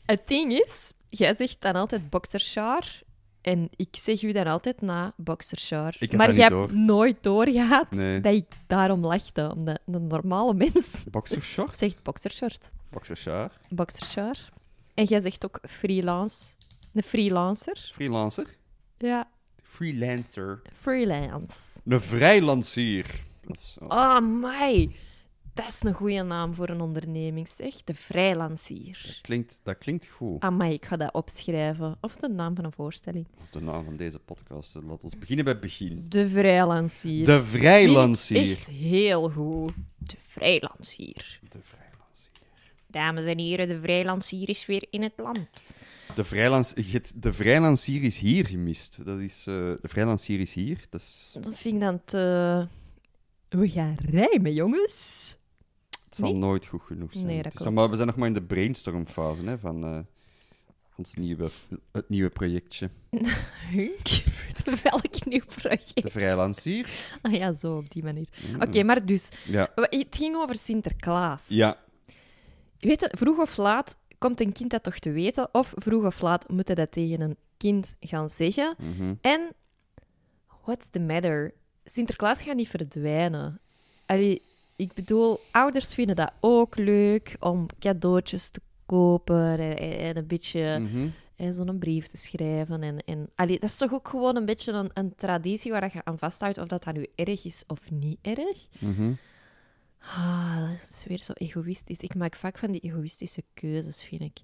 Het 0.05 0.21
ding 0.27 0.51
is, 0.65 0.93
jij 1.07 1.35
zegt 1.35 1.61
dan 1.61 1.73
altijd 1.73 2.09
boxer 2.09 2.39
char. 2.39 3.03
En 3.41 3.69
ik 3.75 3.87
zeg 3.91 4.21
u 4.21 4.31
dan 4.31 4.45
altijd 4.47 4.81
na 4.81 5.13
boxer 5.17 5.57
char. 5.61 5.95
Ik 5.99 6.09
had 6.11 6.17
Maar 6.19 6.33
jij 6.33 6.47
hebt 6.47 6.71
nooit 6.71 7.17
doorgehad 7.23 7.91
Nee. 7.91 8.21
dat 8.21 8.33
ik 8.33 8.45
daarom 8.67 9.05
lachte. 9.05 9.51
Omdat 9.55 9.79
een 9.85 10.07
normale 10.07 10.53
mens 10.53 11.03
Boxer 11.11 11.41
Short? 11.41 11.77
zegt 11.77 12.03
boxer 12.03 12.31
short. 12.31 12.71
Boxer 12.89 13.15
Char. 13.15 13.51
Boxerchar. 13.69 14.35
En 14.93 15.03
jij 15.03 15.19
zegt 15.19 15.45
ook 15.45 15.59
freelance. 15.69 16.53
Een 16.93 17.03
freelancer. 17.03 17.91
Freelancer. 17.93 18.45
Ja, 18.97 19.27
Freelancer. 19.63 20.61
freelance. 20.73 21.59
Een 21.85 22.01
vrijlancier. 22.01 23.05
Oh, 23.87 24.19
my. 24.19 24.95
Dat 25.55 25.67
is 25.67 25.83
een 25.83 25.93
goede 25.93 26.23
naam 26.23 26.53
voor 26.53 26.69
een 26.69 26.81
onderneming, 26.81 27.47
zeg. 27.47 27.83
De 27.83 27.93
vrijlancier. 27.95 29.19
Klinkt, 29.21 29.59
dat 29.63 29.77
klinkt 29.77 30.07
goed. 30.07 30.41
Amai, 30.41 30.73
ik 30.73 30.85
ga 30.85 30.97
dat 30.97 31.13
opschrijven. 31.13 31.97
Of 32.01 32.15
de 32.15 32.27
naam 32.27 32.55
van 32.55 32.65
een 32.65 32.71
voorstelling. 32.71 33.27
Of 33.41 33.49
de 33.49 33.61
naam 33.61 33.83
van 33.83 33.95
deze 33.95 34.19
podcast. 34.19 34.75
Laten 34.75 35.09
we 35.09 35.17
beginnen 35.17 35.45
bij 35.45 35.53
het 35.53 35.61
begin. 35.61 36.05
De 36.09 36.29
vrijlancier. 36.29 37.25
De 37.25 37.45
vrijlancier. 37.45 38.49
Echt 38.49 38.65
heel 38.65 39.29
goed. 39.29 39.73
De 39.97 40.17
vrijlancier. 40.27 41.39
De 41.49 41.59
vrijlancier. 41.61 42.31
Dames 42.87 43.25
en 43.25 43.39
heren, 43.39 43.67
de 43.67 43.79
vrijlancier 43.79 44.49
is 44.49 44.65
weer 44.65 44.87
in 44.89 45.01
het 45.01 45.13
land. 45.15 45.63
De, 46.15 46.23
vrijlans, 46.23 46.73
de 47.15 47.33
vrijlancier 47.33 48.03
is 48.03 48.17
hier 48.17 48.47
gemist. 48.47 49.05
Dat 49.05 49.19
is, 49.19 49.37
eh, 49.47 49.55
de 49.55 49.79
vrijlancier 49.87 50.39
is 50.39 50.53
hier. 50.53 50.79
Dat 50.89 51.01
is, 51.01 51.35
Dat 51.41 51.57
vind 51.57 51.75
ik 51.75 51.81
dan 51.81 52.01
te... 52.05 52.67
We 53.49 53.69
gaan 53.69 53.97
rijmen, 54.05 54.53
jongens. 54.53 55.35
Het 56.15 56.25
zal 56.25 56.31
Nee? 56.31 56.39
nooit 56.49 56.65
goed 56.65 56.81
genoeg 56.81 57.11
zijn. 57.13 57.25
Nee, 57.25 57.35
dat 57.35 57.45
Het 57.45 57.53
is 57.53 57.59
klopt. 57.61 57.75
maar 57.75 57.89
we 57.89 57.95
zijn 57.95 58.07
nog 58.07 58.15
maar 58.15 58.27
in 58.27 58.33
de 58.33 58.41
brainstormfase 58.41 59.43
hè, 59.43 59.57
van 59.59 59.83
eh, 59.83 59.99
ons 60.97 61.13
nieuwe, 61.15 61.49
het 61.91 62.09
nieuwe 62.09 62.29
projectje. 62.29 62.89
Hunk? 63.73 64.07
Welk 64.83 65.25
nieuw 65.25 65.45
project? 65.55 66.01
De 66.03 66.09
vrijlancier. 66.09 66.89
Ah 67.21 67.31
ja, 67.33 67.53
zo, 67.53 67.75
op 67.75 67.89
die 67.91 68.03
manier. 68.03 68.27
Mm. 68.53 68.61
Oké, 68.61 68.83
maar 68.83 69.05
dus, 69.05 69.29
Ja. 69.47 69.69
het 69.75 70.15
ging 70.15 70.35
over 70.35 70.55
Sinterklaas. 70.55 71.47
ja. 71.49 71.77
Weet 72.79 72.99
je, 73.01 73.11
vroeg 73.17 73.37
of 73.37 73.57
laat 73.57 73.97
komt 74.17 74.39
een 74.41 74.51
kind 74.51 74.69
dat 74.69 74.83
toch 74.83 74.99
te 74.99 75.11
weten, 75.11 75.49
of 75.51 75.73
vroeg 75.75 76.05
of 76.05 76.21
laat 76.21 76.49
moet 76.49 76.67
je 76.67 76.75
dat 76.75 76.91
tegen 76.91 77.21
een 77.21 77.37
kind 77.57 77.95
gaan 77.99 78.29
zeggen. 78.29 78.75
Mhm. 78.79 79.13
En, 79.21 79.53
what's 80.61 80.89
the 80.89 80.99
matter? 80.99 81.53
Sinterklaas 81.85 82.41
gaat 82.41 82.55
niet 82.55 82.67
verdwijnen. 82.69 83.59
Allee, 84.05 84.41
ik 84.75 84.93
bedoel, 84.93 85.39
ouders 85.51 85.93
vinden 85.93 86.15
dat 86.15 86.31
ook 86.39 86.77
leuk 86.77 87.35
om 87.39 87.65
cadeautjes 87.79 88.49
te 88.49 88.61
kopen 88.85 89.59
en, 89.59 89.77
en- 89.77 89.97
en 89.97 90.17
een 90.17 90.27
beetje 90.27 90.79
Mhm. 90.79 91.07
en 91.35 91.53
zo'n 91.53 91.77
brief 91.79 92.07
te 92.07 92.17
schrijven. 92.17 92.83
En, 92.83 92.97
en, 93.05 93.29
allee, 93.35 93.59
dat 93.59 93.69
is 93.69 93.77
toch 93.77 93.93
ook 93.93 94.07
gewoon 94.07 94.35
een 94.35 94.45
beetje 94.45 94.71
een, 94.71 94.89
een 94.93 95.15
traditie 95.15 95.71
waar 95.71 95.89
je 95.93 96.01
aan 96.05 96.17
vasthoudt, 96.17 96.57
of 96.57 96.67
dat 96.67 96.83
dat 96.83 96.93
nu 96.95 97.07
erg 97.15 97.45
is 97.45 97.63
of 97.67 97.91
niet 97.91 98.17
erg. 98.21 98.67
Mhm. 98.79 99.13
Ah, 99.99 100.69
dat 100.69 100.89
is 100.89 101.03
weer 101.07 101.23
zo 101.23 101.31
egoïstisch. 101.33 101.97
Ik 101.97 102.15
maak 102.15 102.35
vaak 102.35 102.57
van 102.57 102.71
die 102.71 102.81
egoïstische 102.81 103.43
keuzes, 103.53 104.03
vind 104.03 104.21
ik. 104.21 104.37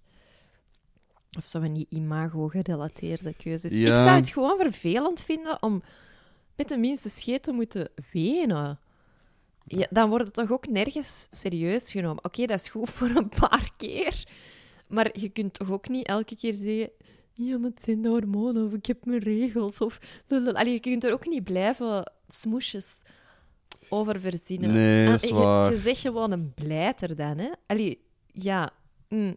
Of 1.37 1.45
zo 1.45 1.59
van 1.59 1.73
die 1.73 1.85
imago-gerelateerde 1.89 3.33
keuzes. 3.33 3.71
Ik 3.71 3.87
zou 3.87 4.09
het 4.09 4.29
gewoon 4.29 4.57
vervelend 4.57 5.23
vinden 5.23 5.63
om 5.63 5.83
met 6.55 6.67
de 6.67 6.77
minste 6.77 7.09
scheet 7.09 7.43
te 7.43 7.51
moeten 7.51 7.89
wenen. 8.11 8.79
Ja, 9.77 9.87
dan 9.89 10.09
wordt 10.09 10.25
het 10.25 10.33
toch 10.33 10.51
ook 10.51 10.67
nergens 10.67 11.27
serieus 11.31 11.91
genomen. 11.91 12.23
Oké, 12.23 12.45
dat 12.45 12.59
is 12.59 12.67
goed 12.67 12.89
voor 12.97 13.09
een 13.09 13.29
paar 13.29 13.71
keer. 13.77 14.23
Maar 14.87 15.19
je 15.19 15.29
kunt 15.29 15.53
toch 15.53 15.71
ook 15.71 15.89
niet 15.89 16.07
elke 16.07 16.35
keer 16.35 16.53
zeggen... 16.53 16.89
Ja, 17.33 17.57
maar 17.57 17.69
het 17.69 17.83
zijn 17.83 18.01
de 18.01 18.09
hormonen, 18.09 18.65
of 18.65 18.73
ik 18.73 18.85
heb 18.85 19.05
mijn 19.05 19.19
regels, 19.19 19.77
of... 19.77 19.99
Allee, 20.29 20.73
je 20.73 20.79
kunt 20.79 21.03
er 21.03 21.13
ook 21.13 21.27
niet 21.27 21.43
blijven 21.43 22.11
smoesjes 22.27 23.01
over 23.89 24.19
verzinnen. 24.19 24.71
Nee, 24.71 25.13
is 25.13 25.21
je, 25.21 25.33
waar. 25.33 25.71
je 25.71 25.77
zegt 25.77 26.01
gewoon 26.01 26.31
een 26.31 26.53
blijter 26.53 27.15
dan, 27.15 27.37
hè. 27.37 27.49
Allee, 27.67 28.01
ja... 28.31 28.69
mm. 29.09 29.35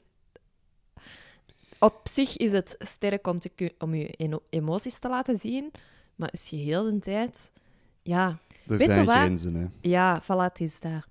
Op 1.78 2.00
zich 2.02 2.36
is 2.36 2.52
het 2.52 2.74
sterk 2.78 3.26
om, 3.26 3.38
te 3.38 3.74
om 3.78 3.94
je 3.94 4.40
emoties 4.50 4.98
te 4.98 5.08
laten 5.08 5.36
zien, 5.36 5.70
maar 6.14 6.28
is 6.32 6.48
je 6.48 6.56
heel 6.56 6.82
de 6.84 6.98
tijd... 6.98 7.52
Ja, 8.02 8.38
Er 8.66 8.76
Weet 8.78 8.86
zijn 8.86 9.06
grenzen, 9.06 9.54
hè. 9.54 9.66
ja, 9.80 10.22
voilà, 10.22 10.26
het 10.52 10.60
is 10.60 10.80
dat. 10.80 11.06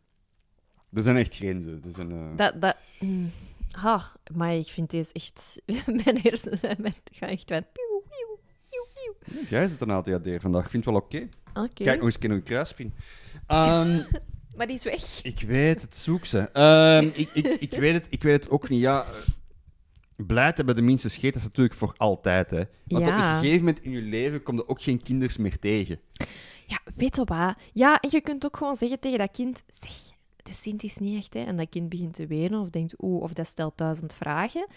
Er 0.93 1.03
zijn 1.03 1.17
echt 1.17 1.35
grenzen. 1.35 1.81
Er 1.85 1.91
zijn, 1.91 2.11
eh, 2.11 2.27
Dat, 2.35 2.61
dat... 2.61 2.75
mm. 2.99 3.31
Ah, 3.71 4.03
maar 4.35 4.55
ik 4.55 4.67
vind 4.67 4.89
deze 4.89 5.13
echt... 5.13 5.61
Mijn 6.03 6.19
hersenen 6.21 6.59
gaan 7.11 7.27
echt 7.27 7.51
van... 7.51 7.65
Jij 9.49 9.67
zit 9.67 9.81
een 9.81 9.89
ADHD 9.89 10.41
vandaag. 10.41 10.63
Ik 10.63 10.69
vind 10.69 10.85
het 10.85 10.93
wel 10.93 11.01
oké. 11.03 11.27
Kijk 11.73 11.95
nog 11.97 12.05
eens 12.05 12.13
een 12.13 12.19
keer 12.19 12.29
hoe 12.29 12.39
ik 12.39 12.45
kruispin. 12.45 12.93
Ehm, 13.47 14.01
Maar 14.57 14.67
die 14.67 14.75
is 14.75 14.83
weg. 14.83 15.21
ik 15.23 15.41
weet 15.47 15.81
het, 15.81 15.95
zoek 15.95 16.25
ze. 16.25 16.39
Ehm, 16.39 17.07
ik, 17.13 17.29
ik, 17.33 17.45
ik, 17.45 17.71
weet 17.71 17.93
het, 17.93 18.05
ik 18.09 18.23
weet 18.23 18.43
het 18.43 18.51
ook 18.51 18.69
niet. 18.69 18.81
Ja, 18.81 19.05
eh, 19.05 20.25
blij 20.25 20.51
hebben 20.55 20.75
de 20.75 20.81
minste 20.81 21.09
scheet 21.09 21.35
is 21.35 21.43
natuurlijk 21.43 21.75
voor 21.75 21.93
altijd. 21.97 22.51
Hè. 22.51 22.63
Want 22.85 23.07
op 23.07 23.13
een 23.13 23.21
gegeven 23.21 23.59
moment 23.59 23.81
in 23.81 23.91
je 23.91 24.01
leven 24.01 24.43
kom 24.43 24.55
je 24.55 24.67
ook 24.67 24.81
geen 24.81 25.03
kinders 25.03 25.37
meer 25.37 25.59
tegen. 25.59 25.99
Ja, 26.65 26.79
weet 26.95 27.15
je 27.15 27.23
wat? 27.23 27.55
Ja, 27.73 27.99
en 27.99 28.09
je 28.11 28.21
kunt 28.21 28.45
ook 28.45 28.57
gewoon 28.57 28.75
zeggen 28.75 28.99
tegen 28.99 29.17
dat 29.17 29.31
kind... 29.31 29.63
Zeg, 29.67 30.11
de 30.43 30.53
Sint 30.53 30.83
is 30.83 30.97
niet 30.97 31.17
echt, 31.17 31.33
hè. 31.33 31.39
En 31.39 31.57
dat 31.57 31.69
kind 31.69 31.89
begint 31.89 32.13
te 32.13 32.27
wenen 32.27 32.59
of 32.59 32.69
denkt... 32.69 32.93
Oeh, 33.01 33.21
of 33.21 33.33
dat 33.33 33.47
stelt 33.47 33.77
duizend 33.77 34.13
vragen. 34.13 34.67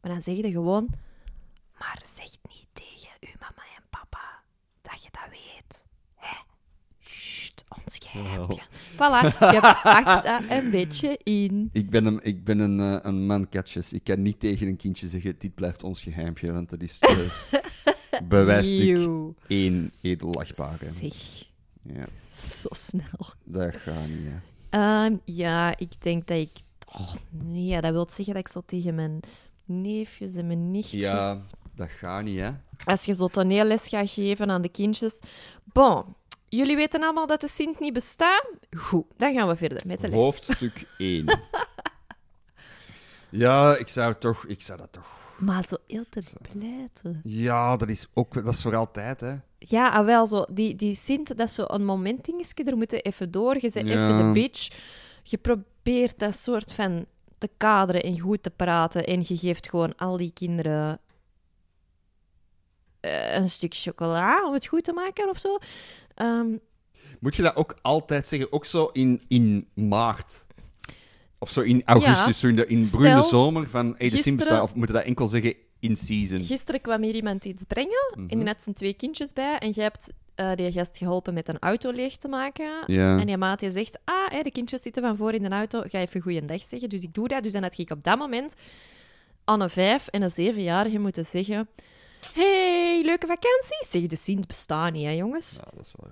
Maar 0.00 0.10
dan 0.10 0.22
zeg 0.22 0.36
je 0.36 0.50
gewoon... 0.50 0.88
Maar 1.78 2.02
zeg 2.14 2.26
niet 2.26 2.66
tegen 2.72 3.10
uw 3.20 3.34
mama 3.40 3.62
en 3.76 3.82
papa 3.90 4.42
dat 4.82 5.02
je 5.02 5.08
dat 5.10 5.28
weet. 5.30 5.84
Hè? 6.14 6.36
Sst, 7.00 7.64
ons 7.68 7.98
geheimje. 8.02 8.60
Voilà, 8.92 9.38
je 9.38 9.78
pakt 9.82 10.24
dat 10.24 10.42
een 10.48 10.70
beetje 10.70 11.18
in. 11.22 11.68
Ik 11.72 11.90
ben 11.90 12.04
een, 12.04 12.20
ik 12.22 12.44
ben 12.44 12.58
een, 12.58 12.80
eh, 12.80 12.98
een 13.02 13.26
man, 13.26 13.48
katjes. 13.48 13.92
Ik 13.92 14.04
kan 14.04 14.22
niet 14.22 14.40
tegen 14.40 14.66
een 14.66 14.76
kindje 14.76 15.08
zeggen, 15.08 15.34
dit 15.38 15.54
blijft 15.54 15.82
ons 15.82 16.02
geheimpje, 16.02 16.52
want 16.52 16.70
dat 16.70 16.82
is 16.82 17.02
uh, 17.02 17.18
bewijsstuk 18.24 19.08
één 19.46 19.92
edelachtbare. 20.02 20.90
Zeg, 20.92 21.44
Ja, 21.82 22.06
zo 22.38 22.68
snel. 22.70 23.32
dat 23.44 23.74
gaat 23.74 24.08
niet, 24.08 24.26
hè. 24.26 24.36
Ehm, 24.70 25.16
ja, 25.24 25.76
ik 25.78 26.02
denk 26.02 26.26
dat 26.26 26.36
ik... 26.36 26.50
Oh, 26.98 27.14
nee, 27.30 27.80
dat 27.80 27.92
wil 27.92 28.06
zeggen 28.10 28.34
dat 28.34 28.42
ik 28.46 28.48
zo 28.52 28.62
tegen 28.66 28.94
mijn 28.94 29.20
neefjes 29.64 30.34
en 30.34 30.46
mijn 30.46 30.70
nichtjes... 30.70 31.02
Ja, 31.02 31.36
dat 31.74 31.90
gaat 31.90 32.22
niet, 32.22 32.38
hè. 32.40 32.50
Als 32.84 33.04
je 33.04 33.14
zo 33.14 33.26
toneelles 33.28 33.88
gaat 33.88 34.10
geven 34.10 34.50
aan 34.50 34.62
de 34.62 34.68
kindjes... 34.68 35.18
Bon, 35.64 36.04
jullie 36.48 36.76
weten 36.76 37.02
allemaal 37.02 37.26
dat 37.26 37.40
de 37.40 37.48
Sint 37.48 37.80
niet 37.80 37.92
bestaat? 37.92 38.46
Goed, 38.76 39.04
dan 39.16 39.34
gaan 39.34 39.48
we 39.48 39.56
verder 39.56 39.82
met 39.86 40.00
de 40.00 40.08
les. 40.08 40.16
Hoofdstuk 40.18 40.86
1. 40.98 41.24
ja, 43.30 43.76
ik 43.76 43.88
zou 43.88 44.14
toch... 44.18 44.46
Ik 44.46 44.62
zou 44.62 44.78
dat 44.78 44.92
toch... 44.92 45.14
Maar 45.38 45.64
zo 45.68 45.76
heel 45.86 46.04
te 46.10 46.22
pleiten. 46.52 47.20
Ja, 47.24 47.76
dat 47.76 47.88
is 47.88 48.06
ook... 48.14 48.34
Dat 48.34 48.54
is 48.54 48.62
voor 48.62 48.76
altijd, 48.76 49.20
hè. 49.20 49.34
Ja, 49.58 49.88
ah, 49.90 50.04
wel 50.04 50.26
zo. 50.26 50.44
Die, 50.52 50.74
die 50.74 50.94
Sint, 50.94 51.28
dat 51.36 51.48
is 51.48 51.54
zo 51.54 51.64
een 51.66 51.84
momentdingetje. 51.84 52.64
Er 52.64 52.76
moeten 52.76 53.02
even 53.02 53.30
door. 53.30 53.54
Je 53.54 53.70
bent 53.72 53.88
Ja. 53.88 54.08
even 54.08 54.26
de 54.26 54.40
bitch. 54.40 54.68
Je 55.22 55.36
probeert 55.38 56.18
dat 56.18 56.34
soort 56.34 56.72
van 56.72 57.06
te 57.38 57.50
kaderen 57.56 58.02
en 58.02 58.18
goed 58.18 58.42
te 58.42 58.50
praten. 58.50 59.06
En 59.06 59.20
je 59.26 59.36
geeft 59.36 59.68
gewoon 59.68 59.96
al 59.96 60.16
die 60.16 60.30
kinderen 60.32 61.00
eh, 63.00 63.34
een 63.36 63.48
stuk 63.48 63.74
chocola 63.74 64.46
om 64.46 64.52
het 64.52 64.66
goed 64.66 64.84
te 64.84 64.92
maken 64.92 65.28
of 65.28 65.38
zo. 65.38 65.58
Ehm, 66.14 66.56
Moet 67.20 67.36
je 67.36 67.42
dat 67.42 67.56
ook 67.56 67.78
altijd 67.82 68.26
zeggen? 68.26 68.52
Ook 68.52 68.64
zo 68.64 68.84
in, 68.86 69.22
in 69.28 69.68
maart? 69.74 70.45
Of 71.38 71.50
zo 71.50 71.60
in 71.60 71.82
augustus, 71.84 72.26
Ja. 72.26 72.32
zo 72.32 72.46
in 72.46 72.56
de 72.56 72.66
in 72.66 72.82
Stel, 72.82 72.98
bruine 72.98 73.22
zomer 73.22 73.68
van 73.68 73.94
hey, 73.98 74.08
de 74.08 74.16
Sims 74.16 74.46
Of 74.48 74.74
moeten 74.74 74.94
dat 74.94 75.04
enkel 75.04 75.26
zeggen 75.26 75.54
in 75.80 75.96
season? 75.96 76.44
gisteren 76.44 76.80
kwam 76.80 77.02
hier 77.02 77.14
iemand 77.14 77.44
iets 77.44 77.64
brengen. 77.64 78.12
Mhm. 78.16 78.28
En 78.28 78.38
die 78.38 78.46
had 78.46 78.62
zijn 78.62 78.74
twee 78.74 78.94
kindjes 78.94 79.32
bij. 79.32 79.58
En 79.58 79.70
jij 79.70 79.84
hebt 79.84 80.10
eh, 80.34 80.54
die 80.54 80.72
gast 80.72 80.96
geholpen 80.98 81.34
met 81.34 81.48
een 81.48 81.58
auto 81.58 81.90
leeg 81.90 82.16
te 82.16 82.28
maken. 82.28 82.70
Ja. 82.86 83.18
En 83.18 83.26
die 83.26 83.36
maat 83.36 83.60
die 83.60 83.70
zegt, 83.70 83.98
ah, 84.04 84.30
hè, 84.30 84.42
de 84.42 84.50
kindjes 84.50 84.82
zitten 84.82 85.02
van 85.02 85.16
voor 85.16 85.32
in 85.32 85.42
de 85.42 85.48
auto, 85.48 85.82
ga 85.86 85.98
even 85.98 86.20
goeiedag 86.20 86.62
zeggen. 86.62 86.88
Dus 86.88 87.02
ik 87.02 87.14
doe 87.14 87.28
dat. 87.28 87.42
Dus 87.42 87.52
dan 87.52 87.62
had 87.62 87.78
ik 87.78 87.90
op 87.90 88.04
dat 88.04 88.18
moment 88.18 88.54
aan 89.44 89.60
een 89.60 89.70
vijf- 89.70 90.06
en 90.08 90.22
een 90.22 90.30
zevenjarige 90.30 90.98
moeten 90.98 91.24
zeggen... 91.24 91.68
hey, 92.34 93.02
leuke 93.04 93.26
vakantie? 93.26 93.86
Zeg, 93.88 94.06
de 94.06 94.16
Sint 94.16 94.46
bestaat 94.46 94.92
niet, 94.92 95.04
hè, 95.04 95.10
jongens. 95.12 95.52
Ja, 95.56 95.70
dat 95.74 95.84
is 95.86 95.92
wel... 95.96 96.10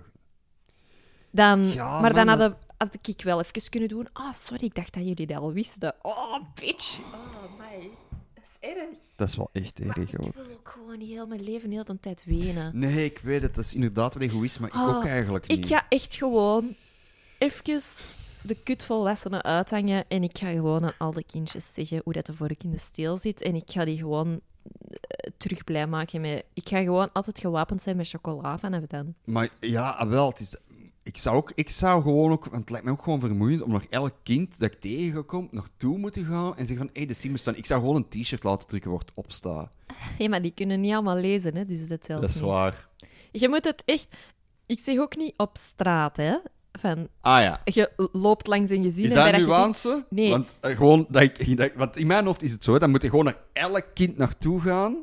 Dan, 1.34 1.66
Ja, 1.72 2.00
maar 2.00 2.12
dan 2.12 2.26
man, 2.26 2.40
had, 2.78 2.98
ik 3.02 3.22
wel 3.22 3.40
even 3.40 3.70
kunnen 3.70 3.88
doen. 3.88 4.08
Ah, 4.12 4.32
sorry, 4.32 4.64
ik 4.64 4.74
dacht 4.74 4.94
dat 4.94 5.04
jullie 5.06 5.26
dat 5.26 5.36
al 5.38 5.52
wisten. 5.52 5.94
Oh, 6.02 6.36
bitch. 6.54 6.98
Oh, 6.98 7.58
my. 7.58 7.90
Dat 8.34 8.44
is 8.44 8.68
erg. 8.68 8.88
Dat 9.16 9.28
is 9.28 9.36
wel 9.36 9.50
echt 9.52 9.84
Maar 9.84 9.96
erg, 9.98 10.12
ik 10.12 10.18
hoor. 10.20 10.32
wil 10.34 10.54
ook 10.54 10.68
gewoon 10.68 10.98
niet 10.98 11.08
heel 11.08 11.26
mijn 11.26 11.42
leven 11.42 11.70
heel 11.70 11.84
de 11.84 12.00
tijd 12.00 12.24
wenen. 12.26 12.78
Nee, 12.78 13.04
ik 13.04 13.18
weet 13.18 13.42
het. 13.42 13.54
Dat 13.54 13.64
is 13.64 13.74
inderdaad 13.74 14.14
wel 14.14 14.28
egoïst, 14.28 14.60
maar 14.60 14.68
ik 14.68 14.74
Oh, 14.74 14.96
ook 14.96 15.04
eigenlijk 15.04 15.46
niet. 15.48 15.58
Ik 15.58 15.66
ga 15.66 15.86
echt 15.88 16.14
gewoon 16.14 16.74
even 17.38 17.82
de 18.42 18.54
kutvolwassenen 18.62 19.42
uithangen 19.42 20.04
en 20.08 20.22
ik 20.22 20.38
ga 20.38 20.50
gewoon 20.50 20.84
aan 20.84 20.94
al 20.98 21.12
de 21.12 21.24
kindjes 21.24 21.74
zeggen 21.74 22.00
hoe 22.04 22.12
dat 22.12 22.26
de 22.26 22.34
vork 22.34 22.64
in 22.64 22.70
de 22.70 22.78
steel 22.78 23.16
zit. 23.16 23.42
En 23.42 23.54
ik 23.54 23.70
ga 23.70 23.84
die 23.84 23.98
gewoon 23.98 24.40
eh, 24.62 25.30
terug 25.36 25.64
blij 25.64 25.86
maken 25.86 26.20
met... 26.20 26.44
Ik 26.52 26.68
ga 26.68 26.82
gewoon 26.82 27.12
altijd 27.12 27.38
gewapend 27.38 27.82
zijn 27.82 27.96
met 27.96 28.08
chocola 28.08 28.58
vanaf 28.58 28.82
dan. 28.86 29.14
Maar 29.24 29.48
ja, 29.60 29.90
ah, 29.90 30.08
wel, 30.08 30.28
het 30.28 30.40
is... 30.40 30.56
Ik 31.04 31.16
zou, 31.16 31.36
ook, 31.36 31.52
ik 31.54 31.70
zou 31.70 32.02
gewoon 32.02 32.32
ook... 32.32 32.44
Want 32.44 32.56
het 32.60 32.70
lijkt 32.70 32.86
me 32.86 32.92
ook 32.92 33.02
gewoon 33.02 33.20
vermoeiend 33.20 33.62
om 33.62 33.70
nog 33.72 33.84
elk 33.90 34.12
kind 34.22 34.58
dat 34.58 34.72
ik 34.72 34.80
tegenkom 34.80 35.48
naartoe 35.50 35.98
moeten 35.98 36.24
gaan 36.24 36.50
en 36.56 36.66
zeggen 36.66 36.76
van, 36.76 36.86
hé, 36.86 36.92
hey, 36.92 37.06
de 37.06 37.14
Sims 37.14 37.40
staan. 37.40 37.56
Ik 37.56 37.66
zou 37.66 37.80
gewoon 37.80 37.96
een 37.96 38.08
t-shirt 38.22 38.42
laten 38.44 38.68
drukken 38.68 38.90
waar 38.90 39.00
het 39.00 39.10
op 39.14 39.32
staat. 39.32 39.70
Ja, 40.18 40.28
maar 40.28 40.42
die 40.42 40.50
kunnen 40.54 40.80
niet 40.80 40.92
allemaal 40.92 41.16
lezen, 41.16 41.56
hè, 41.56 41.64
dus 41.64 41.88
dat 41.88 42.02
telt 42.02 42.20
Dat 42.20 42.30
is 42.30 42.36
niet. 42.36 42.44
waar. 42.44 42.88
Je 43.32 43.48
moet 43.48 43.64
het 43.64 43.82
echt... 43.84 44.08
Ik 44.66 44.78
zeg 44.78 44.98
ook 44.98 45.16
niet 45.16 45.34
op 45.36 45.56
straat, 45.56 46.16
hè. 46.16 46.36
Van, 46.72 47.08
Ah 47.20 47.42
ja. 47.42 47.60
je 47.64 48.08
loopt 48.12 48.46
langs 48.46 48.70
en 48.70 48.82
je 48.82 48.90
ziet... 48.90 49.04
Is 49.04 49.12
en 49.12 49.16
dat 49.24 49.34
je 49.34 49.40
ziet- 49.40 49.46
nuance? 49.46 50.04
Nee. 50.10 50.30
Want, 50.30 50.54
eh, 50.60 50.76
gewoon 50.76 51.06
dat 51.08 51.22
ik, 51.22 51.56
dat 51.56 51.70
want 51.74 51.96
in 51.96 52.06
mijn 52.06 52.24
hoofd 52.26 52.42
is 52.42 52.52
het 52.52 52.64
zo, 52.64 52.78
dan 52.78 52.90
moet 52.90 53.02
je 53.02 53.08
gewoon 53.08 53.24
naar 53.24 53.38
elk 53.52 53.86
kind 53.94 54.16
naartoe 54.16 54.60
gaan 54.60 54.96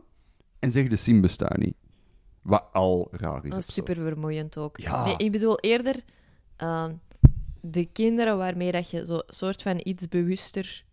en 0.59 0.71
zeggen 0.71 0.91
de 0.91 0.97
sim 0.97 1.21
bestaat 1.21 1.57
niet. 1.57 1.75
Wat 2.41 2.63
al 2.71 3.07
raar 3.11 3.43
is. 3.43 3.49
Dat 3.49 3.57
of 3.59 3.67
is 3.67 3.73
super 3.73 3.95
vermoeiend 3.95 4.57
ook. 4.57 4.77
Ja. 4.79 5.05
Nee, 5.05 5.15
ik 5.17 5.31
bedoel 5.31 5.59
eerder 5.59 5.95
eh, 6.55 6.87
de 7.61 7.85
kinderen 7.85 8.37
waarmee 8.37 8.71
dat 8.71 8.89
je 8.89 9.05
zo 9.05 9.21
soort 9.27 9.61
van 9.61 9.79
iets 9.83 10.07
bewuster. 10.07 10.83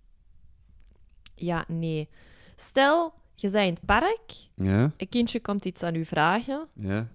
Ja, 1.35 1.65
nee. 1.69 2.09
Stel, 2.57 3.13
je 3.35 3.51
bent 3.51 3.67
in 3.67 3.73
het 3.75 3.85
park, 3.85 4.31
Ja, 4.55 4.93
een 4.97 5.09
kindje 5.09 5.41
komt 5.41 5.65
iets 5.65 5.83
aan 5.83 5.95
u 5.95 6.05
vragen, 6.05 6.69
ja. 6.75 7.09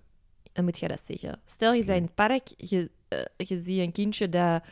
dan 0.53 0.63
moet 0.63 0.79
je 0.79 0.87
dat 0.87 1.05
zeggen. 1.05 1.39
Stel, 1.45 1.73
je 1.73 1.85
bent 1.85 1.97
in 1.97 2.03
het 2.03 2.15
park, 2.15 2.47
je, 2.57 2.91
eh, 3.07 3.19
je 3.37 3.57
ziet 3.57 3.79
een 3.79 3.91
kindje 3.91 4.29
dat 4.29 4.63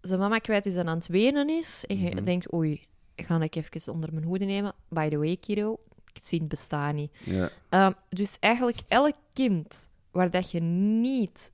zijn 0.00 0.18
mama 0.20 0.38
kwijt 0.38 0.66
is 0.66 0.74
en 0.74 0.88
aan 0.88 0.96
het 0.96 1.06
wenen 1.06 1.48
is, 1.48 1.84
en 1.86 1.98
je 1.98 2.14
Mhm. 2.14 2.24
denkt, 2.24 2.52
oei, 2.54 2.82
ga 3.16 3.40
ik 3.40 3.54
even 3.54 3.92
onder 3.92 4.12
mijn 4.12 4.24
hoede 4.24 4.44
nemen. 4.44 4.72
By 4.88 5.08
the 5.08 5.18
way, 5.18 5.36
kiddo, 5.36 5.78
ik 6.18 6.26
zie 6.26 6.38
het 6.38 6.48
bestaan 6.48 6.94
niet. 6.94 7.10
ja. 7.24 7.48
Ehm, 7.68 7.92
dus 8.08 8.36
eigenlijk 8.40 8.80
elk 8.88 9.14
kind 9.32 9.88
waar 10.10 10.30
dat 10.30 10.50
je 10.50 10.60
niet 10.60 11.52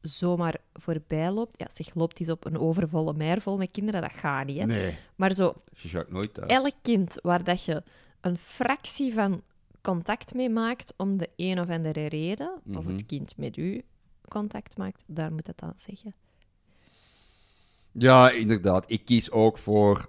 zomaar 0.00 0.56
voorbij 0.74 1.30
loopt... 1.30 1.60
Ja, 1.60 1.66
zeg, 1.72 1.94
loopt 1.94 2.20
eens 2.20 2.28
op 2.30 2.44
een 2.44 2.58
overvolle 2.58 3.12
meer 3.12 3.40
vol 3.40 3.56
met 3.56 3.68
kinderen, 3.72 4.00
dat 4.00 4.12
gaat 4.12 4.46
niet, 4.46 4.58
hè. 4.58 4.64
Nee, 4.66 4.96
Maar 5.16 5.32
zo, 5.34 5.54
je 5.74 6.04
nooit 6.08 6.34
thuis. 6.34 6.52
elk 6.52 6.72
kind 6.82 7.18
waar 7.22 7.44
dat 7.44 7.64
je 7.64 7.82
een 8.20 8.36
fractie 8.36 9.12
van 9.14 9.42
contact 9.82 10.34
mee 10.34 10.50
maakt 10.50 10.94
om 10.96 11.16
de 11.16 11.28
een 11.36 11.60
of 11.60 11.68
andere 11.68 12.06
reden, 12.08 12.52
of 12.74 12.82
Mhm. 12.84 12.92
het 12.92 13.06
kind 13.06 13.36
met 13.36 13.56
u 13.56 13.82
contact 14.28 14.76
maakt, 14.76 15.02
daar 15.06 15.32
moet 15.32 15.46
het 15.46 15.62
aan 15.62 15.72
zeggen. 15.76 16.14
Ja, 17.92 18.30
inderdaad. 18.30 18.90
Ik 18.90 19.04
kies 19.04 19.30
ook 19.30 19.58
voor 19.58 20.08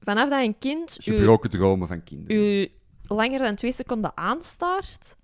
Vanaf 0.00 0.28
dat 0.30 0.42
een 0.44 0.58
kind 0.58 0.98
u, 1.06 1.12
gebroken 1.16 1.50
dromen 1.50 1.88
van 1.88 2.02
kinderen. 2.04 2.42
u 2.42 2.70
langer 3.06 3.38
dan 3.38 3.54
twee 3.54 3.72
seconden 3.72 4.16
aanstaart, 4.16 5.16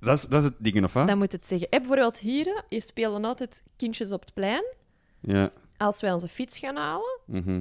Dat, 0.00 0.18
is, 0.18 0.22
dat 0.22 0.42
is 0.42 0.48
het 0.48 0.56
ding, 0.58 0.84
of 0.84 0.92
wat? 0.92 1.06
dan 1.06 1.18
moet 1.18 1.32
het 1.32 1.46
zeggen. 1.46 1.68
Bijvoorbeeld 1.70 2.18
hier, 2.18 2.62
hier 2.68 2.82
spelen 2.82 3.24
altijd 3.24 3.62
kindjes 3.76 4.12
op 4.12 4.20
het 4.20 4.34
plein. 4.34 4.64
Ja. 5.20 5.52
Als 5.76 6.00
wij 6.00 6.12
onze 6.12 6.28
fiets 6.28 6.58
gaan 6.58 6.76
halen 6.76 7.20
mhm. 7.26 7.60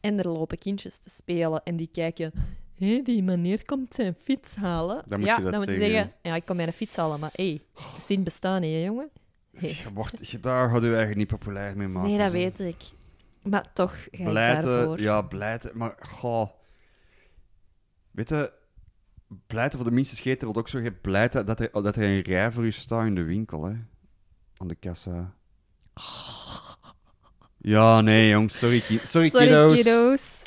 en 0.00 0.18
er 0.18 0.28
lopen 0.28 0.58
kindjes 0.58 0.98
te 0.98 1.10
spelen 1.10 1.62
en 1.64 1.76
die 1.76 1.88
kijken 1.92 2.32
hé, 2.86 3.02
die 3.02 3.22
meneer 3.22 3.64
komt 3.64 3.94
zijn 3.94 4.14
fiets 4.22 4.54
halen. 4.54 5.02
Dan 5.06 5.18
moet 5.18 5.28
ja, 5.28 5.36
je 5.36 5.42
dat 5.42 5.52
dan 5.52 5.60
moet 5.60 5.70
je 5.70 5.76
zeggen. 5.76 5.94
zeggen, 5.94 6.12
ja, 6.22 6.34
ik 6.34 6.44
kom 6.44 6.56
mijn 6.56 6.72
fiets 6.72 6.96
halen, 6.96 7.20
maar 7.20 7.30
hé, 7.32 7.48
hey, 7.48 7.62
het 7.92 8.02
zien 8.02 8.22
bestaan 8.22 8.62
hè, 8.62 8.84
jongen. 8.84 9.10
Hey. 9.52 9.68
Je 9.68 9.92
wordt, 9.92 10.28
je, 10.28 10.40
daar 10.40 10.68
gaat 10.68 10.80
je 10.80 10.86
eigenlijk 10.86 11.16
niet 11.16 11.26
populair 11.26 11.76
mee 11.76 11.88
maken. 11.88 12.08
Nee, 12.08 12.18
dat 12.18 12.30
zo. 12.30 12.36
weet 12.36 12.60
ik. 12.60 12.82
Maar 13.42 13.72
toch 13.72 13.94
ga 13.94 14.08
ik 14.10 14.24
Blijten, 14.24 14.70
daarvoor. 14.70 15.00
ja, 15.00 15.22
blijten. 15.22 15.70
Maar, 15.74 15.94
goh. 16.00 16.48
Weet 18.10 18.28
je, 18.28 18.52
blijten 19.46 19.78
voor 19.78 19.88
de 19.88 19.94
minste 19.94 20.16
scheten 20.16 20.48
wil 20.48 20.56
ook 20.56 20.68
zo 20.68 20.82
blijten 21.00 21.46
dat 21.46 21.60
er, 21.60 21.70
dat 21.72 21.96
er 21.96 22.02
een 22.02 22.20
rij 22.20 22.52
voor 22.52 22.64
je 22.64 22.70
staat 22.70 23.06
in 23.06 23.14
de 23.14 23.22
winkel, 23.22 23.64
hè. 23.64 23.74
Aan 24.56 24.68
de 24.68 24.74
kassa. 24.74 25.34
Ja, 27.64 28.00
nee, 28.00 28.28
jongens. 28.28 28.58
Sorry, 28.58 28.80
ki 28.80 28.98
sorry, 29.04 29.28
Sorry, 29.28 29.46
kiddo's. 29.46 29.72
kiddo's. 29.76 30.42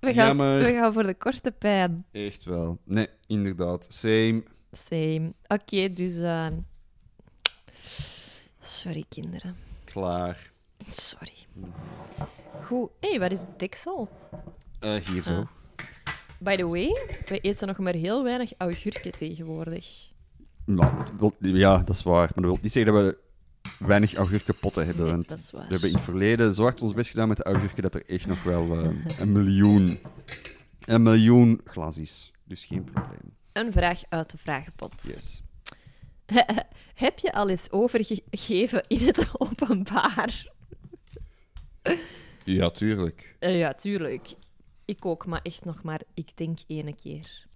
We 0.00 0.14
gaan, 0.14 0.26
Jammer. 0.26 0.58
we 0.64 0.72
gaan 0.72 0.92
voor 0.92 1.02
de 1.02 1.14
korte 1.14 1.52
pijn. 1.52 2.04
Echt 2.12 2.44
wel. 2.44 2.78
Nee, 2.84 3.08
inderdaad. 3.26 3.86
Same. 3.88 4.44
Same. 4.72 5.32
Oké, 5.46 5.92
dus... 5.92 6.16
eh, 6.16 6.46
Sorry, 8.60 9.04
kinderen. 9.08 9.56
Klaar. 9.84 10.50
Sorry. 10.88 11.32
Goed. 12.64 12.90
Hé, 13.00 13.08
hey, 13.10 13.18
wat 13.20 13.32
is 13.32 13.44
deksel? 13.56 14.08
Eh, 14.80 14.94
hier 14.94 15.22
zo. 15.22 15.38
Ah. 15.40 15.46
By 16.38 16.56
the 16.56 16.66
way, 16.66 16.86
we 17.24 17.38
eten 17.40 17.66
nog 17.66 17.78
maar 17.78 17.94
heel 17.94 18.22
weinig 18.24 18.52
augurken 18.58 19.12
tegenwoordig. 19.12 20.12
Nou, 20.64 21.06
ja, 21.38 21.78
dat 21.78 21.94
is 21.94 22.02
waar. 22.02 22.30
Maar 22.34 22.44
dat 22.44 22.44
wil 22.44 22.58
niet 22.62 22.72
zeggen 22.72 22.92
dat 22.94 23.02
we 23.02 23.18
weinig 23.86 24.14
augurkenpotten 24.14 24.86
hebben. 24.86 25.06
Nee, 25.06 25.22
dat 25.26 25.38
is 25.38 25.50
waar. 25.50 25.66
we 25.66 25.70
hebben 25.70 25.88
in 25.88 25.94
het 25.94 26.04
verleden 26.04 26.54
zo 26.54 26.62
hard 26.62 26.82
ons 26.82 26.94
best 26.94 27.10
gedaan 27.10 27.28
met 27.28 27.36
de 27.36 27.42
augurken 27.42 27.82
dat 27.82 27.94
er 27.94 28.06
echt 28.06 28.26
nog 28.26 28.42
wel 28.42 28.82
eh, 28.82 29.18
een 29.18 29.32
miljoen, 29.32 29.98
een 30.86 31.02
miljoen 31.02 31.60
glas 31.64 31.98
is. 31.98 32.32
Dus 32.44 32.64
geen 32.64 32.84
probleem. 32.84 33.34
Een 33.52 33.72
vraag 33.72 34.02
uit 34.08 34.30
de 34.30 34.38
vragenpot. 34.38 35.02
Yes. 35.02 35.42
Heb 36.94 37.18
je 37.18 37.32
al 37.32 37.48
eens 37.48 37.70
overgegeven 37.70 38.84
in 38.88 39.06
het 39.06 39.28
openbaar? 39.32 40.46
Ja, 42.44 42.70
tuurlijk. 42.70 43.36
Eh, 43.38 43.58
ja, 43.58 43.72
tuurlijk. 43.72 44.34
Ik 44.86 45.04
ook, 45.04 45.26
maar 45.26 45.40
echt 45.42 45.64
nog 45.64 45.82
maar, 45.82 46.02
ik 46.14 46.36
denk 46.36 46.58
ene 46.66 46.94
keer. 46.94 47.46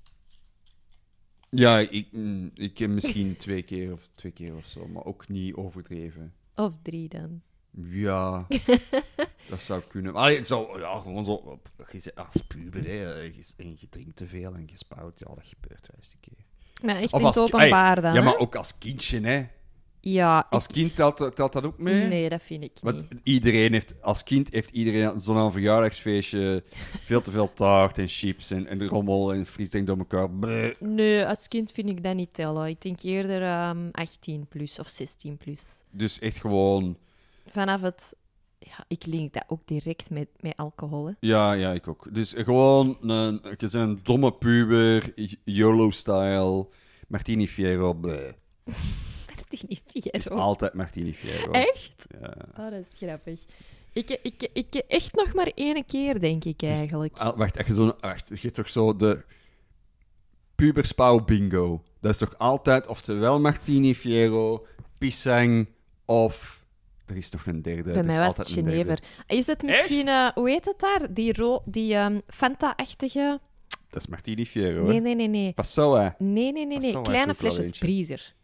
Ja, 1.50 1.78
ik, 1.78 2.12
mm, 2.12 2.50
ik 2.54 2.78
heb 2.78 2.90
misschien 2.90 3.36
twee 3.46 3.62
keer 3.62 3.92
of 3.92 4.08
twee 4.12 4.32
keer 4.32 4.54
of 4.54 4.66
zo, 4.66 4.88
maar 4.88 5.04
ook 5.04 5.28
niet 5.28 5.54
overdreven. 5.54 6.34
Of 6.54 6.74
drie 6.82 7.08
dan. 7.08 7.42
Ja, 7.70 8.46
dat 9.50 9.60
zou 9.60 9.82
kunnen. 9.88 10.14
Allee, 10.14 10.44
zo, 10.44 10.78
ja, 10.78 11.00
gewoon 11.00 11.24
zo. 11.24 11.60
je 11.90 12.14
Als 12.14 12.42
puber, 12.46 12.84
hè, 12.84 12.92
je, 12.92 13.44
en 13.56 13.76
je 13.78 13.88
drinkt 13.88 14.16
te 14.16 14.26
veel 14.26 14.54
en 14.54 14.62
je 14.66 14.76
spouwt, 14.76 15.18
ja, 15.18 15.26
dat 15.34 15.46
gebeurt 15.46 15.86
wel 15.86 15.96
eens 15.96 16.12
een 16.12 16.20
keer. 16.20 16.44
Maar 16.82 16.96
echt 16.96 17.12
Of 17.12 17.20
in 17.20 17.26
het 17.26 17.36
als 17.36 17.52
openbaar 17.52 18.00
dan, 18.00 18.12
Ja, 18.14 18.18
hè? 18.18 18.24
maar 18.24 18.38
ook 18.38 18.54
als 18.54 18.78
kindje, 18.78 19.20
hè. 19.20 19.46
Ja, 20.00 20.46
Als 20.50 20.66
kind 20.66 20.94
telt, 20.94 21.16
telt 21.16 21.52
dat 21.52 21.64
ook 21.64 21.78
mee? 21.78 22.06
nee, 22.06 22.28
dat 22.28 22.42
vind 22.42 22.64
ik 22.64 22.72
Want 22.82 22.96
niet. 22.96 23.20
iedereen 23.22 23.72
heeft, 23.72 23.94
als 24.02 24.22
kind 24.22 24.52
heeft 24.52 24.70
iedereen 24.70 25.20
zo'n 25.20 25.52
verjaardagsfeestje, 25.52 26.64
veel 27.04 27.20
te 27.22 27.30
veel 27.30 27.52
taart 27.52 27.98
en 27.98 28.08
chips 28.08 28.50
en, 28.50 28.66
en 28.66 28.86
rommel 28.86 29.32
en 29.32 29.46
frisdrank 29.46 29.86
door 29.86 29.98
elkaar. 29.98 30.30
Bleh. 30.30 30.72
Nee, 30.80 31.26
als 31.26 31.48
kind 31.48 31.72
vind 31.72 31.88
ik 31.88 32.02
dat 32.02 32.14
niet 32.14 32.34
tellen. 32.34 32.68
Ik 32.68 32.80
denk 32.80 33.00
eerder 33.02 33.42
ehm 33.42 33.88
18 33.92 34.46
plus 34.48 34.78
of 34.78 34.88
16 34.88 35.36
plus. 35.36 35.84
Dus 35.90 36.18
echt 36.18 36.36
gewoon, 36.36 36.96
Vanaf 37.46 37.80
het... 37.80 38.16
Ja, 38.58 38.84
ik 38.88 39.06
link 39.06 39.32
dat 39.32 39.44
ook 39.46 39.60
direct 39.64 40.10
met, 40.10 40.28
met 40.40 40.56
alcohol, 40.56 41.06
hè. 41.06 41.12
ja, 41.20 41.52
ja, 41.52 41.72
ik 41.72 41.88
ook. 41.88 42.14
Dus 42.14 42.32
gewoon, 42.36 42.96
een, 43.00 43.40
je 43.42 43.56
bent 43.58 43.74
een 43.74 44.00
domme 44.02 44.32
puber, 44.32 45.12
YOLO-style, 45.44 46.66
Martini 47.08 47.48
Fiero, 47.48 47.94
bleh. 47.94 48.32
Martini 49.50 49.80
Het 49.92 50.16
is 50.16 50.30
altijd 50.30 50.74
Martini 50.74 51.14
Fiero. 51.14 51.50
Echt? 51.50 52.06
Ja. 52.20 52.34
Oh, 52.58 52.70
dat 52.70 52.84
is 52.90 52.98
grappig. 52.98 53.40
Ik, 53.92 54.18
ik, 54.22 54.48
ik, 54.52 54.74
echt 54.74 55.14
nog 55.14 55.34
maar 55.34 55.50
één 55.54 55.86
keer, 55.86 56.20
denk 56.20 56.44
ik 56.44 56.62
eigenlijk. 56.62 57.18
Ah, 57.18 57.36
wacht, 57.36 57.58
als 57.58 57.66
je, 57.66 57.74
zo, 57.74 57.96
wacht, 58.00 58.28
je 58.28 58.38
hebt 58.40 58.54
toch 58.54 58.68
zo 58.68 58.96
de 58.96 59.22
puberspauw 60.54 61.24
bingo. 61.24 61.82
Dat 62.00 62.12
is 62.12 62.18
toch 62.18 62.38
altijd 62.38 62.86
oftewel 62.86 63.40
Martini 63.40 63.94
Fiero, 63.94 64.66
Pisang 64.98 65.68
of... 66.04 66.58
Er 67.06 67.16
is 67.16 67.30
nog 67.30 67.46
een 67.46 67.62
derde. 67.62 67.90
Bij 67.90 68.00
is 68.00 68.06
mij 68.06 68.18
was 68.18 68.36
het. 68.36 68.48
Genever. 68.48 69.02
Is 69.26 69.46
het 69.46 69.62
misschien, 69.62 70.08
eh, 70.08 70.28
hoe 70.34 70.50
heet 70.50 70.64
het 70.64 70.78
daar? 70.80 71.14
Die, 71.14 71.32
ro 71.32 71.62
die 71.64 71.94
ehm, 71.94 72.18
Fanta-achtige... 72.26 73.40
Dat 73.88 74.00
is 74.00 74.06
Martini 74.06 74.46
Fiero, 74.46 74.86
Nee, 74.86 75.00
nee, 75.00 75.14
nee, 75.14 75.28
nee. 75.28 75.52
Passau, 75.52 76.00
hè? 76.00 76.08
Nee, 76.18 76.52
nee, 76.52 76.66
nee, 76.66 76.78
nee. 76.78 77.02
Kleine 77.02 77.34
flesjes. 77.34 77.78
Briezer. 77.78 78.34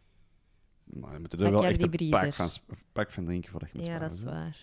Maar 1.01 1.13
je 1.13 1.19
moet 1.21 1.33
er 1.33 1.39
wel 1.39 1.65
echt 1.65 1.83
een 1.83 2.09
pak 2.11 2.35
van, 2.35 2.51
een 2.69 2.77
pak 2.93 3.11
van 3.11 3.25
drinken 3.25 3.51
voordat 3.51 3.69
je 3.73 3.79
moet 3.79 3.87
Ja, 3.87 3.99
dat 3.99 4.13
is 4.13 4.19
sparen, 4.21 4.55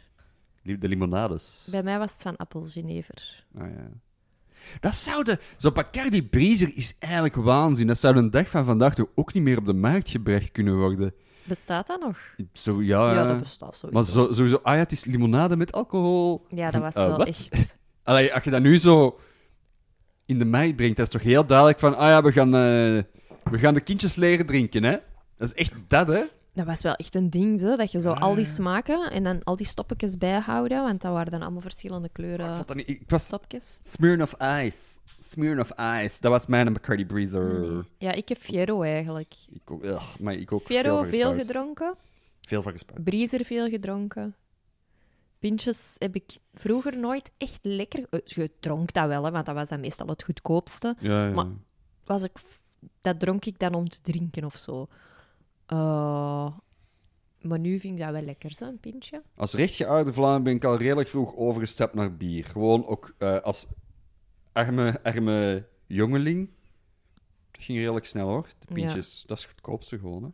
waar. 0.64 0.78
De 0.78 0.88
limonades. 0.88 1.68
Bij 1.72 1.84
mij 1.84 1.98
was 2.00 2.12
het 2.12 2.22
van 2.22 2.36
appelgenever. 2.38 3.46
Ah, 3.58 3.68
ja. 3.70 3.90
Dat 4.80 4.96
zou 4.96 5.24
de... 5.24 5.40
Zo'n 5.58 5.74
Bacardi 5.74 6.24
Breezer 6.28 6.72
is 6.76 6.96
eigenlijk 7.00 7.36
waanzin. 7.36 7.88
Dat 7.88 7.98
zou 7.98 8.14
de 8.14 8.30
dag 8.30 8.50
van 8.50 8.66
vandaag 8.66 8.96
toch 8.96 9.08
ook 9.16 9.34
niet 9.34 9.44
meer 9.44 9.58
op 9.58 9.66
de 9.66 9.74
markt 9.74 10.10
gebracht 10.10 10.52
kunnen 10.52 10.78
worden. 10.78 11.14
Bestaat 11.44 11.88
dat 11.88 12.00
nog? 12.02 12.18
Zo, 12.54 12.82
ja... 12.82 13.12
ja, 13.12 13.14
ja. 13.14 13.28
dat 13.28 13.40
bestaat 13.40 13.76
sowieso. 13.76 13.92
Maar 13.92 14.28
zo, 14.28 14.34
sowieso... 14.34 14.60
Ah 14.64 14.74
ja, 14.74 14.80
het 14.80 14.92
is 14.92 15.06
limonade 15.06 15.56
met 15.56 15.72
alcohol. 15.72 16.46
Ja, 16.50 16.72
dat 16.72 16.82
was 16.82 16.94
Eh, 16.94 17.04
wel 17.08 17.18
wat? 17.18 17.28
echt... 17.28 17.78
Allee, 18.04 18.34
als 18.34 18.44
je 18.44 18.50
dat 18.52 18.62
nu 18.62 18.78
zo 18.78 19.20
in 20.26 20.40
de 20.40 20.46
markt 20.46 20.76
brengt, 20.76 20.98
dat 20.98 21.06
is 21.06 21.12
toch 21.12 21.22
heel 21.24 21.46
duidelijk 21.46 21.80
van... 21.80 21.96
Ah 21.98 22.08
ja, 22.08 22.22
we 22.24 22.32
gaan, 22.32 22.48
eh, 22.56 23.04
we 23.52 23.58
gaan 23.60 23.74
de 23.74 23.82
kindjes 23.82 24.16
leren 24.16 24.46
drinken, 24.46 24.84
hè? 24.84 24.98
Dat 25.44 25.52
is 25.56 25.62
echt 25.68 25.74
dat, 25.88 26.08
hè? 26.08 26.24
Dat 26.54 26.66
was 26.66 26.82
wel 26.82 26.96
echt 26.96 27.16
een 27.16 27.30
ding, 27.30 27.60
hè? 27.60 27.76
dat 27.76 27.92
je 27.92 28.02
zo 28.02 28.12
Ah, 28.12 28.22
al 28.22 28.36
die 28.36 28.46
smaken 28.46 29.12
en 29.12 29.24
dan 29.24 29.44
al 29.44 29.56
die 29.56 29.66
stoppetjes 29.66 30.18
bijhouden, 30.18 30.84
want 30.84 31.02
dat 31.02 31.12
waren 31.14 31.32
dan 31.32 31.42
allemaal 31.42 31.62
verschillende 31.62 32.08
Ik, 32.08 32.14
kleuren 32.14 32.56
vond 32.56 32.68
dat 32.68 32.76
niet, 32.78 32.90
ik 32.90 33.02
was 33.08 33.26
stopjes. 33.26 33.80
Smirnoff 33.84 34.36
Ice. 34.42 34.78
Smirnoff 35.20 35.72
Ice. 35.72 36.16
Dat 36.20 36.32
was 36.32 36.46
mijn 36.46 36.74
Bacardi 36.74 37.06
Breezer. 37.06 37.86
Ja, 37.98 38.12
ik 38.12 38.30
heb 38.30 38.38
Fiero 38.38 38.82
eigenlijk. 38.82 39.34
Ik 39.54 39.72
ook, 39.72 39.84
ugh, 39.84 40.04
maar 40.20 40.34
ik 40.34 40.52
ook 40.52 40.62
Fiero 40.62 41.04
veel 41.04 41.34
gedronken, 41.34 41.96
Veel 42.42 42.62
van. 42.62 43.04
Briezer 43.04 43.46
veel 43.46 43.70
gedronken. 43.70 44.36
Pintjes 45.40 45.96
heb 45.98 46.16
ik 46.16 46.38
vroeger 46.54 46.98
nooit 46.98 47.32
echt 47.38 47.60
lekker... 47.62 48.06
eh, 48.10 48.20
Je 48.24 48.52
dronk 48.60 48.94
dat 48.94 49.08
wel, 49.08 49.24
hè, 49.24 49.32
want 49.32 49.46
dat 49.46 49.56
was 49.56 49.70
dan 49.70 49.80
meestal 49.80 50.08
het 50.08 50.24
goedkoopste. 50.24 50.96
Ja, 51.00 51.26
ja. 51.28 51.34
Maar- 51.34 51.48
Was 52.06 52.24
ik, 52.24 52.32
dat 53.02 53.20
dronk 53.20 53.46
ik 53.46 53.60
dan 53.60 53.74
om 53.74 53.90
te 53.90 54.02
drinken 54.02 54.44
of 54.46 54.58
zo. 54.58 54.88
Eh, 55.78 56.52
maar 57.42 57.60
nu 57.60 57.80
vind 57.80 57.94
ik 58.00 58.04
dat 58.06 58.12
wel 58.14 58.22
lekker, 58.22 58.52
zo, 58.52 58.66
een 58.66 58.80
pintje. 58.80 59.22
Als 59.36 59.54
rechtgeaarde 59.54 60.14
Vlaming 60.14 60.44
ben 60.44 60.56
ik 60.56 60.64
al 60.64 60.78
redelijk 60.78 61.10
vroeg 61.10 61.36
overgestapt 61.36 61.94
naar 61.94 62.18
bier. 62.18 62.46
Gewoon 62.46 62.86
ook 62.86 63.16
eh, 63.18 63.40
als 63.40 63.68
arme, 64.52 65.04
arme 65.04 65.68
jongeling. 65.88 66.50
Dat 67.52 67.64
ging 67.64 67.78
redelijk 67.80 68.06
snel 68.06 68.28
hoor. 68.28 68.48
De 68.60 68.66
Ja. 68.68 68.74
pintjes, 68.74 69.24
dat 69.28 69.38
is 69.38 69.44
het 69.44 69.54
goedkoopste 69.54 70.00
gewoon, 70.00 70.24
hè. 70.24 70.30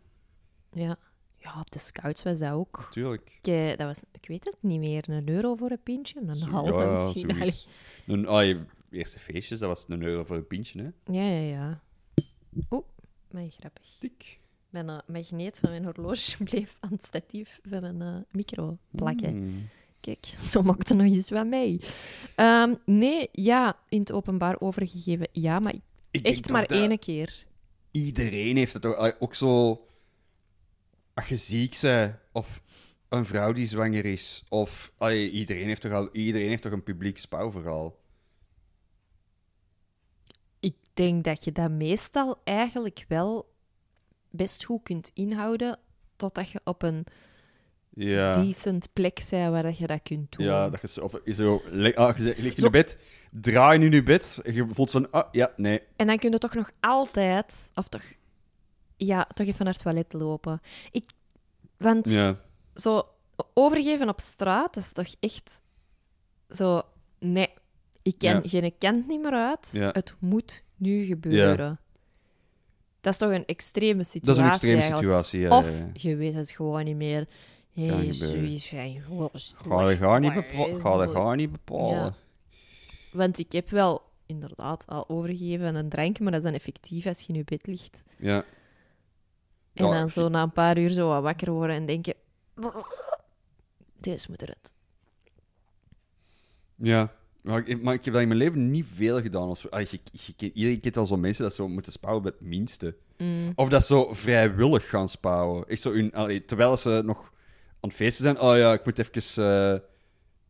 Ja. 0.82 0.98
Ja, 1.34 1.60
op 1.60 1.72
de 1.72 1.80
scouts 1.80 2.24
was 2.24 2.40
dat 2.40 2.52
ook. 2.52 2.88
Tuurlijk. 2.92 3.38
Ik, 3.42 3.48
eh, 3.48 3.68
dat 3.68 3.88
was, 3.88 4.02
ik 4.12 4.28
weet 4.28 4.46
het 4.46 4.58
niet 4.60 4.80
meer, 4.80 5.10
een 5.10 5.30
euro 5.30 5.56
voor 5.56 5.72
een 5.72 5.84
pintje, 5.84 6.22
een 6.26 6.36
Zo- 6.36 6.50
halve 6.50 6.72
ja, 6.74 6.92
misschien. 6.92 7.54
Een, 8.08 8.28
ah, 8.28 8.46
je 8.46 8.64
eerste 8.90 9.20
feestjes, 9.20 9.60
dat 9.60 9.68
was 9.70 9.86
een 9.88 10.02
euro 10.04 10.24
voor 10.24 10.36
een 10.36 10.48
pintje, 10.48 10.82
hè. 10.82 11.14
Ja, 11.14 11.24
ja, 11.30 11.42
ja. 11.58 11.82
Oeh, 12.70 12.86
maar 13.32 13.46
grappig. 13.50 13.98
Tik. 14.00 14.39
Mijn 14.70 14.88
uh, 14.90 14.98
magneet 15.08 15.60
van 15.60 15.70
mijn 15.70 15.84
horloge 15.84 16.44
bleef 16.50 16.78
aan 16.80 16.92
het 16.92 17.06
statief 17.06 17.60
van 17.64 17.82
mijn 17.82 18.02
eh, 18.02 18.22
micro 18.32 18.78
plakken. 18.92 19.36
Mm. 19.36 19.70
Kijk, 20.00 20.26
zo 20.52 20.62
maakt 20.62 20.90
er 20.90 20.96
nog 20.96 21.06
eens 21.06 21.30
wat 21.30 21.46
mee. 21.46 21.80
Ehm, 22.36 22.74
nee, 22.86 23.30
ja, 23.32 23.78
in 23.90 24.00
het 24.00 24.12
openbaar 24.12 24.60
overgegeven. 24.60 25.28
Ja, 25.32 25.60
maar 25.60 25.74
Ik 26.12 26.26
echt 26.26 26.50
maar 26.50 26.66
één 26.66 27.00
keer. 27.00 27.46
Iedereen 27.92 28.58
heeft 28.58 28.74
het 28.74 28.82
toch 28.82 29.20
ook 29.20 29.36
zo... 29.36 29.84
Als 31.14 31.28
je 31.28 31.36
ziek 31.36 31.78
bent, 31.82 32.16
of 32.32 32.62
een 33.10 33.26
vrouw 33.26 33.52
die 33.52 33.68
zwanger 33.68 34.06
is, 34.06 34.44
of... 34.50 34.92
allee, 34.98 35.32
iedereen, 35.32 35.68
heeft 35.68 35.82
toch 35.82 35.92
al, 35.92 36.10
iedereen 36.12 36.50
heeft 36.50 36.62
toch 36.62 36.72
een 36.72 36.84
publiek 36.84 37.18
spouwverhaal? 37.18 37.98
Ik 40.60 40.76
denk 40.94 41.24
dat 41.24 41.44
je 41.44 41.52
dat 41.52 41.72
meestal 41.72 42.42
eigenlijk 42.44 43.06
wel 43.08 43.50
best 44.30 44.64
goed 44.66 44.84
kunt 44.84 45.12
inhouden, 45.14 45.78
totdat 46.16 46.50
je 46.50 46.62
op 46.64 46.84
een 46.84 47.06
Ja. 47.94 48.34
decent 48.34 48.90
plek 48.94 49.22
bent 49.30 49.52
waar 49.52 49.64
dat 49.64 49.78
je 49.78 49.88
dat 49.88 50.02
kunt 50.04 50.32
doen. 50.38 50.46
Ja, 50.46 50.70
dat 50.70 50.82
je 50.82 50.88
zo... 50.88 51.02
Of, 51.02 51.20
je 51.26 51.34
zo 51.34 51.62
le- 51.66 51.96
ah, 51.96 52.18
je 52.18 52.24
ligt 52.24 52.58
in 52.58 52.64
je 52.64 52.70
bed, 52.70 52.98
draai 53.32 53.78
nu 53.78 53.86
in 53.86 53.92
je 53.92 54.04
bed, 54.04 54.40
je 54.44 54.68
voelt 54.70 54.92
van... 54.92 55.12
Ah, 55.12 55.28
ja, 55.32 55.54
nee. 55.56 55.82
En 55.96 56.08
dan 56.08 56.18
kun 56.18 56.32
je 56.32 56.38
toch 56.38 56.54
nog 56.54 56.72
altijd, 56.80 57.72
of 57.76 57.88
toch, 57.88 58.04
ja, 58.98 59.28
toch 59.34 59.48
even 59.48 59.66
naar 59.66 59.74
het 59.74 59.84
toilet 59.84 60.14
lopen. 60.14 60.62
Ik, 60.92 61.10
want 61.78 62.10
Ja. 62.10 62.40
zo 62.76 63.08
overgeven 63.54 64.10
op 64.10 64.20
straat, 64.20 64.78
is 64.78 64.92
toch 64.92 65.16
echt 65.20 65.62
zo, 66.50 66.82
nee, 67.20 67.48
ik 68.02 68.18
ken 68.18 68.42
Ja. 68.44 68.50
geen 68.50 68.74
kant 68.78 69.08
niet 69.08 69.22
meer 69.22 69.32
uit. 69.34 69.72
Het 69.72 70.14
moet 70.20 70.64
nu 70.76 71.04
gebeuren? 71.04 71.80
Dat 73.02 73.14
is 73.14 73.20
toch 73.20 73.32
een 73.32 73.46
extreme 73.46 73.98
Dat 73.98 74.06
situatie 74.08 74.42
is 74.42 74.48
een 74.48 74.52
extreme 74.54 74.82
eigenlijk. 74.82 75.02
situatie. 75.24 75.40
Ja, 75.40 75.58
Of 75.58 75.72
je 75.94 76.16
weet 76.16 76.34
het 76.34 76.50
gewoon 76.52 76.84
niet 76.84 76.96
meer. 76.96 77.28
Kan 77.76 77.84
Hey, 77.88 78.06
gebeuren. 78.06 78.18
zoiets 78.60 78.68
van, 78.70 79.02
wow, 79.08 79.30
Ga 79.80 79.90
je 79.90 79.98
gaan 79.98 80.22
niet, 80.22 80.34
bepa- 80.34 80.80
ga 80.80 81.02
je 81.04 81.10
gaan 81.10 81.38
niet 81.38 81.52
bepalen. 81.52 81.98
Ja. 81.98 82.14
Want 83.12 83.40
ik 83.40 83.52
heb 83.52 83.70
wel 83.70 84.02
inderdaad 84.26 84.84
al 84.88 85.10
overgegeven 85.10 85.66
aan 85.68 85.76
een 85.76 85.90
drank, 85.90 86.20
maar 86.20 86.32
dat 86.32 86.40
is 86.40 86.46
dan 86.46 86.56
effectief 86.56 87.06
als 87.06 87.22
je 87.22 87.28
in 87.28 87.36
je 87.36 87.44
bed 87.44 87.68
ligt. 87.68 88.04
Ja. 88.18 88.44
En 89.74 89.86
Ja, 89.86 89.92
dan 90.00 90.10
zo 90.10 90.30
na 90.30 90.44
een 90.44 90.52
paar 90.52 90.78
uur 90.78 90.90
zo 90.90 91.08
wat 91.08 91.22
wakker 91.24 91.52
worden 91.52 91.76
en 91.76 91.86
denken... 91.86 92.14
Deze 94.00 94.26
moet 94.30 94.42
eruit. 94.42 94.74
Ja. 96.76 97.14
Maar 97.50 97.68
ik, 97.68 97.82
maar 97.82 97.94
ik 97.94 98.04
heb 98.06 98.14
dat 98.14 98.22
in 98.22 98.28
mijn 98.28 98.40
leven 98.40 98.72
niet 98.72 98.86
veel 98.94 99.22
gedaan. 99.22 99.48
Of 99.50 99.60
zo. 99.60 99.68
Ah, 99.68 99.82
je, 99.82 100.00
je, 100.12 100.34
je- 100.38 100.52
iedereen 100.54 100.80
kent 100.80 100.96
wel 100.96 101.06
zo 101.06 101.18
mensen 101.18 101.44
dat 101.44 101.54
zo 101.56 101.68
moeten 101.68 101.92
spouwen 101.92 102.24
bij 102.24 102.32
het 102.38 102.48
minste. 102.48 102.96
Mm. 103.18 103.52
Of 103.56 103.70
dat 103.70 103.86
zo 103.86 104.14
vrijwillig 104.14 104.90
gaan 104.90 105.10
spouwen. 105.10 105.68
Echt 105.68 105.82
zo 105.82 105.92
hun, 105.92 106.14
allee, 106.14 106.46
terwijl 106.46 106.78
ze 106.78 107.02
nog 107.06 107.20
aan 107.80 107.90
het 107.90 107.94
feesten 107.94 108.24
zijn. 108.24 108.40
Oh 108.40 108.58
ja, 108.58 108.74
ik 108.74 108.86
moet 108.86 109.00
even 109.00 109.44
eh, 109.74 109.80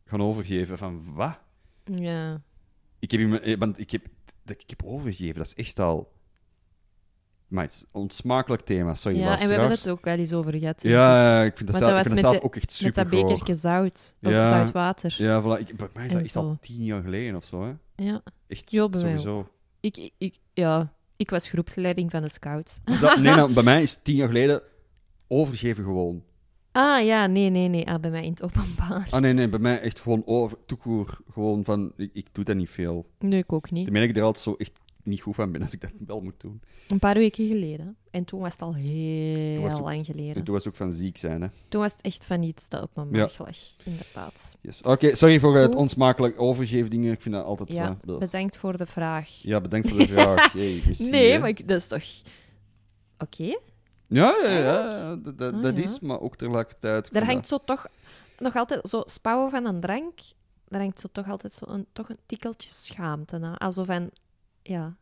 gaan 0.04 0.22
overgeven. 0.22 0.78
Van 0.78 1.14
wat? 1.14 1.38
Ja. 1.84 2.42
Ik 2.98 3.10
heb, 3.10 3.20
in 3.20 3.28
mijn- 3.28 3.42
eh, 3.42 3.58
want 3.58 3.78
ik 3.78 3.90
heb, 3.90 4.06
ik 4.46 4.62
heb 4.66 4.82
overgegeven, 4.84 5.34
dat 5.36 5.46
is 5.46 5.54
echt 5.54 5.78
al. 5.78 6.12
Maar 7.50 7.64
het 7.64 7.72
is 7.72 7.80
een 7.80 8.00
onsmakelijk 8.00 8.62
thema, 8.62 8.94
sorry. 8.94 9.18
ja, 9.18 9.38
en 9.38 9.46
we 9.46 9.52
hebben 9.52 9.70
het 9.70 9.88
ook 9.88 10.04
wel 10.04 10.16
eens 10.16 10.32
over 10.32 10.54
gehad. 10.54 10.82
Ja, 10.82 11.42
ik. 11.42 11.56
vind 11.56 11.68
dat, 11.70 11.78
zelf, 11.78 11.90
dat 11.90 12.00
ik 12.00 12.06
vind 12.12 12.20
dat 12.20 12.32
met 12.32 12.42
ook 12.42 12.54
echt 12.56 12.64
Met 12.64 12.72
super 12.72 13.10
dat 13.10 13.10
bekertje 13.10 13.54
zout. 13.54 14.14
Of 14.22 14.30
Ja. 14.30 14.44
zout 14.48 14.70
water. 14.70 15.14
Ja, 15.18 15.42
voilà. 15.42 15.60
Ik, 15.68 15.76
bij 15.76 15.88
mij 15.94 16.06
is 16.06 16.12
dat 16.12 16.22
echt 16.22 16.36
al 16.36 16.56
tien 16.60 16.84
jaar 16.84 17.02
geleden 17.02 17.36
of 17.36 17.44
zo. 17.44 17.62
Hè. 17.64 18.04
Ja. 18.04 18.22
Echt 18.48 18.64
sowieso. 18.70 19.48
Ik, 19.80 20.10
ik, 20.18 20.38
ja, 20.52 20.92
ik 21.16 21.30
was 21.30 21.48
groepsleiding 21.48 22.10
van 22.10 22.22
de 22.22 22.28
scouts. 22.28 22.80
Dat- 23.00 23.16
nee, 23.18 23.34
nou, 23.36 23.52
bij 23.52 23.62
mij 23.62 23.82
is 23.82 23.98
tien 24.02 24.14
jaar 24.14 24.26
geleden 24.28 24.62
overgeven 25.28 25.84
gewoon. 25.84 26.22
Ah, 26.72 27.04
ja, 27.04 27.26
nee, 27.26 27.50
nee, 27.50 27.68
nee. 27.68 27.86
Ah, 27.88 28.00
bij 28.00 28.10
mij 28.10 28.24
in 28.24 28.30
het 28.30 28.42
openbaar. 28.42 29.06
Ah 29.10 29.20
nee, 29.20 29.32
nee, 29.32 29.48
bij 29.48 29.58
mij 29.58 29.80
echt 29.80 30.00
gewoon 30.00 30.22
over, 30.26 30.56
toekoer. 30.66 31.18
Gewoon 31.32 31.64
van, 31.64 31.92
ik, 31.96 32.10
ik 32.12 32.26
doe 32.32 32.44
dat 32.44 32.56
niet 32.56 32.70
veel. 32.70 33.06
Nee, 33.18 33.40
ik 33.40 33.52
ook 33.52 33.70
niet. 33.70 33.84
Terwijl 33.84 34.08
ik 34.08 34.16
er 34.16 34.22
altijd 34.22 34.44
zo 34.44 34.54
echt 34.58 34.80
niet 35.10 35.20
goed 35.22 35.34
van 35.34 35.52
ben 35.52 35.60
als 35.60 35.72
ik 35.72 35.80
dat 35.80 35.90
wel 36.06 36.20
moet 36.20 36.40
doen. 36.40 36.62
Een 36.88 36.98
paar 36.98 37.14
weken 37.14 37.46
geleden. 37.48 37.96
En 38.10 38.24
toen 38.24 38.40
was 38.40 38.52
het 38.52 38.62
al 38.62 38.74
heel 38.74 39.62
het 39.62 39.74
ook- 39.74 39.80
lang 39.80 40.04
geleden. 40.06 40.34
En 40.34 40.44
toen 40.44 40.54
was 40.54 40.64
het 40.64 40.72
ook 40.72 40.78
van 40.78 40.92
ziek 40.92 41.16
zijn, 41.16 41.42
hè. 41.42 41.48
Toen 41.68 41.80
was 41.80 41.92
het 41.92 42.00
echt 42.00 42.24
van 42.26 42.42
iets 42.42 42.68
dat 42.68 42.82
op 42.82 42.90
mijn 42.94 43.08
Ja. 43.10 43.20
maag 43.20 43.38
lag, 43.38 43.56
inderdaad. 43.84 44.56
Yes. 44.60 44.82
Oké, 44.82 45.14
sorry 45.14 45.40
voor 45.40 45.56
het 45.56 45.74
onsmakelijk 45.74 46.40
overgeefdingen. 46.40 47.12
Ik 47.12 47.20
vind 47.20 47.34
dat 47.34 47.44
altijd... 47.44 47.72
Ja, 47.72 47.96
eh, 48.06 48.18
bedankt 48.18 48.56
voor 48.56 48.76
de 48.76 48.86
vraag. 48.86 49.28
ja, 49.42 49.60
bedankt 49.60 49.88
voor 49.88 49.98
de 49.98 50.06
vraag. 50.08 50.52
Jee, 50.58 50.82
Nee, 50.98 51.30
hè. 51.32 51.38
maar 51.38 51.48
ik, 51.48 51.68
dat 51.68 51.76
is 51.78 51.86
toch... 51.86 52.02
Oké. 53.18 53.58
Ja, 54.06 54.36
ja, 54.42 54.50
ja. 54.58 55.16
Dat, 55.16 55.38
dat, 55.38 55.54
Ah, 55.54 55.62
dat 55.62 55.76
ja. 55.76 55.82
is, 55.82 56.00
maar 56.00 56.20
ook 56.20 56.36
tegelijkertijd... 56.36 57.12
vind 57.12 57.24
hangt 57.24 57.48
zo 57.48 57.58
toch 57.64 57.86
nog 58.38 58.56
altijd... 58.56 58.88
Zo 58.88 59.02
spouwen 59.06 59.50
van 59.50 59.66
een 59.66 59.80
drank, 59.80 60.18
daar 60.68 60.80
hangt 60.80 61.00
zo 61.00 61.08
toch 61.12 61.28
altijd 61.30 61.52
zo 61.52 61.64
een, 61.68 61.86
toch 61.92 62.08
een 62.08 62.18
tikkeltje 62.26 62.70
schaamte 62.72 63.38
na. 63.38 63.56
Alsof 63.58 63.86
van... 63.86 64.10
Ja. 64.70 64.96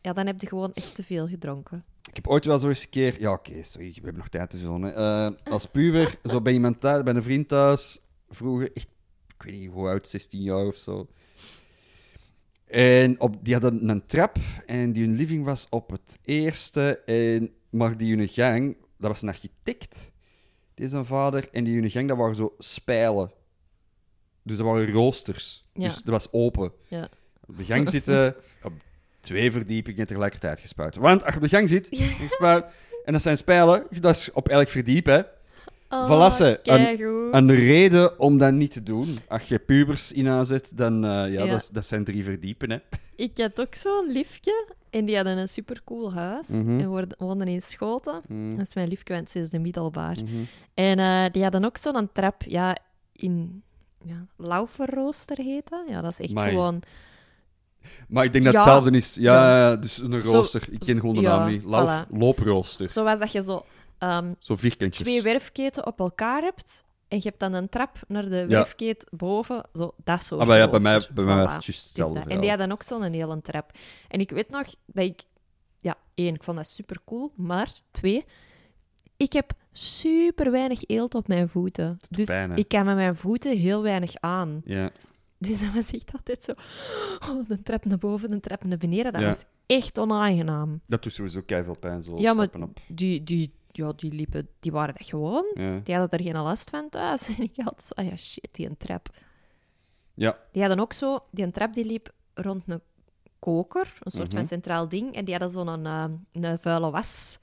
Ja, 0.00 0.12
dan 0.12 0.26
heb 0.26 0.40
je 0.40 0.46
gewoon 0.46 0.74
echt 0.74 0.94
te 0.94 1.02
veel 1.02 1.28
gedronken. 1.28 1.84
Ik 2.08 2.16
heb 2.16 2.26
ooit 2.26 2.44
wel 2.44 2.58
zo 2.58 2.68
eens 2.68 2.82
een 2.82 2.90
keer... 2.90 3.20
Ja, 3.20 3.32
oké, 3.32 3.62
sorry, 3.62 3.88
we 3.88 3.94
hebben 3.94 4.16
nog 4.16 4.28
tijd 4.28 4.50
te 4.50 4.58
vullen. 4.58 4.94
Eh, 4.94 5.52
als 5.52 5.66
puber, 5.66 6.18
zo 6.30 6.40
bij 6.40 6.52
iemand 6.52 6.80
thuis, 6.80 7.02
bij 7.02 7.14
een 7.14 7.22
vriend 7.22 7.48
thuis, 7.48 8.00
vroeger, 8.28 8.72
echt, 8.72 8.88
ik 9.26 9.42
weet 9.42 9.60
niet 9.60 9.70
hoe 9.70 9.88
oud, 9.88 10.08
16 10.08 10.42
jaar 10.42 10.66
of 10.66 10.76
zo. 10.76 11.08
En 12.64 13.20
op, 13.20 13.44
die 13.44 13.52
hadden 13.52 13.88
een 13.88 14.06
trap 14.06 14.36
en 14.66 14.92
die 14.92 15.04
hun 15.04 15.16
living 15.16 15.44
was 15.44 15.66
op 15.70 15.90
het 15.90 16.18
eerste. 16.24 16.98
En, 17.04 17.50
maar 17.70 17.96
die 17.96 18.16
hun 18.16 18.28
gang, 18.28 18.76
dat 18.96 19.10
was 19.10 19.22
een 19.22 19.28
architect, 19.28 20.12
die 20.74 20.88
zijn 20.88 21.04
vader. 21.04 21.48
En 21.50 21.64
die 21.64 21.80
hun 21.80 21.90
gang, 21.90 22.08
dat 22.08 22.16
waren 22.16 22.36
zo 22.36 22.54
spijlen. 22.58 23.30
Dus 24.42 24.56
dat 24.56 24.66
waren 24.66 24.92
roosters. 24.92 25.64
Ja. 25.72 25.88
Dus 25.88 25.96
dat 25.96 26.04
was 26.14 26.32
open. 26.32 26.72
Ja. 26.88 27.08
Op 27.48 27.56
de 27.56 27.64
gang 27.64 27.90
zitten, 27.96 28.34
op 28.62 28.72
twee 29.20 29.52
verdiepingen 29.52 30.06
tegelijkertijd 30.06 30.60
gespuit. 30.60 30.96
Want 30.96 31.24
als 31.24 31.30
je 31.34 31.40
op 31.40 31.42
de 31.42 31.56
gang 31.56 31.68
zit, 31.68 32.00
spuit, 32.28 32.64
en 33.04 33.12
dat 33.12 33.22
zijn 33.22 33.36
spijlen, 33.36 33.86
dat 34.00 34.16
is 34.16 34.32
op 34.32 34.48
elk 34.48 34.68
verdiep, 34.68 35.06
hè. 35.06 35.20
Oh, 35.90 36.36
keigoed. 36.62 37.34
Een 37.34 37.54
reden 37.54 38.18
om 38.20 38.38
dat 38.38 38.52
niet 38.52 38.70
te 38.70 38.82
doen. 38.82 39.18
Als 39.28 39.42
je 39.42 39.58
pubers 39.58 40.12
in 40.12 40.28
aanzet, 40.28 40.70
dan 40.74 41.04
eh, 41.04 41.10
ja, 41.10 41.26
Ja. 41.26 41.46
Dat, 41.46 41.70
dat 41.72 41.86
zijn 41.86 42.04
drie 42.04 42.24
verdiepen, 42.24 42.70
hè. 42.70 42.78
Ik 43.16 43.30
had 43.36 43.60
ook 43.60 43.74
zo'n 43.74 44.12
liefje 44.12 44.66
en 44.90 45.04
die 45.04 45.14
hadden 45.16 45.38
een 45.38 45.48
supercool 45.48 46.12
huis 46.12 46.48
Mhm. 46.48 46.80
en 46.80 47.14
woonden 47.18 47.48
in 47.48 47.62
Schoten. 47.62 48.20
Mm, 48.28 48.56
Dat 48.56 48.66
is 48.66 48.74
mijn 48.74 48.88
liefje, 48.88 49.14
want 49.14 49.34
is 49.34 49.50
de 49.50 49.58
middelbaar. 49.58 50.14
mhm. 50.22 50.42
En 50.74 50.98
eh, 50.98 51.24
die 51.32 51.42
hadden 51.42 51.64
ook 51.64 51.76
zo'n 51.76 52.08
trap, 52.12 52.42
ja, 52.42 52.76
in 53.12 53.62
ja, 54.04 54.26
Lauferrooster 54.36 55.36
heette. 55.38 55.84
Ja, 55.88 56.00
dat 56.00 56.12
is 56.12 56.20
echt 56.20 56.32
gewoon... 56.48 56.82
Maar 58.08 58.24
ik 58.24 58.32
denk 58.32 58.44
dat 58.44 58.54
hetzelfde 58.54 58.90
is. 58.90 59.14
Ja, 59.14 59.34
Ja. 59.34 59.68
ja, 59.70 59.76
dus 59.76 59.98
een 59.98 60.20
rooster. 60.22 60.66
Ik 60.70 60.78
ken 60.80 61.00
gewoon 61.00 61.14
de 61.14 61.20
naam 61.20 61.48
niet. 61.48 61.64
Lauf, 61.64 62.04
voilà. 62.04 62.10
Looprooster. 62.10 62.90
Zoals 62.90 63.18
dat 63.18 63.32
je 63.32 63.42
zo 63.42 63.64
ehm, 63.98 64.32
Zo 64.38 64.56
vierkantjes. 64.56 65.06
twee 65.06 65.22
werfketen 65.22 65.86
op 65.86 66.00
elkaar 66.00 66.42
hebt 66.42 66.84
en 67.08 67.16
je 67.16 67.22
hebt 67.28 67.40
dan 67.40 67.52
een 67.52 67.68
trap 67.68 67.98
naar 68.08 68.28
de 68.28 68.36
Ja. 68.36 68.46
werfkeet 68.46 69.06
boven. 69.10 69.68
Zo, 69.74 69.94
dat 70.04 70.24
soort 70.24 70.40
Ah, 70.40 70.46
maar 70.46 70.58
ja, 70.58 70.68
bij 70.70 70.80
mij, 70.80 70.92
rooster. 70.92 71.14
bij 71.14 71.24
mij 71.24 71.34
was 71.36 71.54
het 71.54 71.64
juist 71.64 71.80
Is 71.82 71.88
hetzelfde. 71.88 72.20
En 72.20 72.40
die 72.40 72.48
hadden 72.48 72.72
ook 72.72 72.82
zo'n 72.82 73.02
hele 73.02 73.40
trap. 73.40 73.70
En 74.08 74.20
ik 74.20 74.30
weet 74.30 74.50
nog 74.50 74.64
dat 74.86 75.04
ik... 75.04 75.22
Ja, 75.80 75.94
één, 76.14 76.34
ik 76.34 76.42
vond 76.42 76.56
dat 76.56 76.66
super 76.66 76.96
cool. 77.04 77.32
Maar 77.36 77.68
twee, 77.90 78.24
ik 79.16 79.32
heb 79.32 79.52
super 79.72 80.50
weinig 80.50 80.80
eelt 80.86 81.14
op 81.14 81.28
mijn 81.28 81.48
voeten. 81.48 81.98
Dus 82.10 82.26
pijn, 82.26 82.56
ik 82.56 82.68
kan 82.68 82.84
met 82.84 82.94
mijn 82.94 83.16
voeten 83.16 83.58
heel 83.58 83.82
weinig 83.82 84.14
aan. 84.20 84.62
Ja. 84.64 84.90
Dus 85.38 85.60
dat 85.60 85.72
was 85.74 85.90
echt 85.90 86.12
altijd 86.12 86.42
zo... 86.44 86.52
Oh, 87.30 87.48
de 87.48 87.62
trap 87.62 87.84
naar 87.84 87.98
boven, 87.98 88.30
de 88.30 88.40
trap 88.40 88.64
naar 88.64 88.78
beneden. 88.78 89.12
Dat 89.12 89.20
Ja. 89.20 89.26
was 89.28 89.44
echt 89.66 89.98
onaangenaam. 89.98 90.80
Dat 90.86 91.02
doet 91.02 91.12
sowieso 91.12 91.42
keiveel 91.46 91.78
pijn, 91.78 92.02
zo 92.02 92.16
Ja, 92.18 92.32
maar- 92.32 92.46
stappen 92.48 92.68
op. 92.68 92.78
Die, 92.88 93.22
die, 93.24 93.52
ja, 93.72 93.92
die 93.96 94.12
liepen... 94.12 94.48
Die 94.60 94.72
waren 94.72 94.94
dat 94.98 95.06
gewoon. 95.06 95.44
Ja. 95.54 95.80
Die 95.84 95.94
hadden 95.94 96.18
er 96.18 96.24
geen 96.24 96.42
last 96.42 96.70
van 96.70 96.88
thuis. 96.88 97.28
En 97.36 97.42
ik 97.42 97.52
had 97.56 97.82
zo... 97.82 97.92
Ah 97.94 98.06
ja, 98.08 98.16
shit, 98.16 98.48
die 98.52 98.66
een 98.68 98.76
trap. 98.76 99.08
ja. 100.14 100.38
Die 100.52 100.62
hadden 100.62 100.80
ook 100.80 100.92
zo... 100.92 101.18
Die 101.30 101.44
een 101.44 101.52
trap 101.52 101.74
die 101.74 101.84
liep 101.84 102.12
rond 102.34 102.62
een 102.66 102.80
koker. 103.38 103.92
Een 104.00 104.10
soort 104.10 104.28
Mhm. 104.28 104.36
van 104.36 104.44
centraal 104.46 104.88
ding. 104.88 105.14
En 105.14 105.24
die 105.24 105.34
hadden 105.34 105.52
zo'n 105.52 105.86
eh, 105.86 106.04
een 106.32 106.58
vuile 106.58 106.90
was 106.90 107.38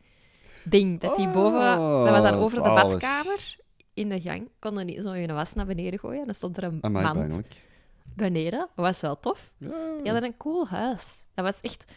ding. 0.64 1.00
Dat 1.00 1.16
die 1.16 1.28
Oh, 1.28 1.34
boven... 1.34 1.78
Dat 2.06 2.10
was 2.10 2.24
dan 2.32 2.34
over 2.40 2.64
de 2.64 2.70
badkamer. 2.70 3.56
In 3.94 4.10
de 4.10 4.22
gang. 4.22 4.50
Konden 4.60 4.86
niet 4.86 5.02
zo 5.04 5.14
je 5.14 5.34
was 5.34 5.54
naar 5.54 5.66
beneden 5.66 6.00
gooien. 6.00 6.20
En 6.20 6.26
dan 6.26 6.36
stond 6.36 6.58
er 6.58 6.64
een 6.64 6.78
Amai, 6.82 7.06
mand 7.06 7.18
pijnlijk. 7.18 7.62
Beneden. 8.16 8.60
Dat 8.60 8.86
was 8.86 9.02
wel 9.02 9.20
tof. 9.20 9.54
Ja. 9.58 9.68
Die 9.70 10.12
hadden 10.12 10.24
een 10.24 10.38
cool 10.38 10.68
huis. 10.68 11.26
Dat 11.34 11.46
was 11.46 11.62
echt... 11.62 11.92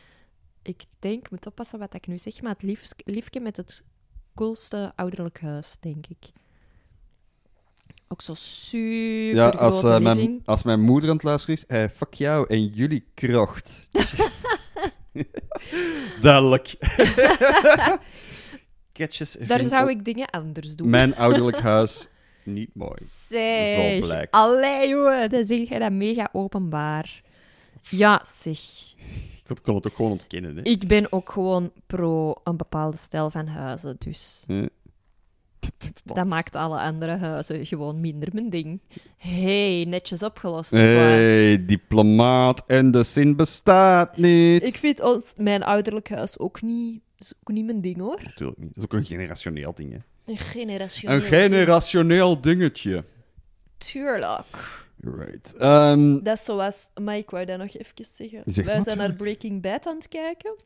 Ik 0.62 0.84
denk, 0.98 1.24
ik 1.24 1.30
moet 1.30 1.46
oppassen 1.46 1.78
wat 1.78 1.94
ik 1.94 2.06
nu 2.06 2.18
zeg, 2.18 2.42
maar 2.42 2.52
het 2.52 2.62
liefst, 2.62 2.94
liefje 3.04 3.40
met 3.40 3.56
het 3.56 3.84
coolste 4.34 4.92
ouderlijk 4.96 5.40
huis, 5.40 5.76
denk 5.80 6.06
ik. 6.06 6.30
Ook 8.08 8.22
zo 8.22 8.34
super 8.34 9.34
Ja, 9.34 9.48
als, 9.48 9.84
eh, 9.84 9.98
mijn, 9.98 10.42
als 10.44 10.62
mijn 10.62 10.80
moeder 10.80 11.08
aan 11.08 11.14
het 11.14 11.24
luisteren 11.24 11.56
is, 11.56 11.66
eh, 11.66 11.84
fuck 11.96 12.14
jou 12.14 12.46
en 12.48 12.66
jullie 12.66 13.06
krocht. 13.14 13.88
Duidelijk. 16.20 16.76
Ketjes 18.92 19.32
Daar 19.32 19.62
zou 19.62 19.90
ik 19.90 20.04
dingen 20.04 20.26
anders 20.26 20.76
doen. 20.76 20.90
Mijn 20.90 21.16
ouderlijk 21.16 21.58
huis 21.58 22.08
niet 22.46 22.70
mooi. 22.74 22.94
Zeg. 23.28 23.94
Zo 24.00 24.06
blijkt. 24.06 24.30
Allee, 24.32 24.88
jongen, 24.88 25.30
dan 25.30 25.44
zeg 25.44 25.68
jij 25.68 25.78
dat 25.78 25.92
mega 25.92 26.28
openbaar. 26.32 27.22
Ja, 27.90 28.24
zeg. 28.24 28.58
Ik 29.48 29.62
kon 29.62 29.74
het 29.74 29.86
ook 29.86 29.94
gewoon 29.94 30.10
ontkennen. 30.10 30.56
Hè. 30.56 30.62
Ik 30.62 30.86
ben 30.88 31.12
ook 31.12 31.30
gewoon 31.30 31.72
pro 31.86 32.34
een 32.44 32.56
bepaalde 32.56 32.96
stijl 32.96 33.30
van 33.30 33.46
huizen, 33.46 33.96
dus 33.98 34.44
Ja. 34.46 34.68
dat 36.14 36.26
maakt 36.26 36.54
alle 36.56 36.78
andere 36.78 37.16
huizen 37.16 37.66
gewoon 37.66 38.00
minder 38.00 38.28
mijn 38.32 38.50
ding. 38.50 38.80
hey, 39.16 39.84
netjes 39.88 40.22
opgelost. 40.22 40.70
Hey, 40.70 41.64
diplomaat 41.64 42.64
en 42.66 42.90
de 42.90 43.02
zin 43.02 43.36
bestaat 43.36 44.16
niet. 44.16 44.62
Ik 44.62 44.76
vind 44.76 45.00
ons, 45.02 45.34
mijn 45.36 45.62
ouderlijk 45.62 46.08
huis 46.08 46.38
ook 46.38 46.62
niet, 46.62 47.00
is 47.18 47.32
ook 47.40 47.54
niet 47.54 47.64
mijn 47.64 47.80
ding, 47.80 47.98
hoor. 47.98 48.20
Natuurlijk 48.24 48.58
niet. 48.58 48.68
Dat 48.68 48.76
is 48.76 48.84
ook 48.84 48.92
een 48.92 49.04
generationeel 49.04 49.74
ding. 49.74 49.92
Hè. 49.92 49.98
Een 50.26 50.36
generationeel 50.38 51.16
Een 51.16 51.22
generationeel 51.22 52.40
dingetje. 52.40 53.04
Tuurlijk. 53.78 54.84
Right. 55.00 55.54
Ehm, 55.56 56.18
Dat 56.22 56.38
is 56.38 56.44
zoals... 56.44 56.88
Maar 57.02 57.16
ik 57.16 57.30
wou 57.30 57.44
dat 57.44 57.58
nog 57.58 57.74
even 57.76 58.04
zeggen. 58.04 58.42
Zeg 58.44 58.64
Wij 58.64 58.82
zijn 58.82 58.96
naar 58.98 59.12
Breaking 59.12 59.62
Bad 59.62 59.86
aan 59.86 59.96
het 59.96 60.08
kijken. 60.08 60.56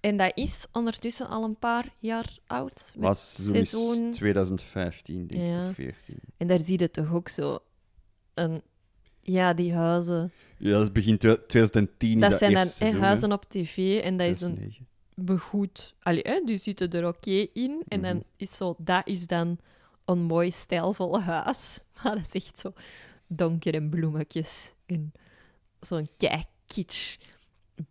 En 0.00 0.16
dat 0.16 0.32
is 0.34 0.66
ondertussen 0.72 1.28
al 1.28 1.44
een 1.44 1.58
paar 1.58 1.84
jaar 1.98 2.36
oud. 2.46 2.92
Was 2.96 3.34
seizoen 3.34 3.54
seizoen... 3.54 4.12
2015, 4.12 5.26
denk 5.26 5.40
ik, 5.42 5.48
Ja. 5.48 5.68
of 5.68 5.74
14. 5.74 6.16
En 6.36 6.46
daar 6.46 6.60
zie 6.60 6.78
je 6.80 6.90
toch 6.90 7.12
ook 7.14 7.28
zo 7.28 7.58
een 8.34 8.62
Ja, 9.20 9.54
die 9.54 9.74
huizen. 9.74 10.32
Ja, 10.58 10.70
dat 10.72 10.82
is 10.82 10.92
begin 10.92 11.18
twe- 11.18 11.46
2010. 11.46 12.14
is 12.14 12.20
Dat 12.20 12.30
dat 12.30 12.38
zijn 12.38 12.52
dan 12.52 12.66
seizoen, 12.66 13.00
huizen 13.00 13.32
op 13.32 13.44
tv 13.48 14.00
en 14.02 14.16
dat 14.16 14.26
is 14.26 14.40
een 14.40 14.54
2009. 14.54 14.86
Begoed. 15.24 15.94
Allee, 16.02 16.22
hè, 16.22 16.42
die 16.44 16.56
zitten 16.56 16.90
er 16.90 17.06
oké 17.06 17.46
in. 17.52 17.82
En 17.88 18.02
dan 18.02 18.16
Mhm. 18.16 18.24
is 18.36 18.56
zo, 18.56 18.74
dat 18.78 19.06
is 19.06 19.26
dan 19.26 19.58
een 20.04 20.18
mooi 20.22 20.50
stijlvol 20.50 21.20
huis. 21.20 21.78
Maar 22.02 22.14
dat 22.14 22.24
is 22.32 22.44
echt 22.44 22.58
zo 22.58 22.72
donker 23.26 23.74
en 23.74 23.88
bloemetjes. 23.90 24.72
En 24.86 25.12
zo'n 25.80 26.08
kei 26.16 26.44
kitsch 26.66 27.16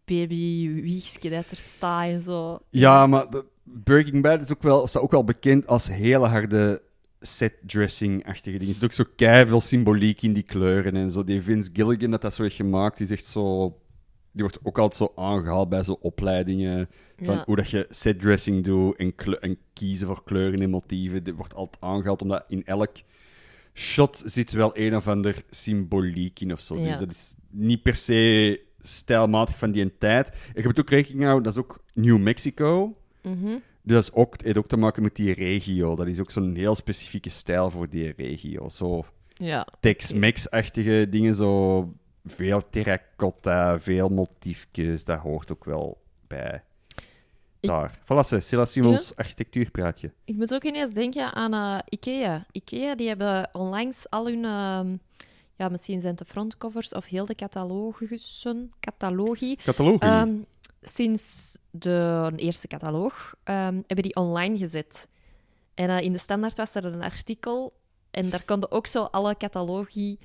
baby 0.05 0.69
wiegje 0.82 1.30
dat 1.30 1.49
er 1.51 1.57
staat 1.57 2.07
en 2.09 2.21
zo. 2.21 2.59
Ja, 2.69 3.07
maar 3.07 3.27
Breaking 3.63 4.21
Bad 4.21 4.41
is 4.41 4.51
ook 4.51 4.61
wel, 4.63 4.88
staat 4.88 5.01
ook 5.01 5.11
wel 5.11 5.23
bekend 5.23 5.67
als 5.67 5.88
hele 5.88 6.27
harde 6.27 6.82
set-dressing-achtige 7.21 8.57
dingen. 8.57 8.67
Er 8.67 8.73
zit 8.73 8.84
ook 8.84 9.07
zo 9.17 9.45
veel 9.47 9.61
symboliek 9.61 10.21
in 10.21 10.34
die 10.34 10.43
kleuren 10.43 10.95
en 10.95 11.11
zo. 11.11 11.23
Die 11.23 11.41
Vince 11.41 11.69
Gilligan 11.73 12.11
dat 12.11 12.21
dat 12.21 12.34
zo 12.34 12.41
heeft 12.43 12.55
gemaakt, 12.55 12.97
die 12.97 13.05
is 13.05 13.11
echt 13.11 13.25
zo... 13.25 13.77
Die 14.32 14.41
wordt 14.41 14.59
ook 14.63 14.77
altijd 14.80 15.09
zo 15.09 15.21
aangehaald 15.21 15.69
bij 15.69 15.84
zo 15.84 15.97
opleidingen. 16.01 16.89
Van 17.23 17.36
Ja. 17.36 17.43
hoe 17.45 17.55
dat 17.55 17.69
je 17.69 17.86
set-dressing 17.89 18.63
doet 18.63 18.97
en, 18.97 19.57
kiezen 19.73 20.07
voor 20.07 20.23
kleuren 20.23 20.61
en 20.61 20.69
motieven. 20.69 21.23
Dit 21.23 21.36
wordt 21.36 21.53
altijd 21.55 21.84
aangehaald, 21.84 22.21
omdat 22.21 22.43
in 22.47 22.65
elk 22.65 22.91
shot 23.73 24.23
zit 24.25 24.51
wel 24.51 24.77
een 24.77 24.95
of 24.95 25.07
ander 25.07 25.43
symboliek 25.49 26.39
in 26.39 26.51
of 26.51 26.59
zo. 26.59 26.77
Ja. 26.77 26.86
Dus 26.86 26.97
dat 26.97 27.11
is 27.11 27.36
niet 27.49 27.82
per 27.82 27.95
se 27.95 28.61
stijlmatig 28.82 29.57
van 29.57 29.71
die 29.71 29.97
tijd. 29.97 30.30
En 30.30 30.36
je 30.53 30.61
hebt 30.61 30.80
ook 30.80 30.89
rekening 30.89 31.19
gehouden, 31.19 31.43
dat 31.43 31.53
is 31.53 31.59
ook 31.59 31.80
New 31.93 32.17
Mexico. 32.19 32.97
Mhm. 33.21 33.45
Dus 33.82 33.93
dat 33.93 34.03
is 34.03 34.13
ook, 34.13 34.32
het 34.34 34.41
heeft 34.41 34.57
ook 34.57 34.67
te 34.67 34.77
maken 34.77 35.03
met 35.03 35.15
die 35.15 35.34
regio. 35.34 35.95
Dat 35.95 36.07
is 36.07 36.19
ook 36.19 36.32
zo'n 36.32 36.55
heel 36.55 36.75
specifieke 36.75 37.30
stijl 37.30 37.71
voor 37.71 37.89
die 37.89 38.13
regio. 38.17 38.69
Zo 38.69 39.05
Ja. 39.34 39.67
Tex-Mex-achtige 39.80 41.07
dingen, 41.09 41.36
zo 41.36 41.93
veel 42.24 42.70
terracotta, 42.70 43.80
veel 43.80 44.09
motiefjes, 44.09 45.03
dat 45.03 45.20
hoort 45.20 45.51
ook 45.51 45.65
wel 45.65 46.01
bij. 46.28 46.63
Ik- 47.59 47.70
Daar. 47.70 47.97
Voilà, 48.03 48.26
ze, 48.28 48.39
Silas 48.39 48.72
Simons 48.72 49.15
architectuurpraatje. 49.15 50.13
Ik 50.26 50.36
moet 50.36 50.53
ook 50.53 50.63
ineens 50.63 50.93
denken 50.93 51.34
aan 51.34 51.53
eh, 51.53 51.80
Ikea. 51.89 52.45
Ikea, 52.51 52.95
die 52.95 53.07
hebben 53.07 53.49
onlangs 53.51 54.09
al 54.09 54.26
hun... 54.28 54.45
ehm, 54.45 54.95
ja, 55.55 55.70
misschien 55.70 55.99
zijn 56.01 56.15
het 56.15 56.28
de 56.28 56.34
frontcovers 56.34 56.93
of 56.93 57.05
heel 57.05 57.26
de 57.26 57.36
catalogussen, 57.36 58.72
catalogie. 58.80 59.57
Catalogie. 59.63 59.99
Ehm, 59.99 60.34
sinds 60.82 61.57
de 61.72 62.32
eerste 62.36 62.67
cataloog 62.67 63.36
ehm, 63.43 63.74
hebben 63.76 64.01
die 64.03 64.15
online 64.15 64.57
gezet. 64.57 65.07
En 65.74 65.89
eh, 65.89 66.01
in 66.01 66.11
de 66.11 66.17
standaard 66.17 66.57
was 66.57 66.76
er 66.76 66.86
een 66.86 67.01
artikel 67.03 67.74
en 68.11 68.30
daar 68.30 68.43
konden 68.43 68.72
ook 68.72 68.88
zo 68.88 69.03
alle 69.03 69.38
catalogie 69.38 70.20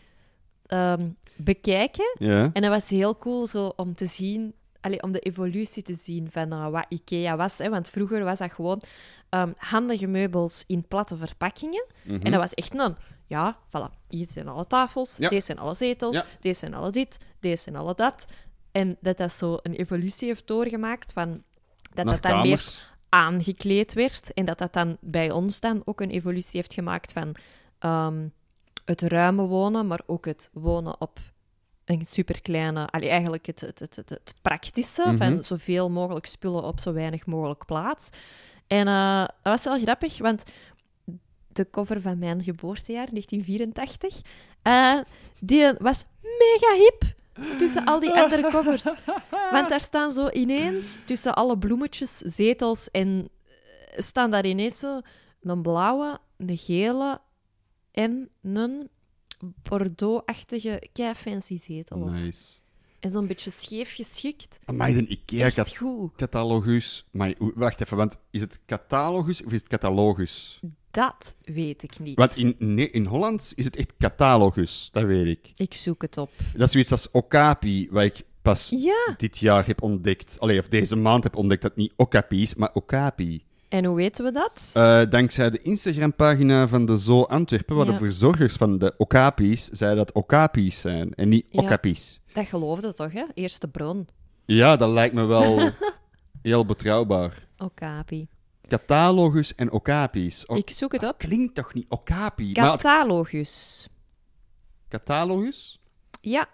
ehm, 0.66 1.08
bekijken. 1.36 2.16
ja. 2.18 2.50
En 2.52 2.62
dat 2.62 2.70
was 2.70 2.88
heel 2.88 3.18
cool 3.18 3.46
zo 3.46 3.72
om 3.76 3.94
te 3.94 4.06
zien, 4.06 4.54
allee, 4.80 5.02
om 5.02 5.12
de 5.12 5.18
evolutie 5.18 5.82
te 5.82 5.94
zien 5.94 6.30
van 6.30 6.52
eh, 6.52 6.68
wat 6.68 6.86
IKEA 6.88 7.36
was. 7.36 7.58
Hè? 7.58 7.68
Want 7.70 7.90
vroeger 7.90 8.24
was 8.24 8.38
dat 8.38 8.52
gewoon 8.52 8.82
ehm, 9.28 9.52
handige 9.56 10.06
meubels 10.06 10.64
in 10.66 10.88
platte 10.88 11.16
verpakkingen. 11.16 11.84
Mhm. 12.02 12.22
En 12.22 12.30
dat 12.30 12.40
was 12.40 12.54
echt 12.54 12.78
een, 12.78 12.96
ja, 13.26 13.56
voilà, 13.68 13.98
hier 14.08 14.26
zijn 14.30 14.48
alle 14.48 14.66
tafels, 14.66 15.16
Ja. 15.16 15.28
deze 15.28 15.44
zijn 15.46 15.58
alle 15.58 15.74
zetels, 15.74 16.16
Ja. 16.16 16.24
deze 16.40 16.58
zijn 16.58 16.74
alle 16.74 16.90
dit, 16.90 17.18
deze 17.40 17.62
zijn 17.62 17.76
alle 17.76 17.94
dat. 17.94 18.24
En 18.72 18.96
dat 19.00 19.16
dat 19.16 19.32
zo 19.32 19.58
een 19.62 19.74
evolutie 19.74 20.28
heeft 20.28 20.46
doorgemaakt 20.46 21.12
van 21.12 21.42
dat 21.94 22.04
Naar 22.04 22.14
dat 22.20 22.22
dan 22.30 22.42
meer 22.42 22.92
aangekleed 23.08 23.92
werd. 23.92 24.32
En 24.32 24.44
dat 24.44 24.58
dat 24.58 24.72
dan 24.72 24.96
bij 25.00 25.30
ons 25.30 25.60
dan 25.60 25.82
ook 25.84 26.00
een 26.00 26.10
evolutie 26.10 26.50
heeft 26.60 26.74
gemaakt 26.74 27.12
van 27.12 27.34
ehm, 27.78 28.26
het 28.84 29.00
ruime 29.02 29.42
wonen, 29.46 29.86
maar 29.86 30.00
ook 30.06 30.24
het 30.24 30.50
wonen 30.52 31.00
op 31.00 31.18
een 31.84 32.06
superkleine... 32.06 32.86
Allee, 32.86 33.08
eigenlijk 33.08 33.46
het, 33.46 33.60
het, 33.60 33.78
het, 33.78 33.96
het, 33.96 34.08
het 34.10 34.34
praktische, 34.42 35.02
Mhm. 35.06 35.16
van 35.16 35.44
zoveel 35.44 35.90
mogelijk 35.90 36.26
spullen 36.26 36.64
op 36.64 36.80
zo 36.80 36.92
weinig 36.92 37.26
mogelijk 37.26 37.64
plaats. 37.66 38.08
En 38.66 38.86
eh, 38.86 39.18
dat 39.20 39.34
was 39.42 39.64
wel 39.64 39.78
grappig, 39.78 40.18
want 40.18 40.42
de 41.48 41.70
cover 41.70 42.00
van 42.00 42.18
mijn 42.18 42.42
geboortejaar, 42.42 43.08
1984, 43.10 44.20
eh, 44.62 44.98
die 45.40 45.72
was 45.78 46.04
mega 46.22 46.74
hip 46.74 47.02
tussen 47.58 47.84
al 47.84 48.00
die 48.00 48.12
andere 48.22 48.42
covers. 48.50 48.84
Want 49.50 49.68
daar 49.68 49.80
staan 49.80 50.12
zo 50.12 50.28
ineens, 50.28 50.98
tussen 51.04 51.34
alle 51.34 51.58
bloemetjes, 51.58 52.16
zetels 52.18 52.90
en 52.90 53.28
eh, 53.46 53.54
staan 54.00 54.30
daar 54.30 54.46
ineens 54.46 54.78
zo 54.78 55.00
een 55.42 55.62
blauwe, 55.62 56.18
een 56.36 56.56
gele 56.56 57.20
en 57.94 58.28
een 58.42 58.88
Bordeaux-achtige 59.62 60.82
kei 60.92 61.14
fancy 61.14 61.56
zetel 61.56 62.00
op. 62.00 62.10
Nice. 62.10 62.58
En 63.00 63.10
zo'n 63.10 63.26
beetje 63.26 63.50
scheef 63.50 63.94
geschikt. 63.94 64.58
Maar 64.72 64.88
een 64.88 65.12
Ikea 65.12 65.44
Echt 65.44 65.54
cat 65.54 65.76
goed. 65.76 66.14
catalogus. 66.16 67.04
Maar 67.10 67.34
wacht 67.38 67.80
even, 67.80 67.96
want 67.96 68.18
is 68.30 68.40
het 68.40 68.60
catalogus 68.66 69.42
of 69.44 69.52
is 69.52 69.58
het 69.58 69.68
catalogus? 69.68 70.60
Dat 70.90 71.36
weet 71.42 71.82
ik 71.82 71.98
niet. 71.98 72.16
Want 72.16 72.36
in, 72.36 72.54
nee, 72.58 72.90
in 72.90 73.04
Hollands 73.06 73.54
is 73.54 73.64
het 73.64 73.76
echt 73.76 73.94
catalogus, 73.98 74.88
dat 74.92 75.04
weet 75.04 75.26
ik. 75.26 75.52
Ik 75.56 75.74
zoek 75.74 76.02
het 76.02 76.18
op. 76.18 76.30
Dat 76.52 76.62
is 76.66 76.70
zoiets 76.72 76.90
als 76.90 77.10
Okapi, 77.10 77.88
wat 77.90 78.02
ik 78.02 78.22
pas 78.42 78.70
Ja. 78.76 79.14
dit 79.16 79.38
jaar 79.38 79.66
heb 79.66 79.82
ontdekt. 79.82 80.40
Allee, 80.40 80.58
of 80.58 80.68
deze 80.68 80.96
maand 80.96 81.24
heb 81.24 81.36
ontdekt 81.36 81.62
dat 81.62 81.70
het 81.70 81.80
niet 81.80 81.92
Okapi 81.96 82.42
is, 82.42 82.54
maar 82.54 82.70
Okapi. 82.72 83.44
En 83.74 83.84
hoe 83.84 83.96
weten 83.96 84.24
we 84.24 84.32
dat? 84.32 84.70
Eh, 84.74 85.00
dankzij 85.10 85.50
de 85.50 85.62
Instagram-pagina 85.62 86.68
van 86.68 86.86
de 86.86 86.98
Zo 86.98 87.22
Antwerpen, 87.22 87.76
waar 87.76 87.86
Ja. 87.86 87.92
de 87.92 87.98
verzorgers 87.98 88.54
van 88.54 88.78
de 88.78 88.94
Okapi's 88.98 89.68
zeiden 89.68 89.98
dat 90.06 90.14
Okapi's 90.14 90.80
zijn 90.80 91.14
en 91.14 91.28
niet 91.28 91.46
Ja. 91.50 91.62
Okapi's. 91.62 92.20
Dat 92.32 92.46
geloofde 92.46 92.92
toch, 92.92 93.12
hè? 93.12 93.24
Eerste 93.34 93.68
bron. 93.68 94.08
Ja, 94.44 94.76
dat 94.76 94.90
lijkt 94.90 95.14
me 95.14 95.24
wel 95.24 95.70
heel 96.42 96.64
betrouwbaar. 96.64 97.46
Okapi. 97.58 98.28
Catalogus 98.68 99.54
en 99.54 99.70
Okapi's. 99.70 100.44
O- 100.48 100.54
Ik 100.54 100.70
zoek 100.70 100.92
het 100.92 101.02
op. 101.04 101.18
Klinkt 101.18 101.54
toch 101.54 101.74
niet 101.74 101.86
Okapi? 101.88 102.52
maar 102.52 102.70
Catalogus. 102.70 103.88
catalogus? 104.88 105.80
Ja. 106.20 106.46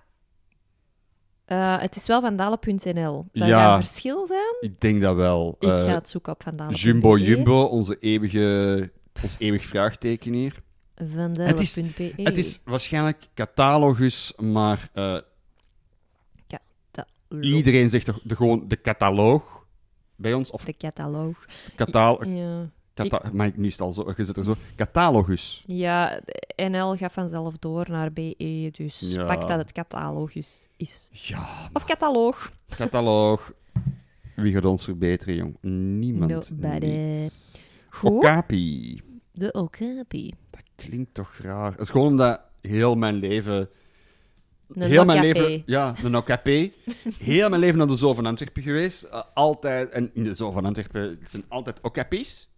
Eh, 1.51 1.81
het 1.81 1.97
is 1.97 2.07
wel 2.07 2.21
vandalen.nl. 2.21 3.27
Zou 3.33 3.51
Ja. 3.51 3.67
dat 3.69 3.77
een 3.79 3.85
verschil 3.87 4.27
zijn? 4.27 4.57
Ik 4.61 4.81
denk 4.81 5.01
dat 5.01 5.15
wel. 5.17 5.57
Ik 5.59 5.69
Eh, 5.69 5.83
ga 5.83 5.95
het 5.95 6.09
zoeken 6.09 6.33
op 6.33 6.43
vandalen.be. 6.43 6.79
Jumbo 6.79 7.19
Jumbo, 7.19 7.63
onze 7.63 7.97
eeuwige, 8.01 8.91
ons 9.23 9.37
eeuwig 9.39 9.67
vraagteken 9.67 10.33
hier. 10.33 10.63
Vandalen.be. 10.97 12.13
Het 12.23 12.37
is 12.39 12.61
waarschijnlijk 12.65 13.29
catalogus, 13.35 14.33
maar 14.37 14.89
eh, 14.93 15.19
Cataloog. 16.47 17.45
iedereen 17.45 17.91
zegt 17.91 18.05
toch 18.07 18.21
de, 18.23 18.37
gewoon 18.37 18.65
de 18.69 18.81
cataloog 18.81 19.65
bij 20.17 20.33
ons? 20.33 20.51
Of 20.51 20.65
De 20.65 20.77
cataloog. 20.77 21.45
kataal... 21.75 22.25
Ja. 22.27 22.69
Cata 23.09 23.31
maar 23.33 23.51
nu 23.55 23.67
is 23.67 23.73
het 23.73 23.81
al 23.81 23.93
zo, 23.93 24.13
je 24.17 24.25
zit 24.25 24.37
er 24.37 24.45
zo. 24.45 24.55
Catalogus. 24.77 25.65
ja, 25.67 26.21
NL 26.57 26.97
gaat 26.97 27.13
vanzelf 27.13 27.59
door 27.59 27.87
naar 27.91 28.13
BE, 28.13 28.69
dus 28.73 29.13
Ja. 29.15 29.25
pak 29.25 29.41
dat 29.49 29.59
het 29.59 29.73
catalogus 29.73 30.69
is. 30.77 31.09
Ja, 31.13 31.49
Of 31.73 31.85
cataloog. 31.85 32.53
cataloog. 32.77 33.53
Wie 34.37 34.53
gaat 34.53 34.65
ons 34.65 34.85
verbeteren, 34.85 35.35
jong? 35.35 35.57
Niemand. 35.99 36.31
Nobody. 36.51 36.87
Niets. 36.87 37.67
Okapi. 38.03 39.01
De 39.33 39.53
Okapi. 39.53 40.35
Dat 40.51 40.63
klinkt 40.75 41.15
toch 41.15 41.35
raar. 41.43 41.71
Het 41.71 41.81
is 41.81 41.91
gewoon 41.91 42.07
omdat 42.07 42.41
heel 42.61 42.95
mijn 42.95 43.15
leven... 43.15 43.69
Een 44.69 44.83
heel 44.83 45.05
mijn 45.05 45.21
leven... 45.21 45.63
Ja, 45.67 45.95
een 46.05 46.17
Okapi. 46.17 46.73
heel 47.19 47.49
mijn 47.49 47.61
leven 47.61 47.79
naar 47.79 47.87
de 47.87 47.97
Zoo 47.97 48.15
van 48.15 48.27
Antwerpen 48.27 48.63
geweest. 48.63 49.03
Eh, 49.03 49.23
altijd... 49.35 49.91
En 49.91 50.11
in 50.15 50.25
de 50.25 50.35
Zoo 50.35 50.51
van 50.51 50.65
Antwerpen 50.65 51.03
het 51.03 51.31
zijn 51.31 51.45
altijd 51.49 51.81
Okapis. 51.83 52.49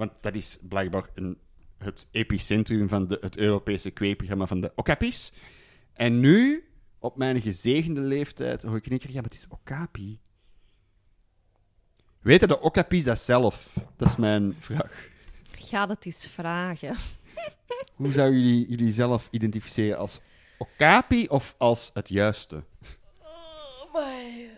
Want 0.00 0.12
dat 0.20 0.34
is 0.34 0.58
blijkbaar 0.62 1.08
een, 1.14 1.38
het 1.78 2.06
epicentrum 2.10 2.88
van 2.88 3.08
de, 3.08 3.18
het 3.20 3.36
Europese 3.36 3.90
kweekprogramma 3.90 4.46
van 4.46 4.60
de 4.60 4.72
Okapis. 4.74 5.32
En 5.92 6.20
nu, 6.20 6.68
op 6.98 7.16
mijn 7.16 7.40
gezegende 7.40 8.00
leeftijd, 8.00 8.62
hoor 8.62 8.76
ik 8.76 8.84
in 8.84 8.90
één 8.90 9.00
keer... 9.00 9.08
Ja, 9.08 9.14
maar 9.14 9.24
het 9.24 9.34
is 9.34 9.48
Okapi. 9.48 10.20
Weten 12.20 12.48
de 12.48 12.60
Okapis 12.60 13.04
dat 13.04 13.18
zelf? 13.18 13.76
Dat 13.96 14.08
is 14.08 14.16
mijn 14.16 14.54
vraag. 14.58 15.08
Ga 15.50 15.86
dat 15.86 16.04
eens 16.04 16.26
vragen. 16.26 16.96
Hoe 17.94 18.12
zou 18.12 18.32
jullie 18.32 18.68
jullie 18.68 18.90
zelf 18.90 19.28
identificeren 19.30 19.98
als 19.98 20.20
Okapi 20.58 21.26
of 21.26 21.54
als 21.58 21.90
het 21.94 22.08
juiste? 22.08 22.64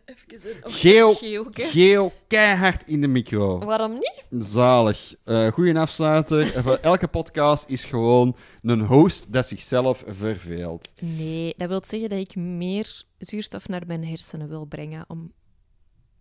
Even 0.04 0.50
een 0.62 1.52
geo 1.52 2.12
keihard 2.26 2.82
in 2.86 3.00
de 3.00 3.06
micro. 3.06 3.58
Waarom 3.58 3.92
niet? 3.92 4.44
Zalig. 4.44 5.14
Eh 5.24 5.52
goeie 5.52 5.78
afsluiter. 5.78 6.54
Eh, 6.54 6.84
elke 6.84 7.08
podcast 7.08 7.68
is 7.68 7.84
gewoon 7.84 8.36
een 8.62 8.80
host 8.80 9.32
dat 9.32 9.46
zichzelf 9.46 10.04
verveelt. 10.06 10.92
Nee, 11.00 11.54
dat 11.56 11.68
wil 11.68 11.82
zeggen 11.84 12.08
dat 12.08 12.18
ik 12.18 12.36
meer 12.36 13.02
zuurstof 13.18 13.68
naar 13.68 13.82
mijn 13.86 14.04
hersenen 14.04 14.48
wil 14.48 14.64
brengen 14.64 15.04
om, 15.08 15.32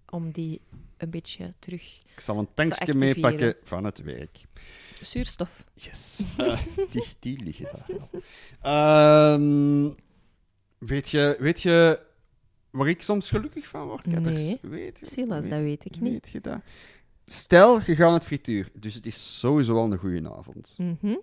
om 0.09 0.31
die 0.31 0.61
een 0.97 1.09
beetje 1.09 1.53
terug... 1.59 2.01
Ik 2.13 2.19
zal 2.19 2.37
een 2.37 2.53
tankje 2.53 2.93
meepakken 2.93 3.55
van 3.63 3.83
het 3.83 4.01
werk. 4.01 4.45
Zuurstof. 5.01 5.63
Yes. 5.73 6.23
Eh, 6.37 6.59
die, 6.91 7.05
die 7.19 7.43
liggen 7.43 7.65
daar 7.65 7.85
wel. 7.97 8.09
Ehm, 8.61 9.89
Weet 10.87 11.09
je, 11.09 11.35
weet 11.39 11.61
je 11.61 11.99
waar 12.71 12.87
ik 12.87 13.01
soms 13.01 13.29
gelukkig 13.29 13.67
van 13.67 13.87
word? 13.87 14.07
Katters? 14.09 14.41
Nee. 14.41 14.59
Weet 14.61 14.99
je, 14.99 15.05
Silas, 15.05 15.47
dat 15.49 15.61
weet 15.61 15.85
ik 15.85 15.99
niet. 15.99 16.11
Weet 16.11 16.29
je 16.29 16.41
dat? 16.41 16.59
Stel, 17.25 17.79
je 17.85 17.95
gaat 17.95 18.13
het 18.13 18.23
frituur, 18.23 18.69
dus 18.73 18.93
het 18.93 19.05
is 19.05 19.39
sowieso 19.39 19.73
wel 19.73 19.91
een 19.91 19.97
goede 19.97 20.33
avond. 20.33 20.73
Mhm. 20.77 21.15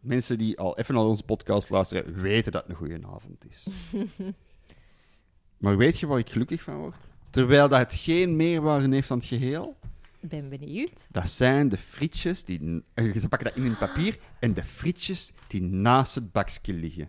Mensen 0.00 0.38
die 0.38 0.58
al 0.58 0.78
even 0.78 0.94
naar 0.94 1.04
onze 1.04 1.22
podcast 1.22 1.70
luisteren, 1.70 2.20
weten 2.20 2.52
dat 2.52 2.62
het 2.62 2.70
een 2.70 2.76
goede 2.76 3.00
avond 3.14 3.44
is. 3.48 3.66
maar 5.62 5.76
weet 5.76 5.98
je 5.98 6.06
waar 6.06 6.18
ik 6.18 6.30
gelukkig 6.30 6.62
van 6.62 6.76
word? 6.76 7.04
Terwijl 7.30 7.68
dat 7.68 7.78
het 7.78 7.92
geen 7.92 8.36
meerwaarde 8.36 8.94
heeft 8.94 9.10
aan 9.10 9.18
het 9.18 9.26
geheel, 9.26 9.76
Ben 10.20 10.48
benieuwd. 10.48 11.08
dat 11.10 11.28
zijn 11.28 11.68
de 11.68 11.76
frietjes 11.78 12.44
die... 12.44 12.82
eh, 12.94 13.16
Ze 13.18 13.28
pakken 13.28 13.48
dat 13.48 13.56
in 13.56 13.64
een 13.64 13.78
papier 13.78 14.18
en 14.40 14.54
de 14.54 14.64
frietjes 14.64 15.32
die 15.46 15.62
naast 15.62 16.14
het 16.14 16.32
bakje 16.32 16.72
liggen. 16.72 17.04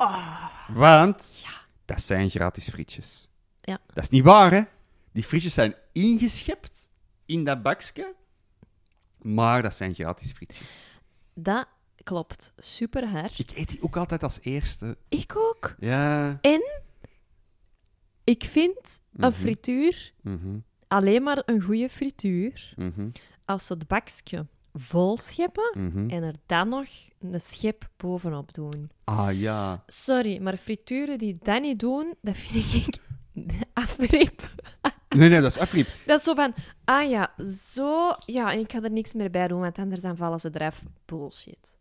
Want 0.74 1.46
dat 1.86 2.02
zijn 2.02 2.30
gratis 2.30 2.70
frietjes. 2.70 3.28
Ja. 3.66 3.80
Dat 3.94 4.04
is 4.04 4.10
niet 4.10 4.24
waar, 4.24 4.52
hè? 4.52 4.62
Die 5.12 5.24
frietjes 5.24 5.54
zijn 5.54 5.76
ingeschept 5.92 6.88
in 7.26 7.44
dat 7.44 7.62
bakje, 7.62 8.16
maar 9.22 9.62
dat 9.62 9.76
zijn 9.76 9.94
gratis 9.94 10.32
frietjes. 10.32 10.88
Dat 11.34 11.68
klopt 12.04 12.54
super 12.58 13.08
hard. 13.08 13.40
Ik 13.40 13.52
eet 13.52 13.68
die 13.68 13.84
ook 13.84 13.98
altijd 13.98 14.24
als 14.24 14.40
eerste. 14.42 14.98
Ik 15.10 15.36
ook. 15.36 15.76
Ja. 15.80 16.40
Ik 18.24 18.44
vind 18.44 19.00
een 19.14 19.30
Mhm. 19.30 19.40
frituur 19.40 20.14
Mhm, 20.22 20.60
alleen 20.88 21.24
maar 21.24 21.42
een 21.46 21.62
goede 21.62 21.90
frituur 21.90 22.74
mhm, 22.76 23.10
als 23.46 23.66
ze 23.66 23.74
het 23.74 23.88
bakje 23.88 24.46
vol 24.74 25.18
scheppen 25.18 25.72
en 26.10 26.24
er 26.24 26.36
dan 26.46 26.70
nog 26.70 26.86
een 27.20 27.42
schep 27.42 27.90
bovenop 27.98 28.54
doen. 28.54 28.92
Ah 29.04 29.40
ja. 29.40 29.84
Sorry, 29.88 30.42
maar 30.42 30.58
frituren 30.58 31.18
die 31.18 31.38
dat 31.42 31.62
niet 31.62 31.80
doen, 31.80 32.14
dat 32.22 32.36
vind 32.38 32.74
ik 32.88 32.96
afreep. 33.74 34.52
Nee, 35.10 35.30
nee, 35.30 35.42
dat 35.42 35.52
is 35.52 35.58
afriep. 35.60 35.88
Dat 36.06 36.18
is 36.20 36.26
zo 36.26 36.34
van, 36.34 36.54
ah 36.86 37.10
ja, 37.10 37.34
zo, 37.44 38.12
ja, 38.26 38.52
en 38.54 38.60
ik 38.60 38.72
ga 38.72 38.82
er 38.84 38.92
niks 38.92 39.14
meer 39.14 39.30
bij 39.30 39.48
doen, 39.48 39.60
want 39.60 39.78
anders 39.80 40.02
dan 40.02 40.16
vallen 40.18 40.40
ze 40.40 40.50
eraf. 40.54 40.84
Bullshit. 41.06 41.76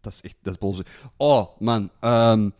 Dat 0.00 0.12
is 0.12 0.20
echt, 0.20 0.36
dat 0.42 0.52
is 0.52 0.58
bullshit. 0.58 0.88
Oh, 1.16 1.60
man. 1.60 1.90
ehm, 2.00 2.50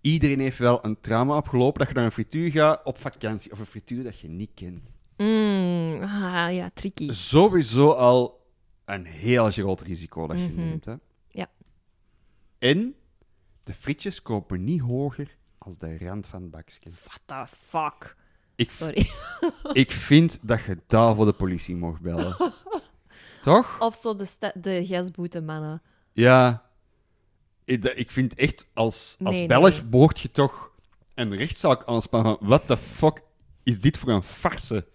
iedereen 0.00 0.40
heeft 0.40 0.58
wel 0.58 0.84
een 0.84 1.00
trauma 1.00 1.36
opgelopen 1.36 1.78
dat 1.78 1.88
je 1.88 1.94
naar 1.94 2.04
een 2.04 2.12
frituur 2.12 2.50
gaat 2.50 2.80
op 2.84 2.98
vakantie. 2.98 3.52
Of 3.52 3.58
een 3.58 3.66
frituur 3.66 4.04
dat 4.04 4.18
je 4.18 4.28
niet 4.28 4.50
kent. 4.54 4.90
Mm, 5.16 6.02
ah 6.02 6.54
ja, 6.54 6.70
tricky. 6.74 7.10
Sowieso 7.12 7.90
al 7.90 8.46
een 8.84 9.04
heel 9.06 9.50
groot 9.50 9.80
risico 9.80 10.26
dat 10.26 10.38
je 10.38 10.44
Mhm. 10.48 10.56
neemt. 10.56 10.84
Hè? 10.84 10.94
Ja. 11.28 11.46
En 12.58 12.94
de 13.64 13.74
frietjes 13.74 14.22
kopen 14.22 14.64
niet 14.64 14.80
hoger 14.80 15.36
als 15.62 15.78
de 15.78 15.98
rand 15.98 16.26
van 16.26 16.42
het 16.42 16.50
bakje. 16.50 16.90
What 17.04 17.20
the 17.24 17.54
fuck? 17.68 18.16
Ik, 18.54 18.68
Sorry. 18.68 19.10
ik 19.72 19.92
vind 19.92 20.38
dat 20.42 20.62
je 20.64 20.78
daar 20.86 21.14
voor 21.14 21.24
de 21.26 21.32
politie 21.32 21.76
mag 21.76 22.00
bellen. 22.00 22.36
Toch? 23.42 23.80
Of 23.80 23.94
zo 23.94 24.16
de, 24.16 24.24
sta- 24.24 24.52
de 24.54 24.86
gasboetemannen. 24.86 25.82
Ja. 26.12 26.62
Ik, 27.64 27.82
dat- 27.82 27.96
ik 27.96 28.10
vind 28.10 28.34
echt, 28.34 28.66
als, 28.74 29.16
als 29.22 29.36
Nee, 29.36 29.46
Belg 29.46 29.70
nee. 29.70 29.84
mocht 29.90 30.20
je 30.20 30.30
toch 30.30 30.70
een 31.14 31.36
rechtszaak 31.36 31.84
aanspannen 31.84 32.36
van 32.38 32.48
what 32.48 32.66
the 32.66 32.76
fuck 32.76 33.22
is 33.62 33.80
dit 33.80 33.98
voor 33.98 34.08
een 34.12 34.22
farse? 34.22 34.86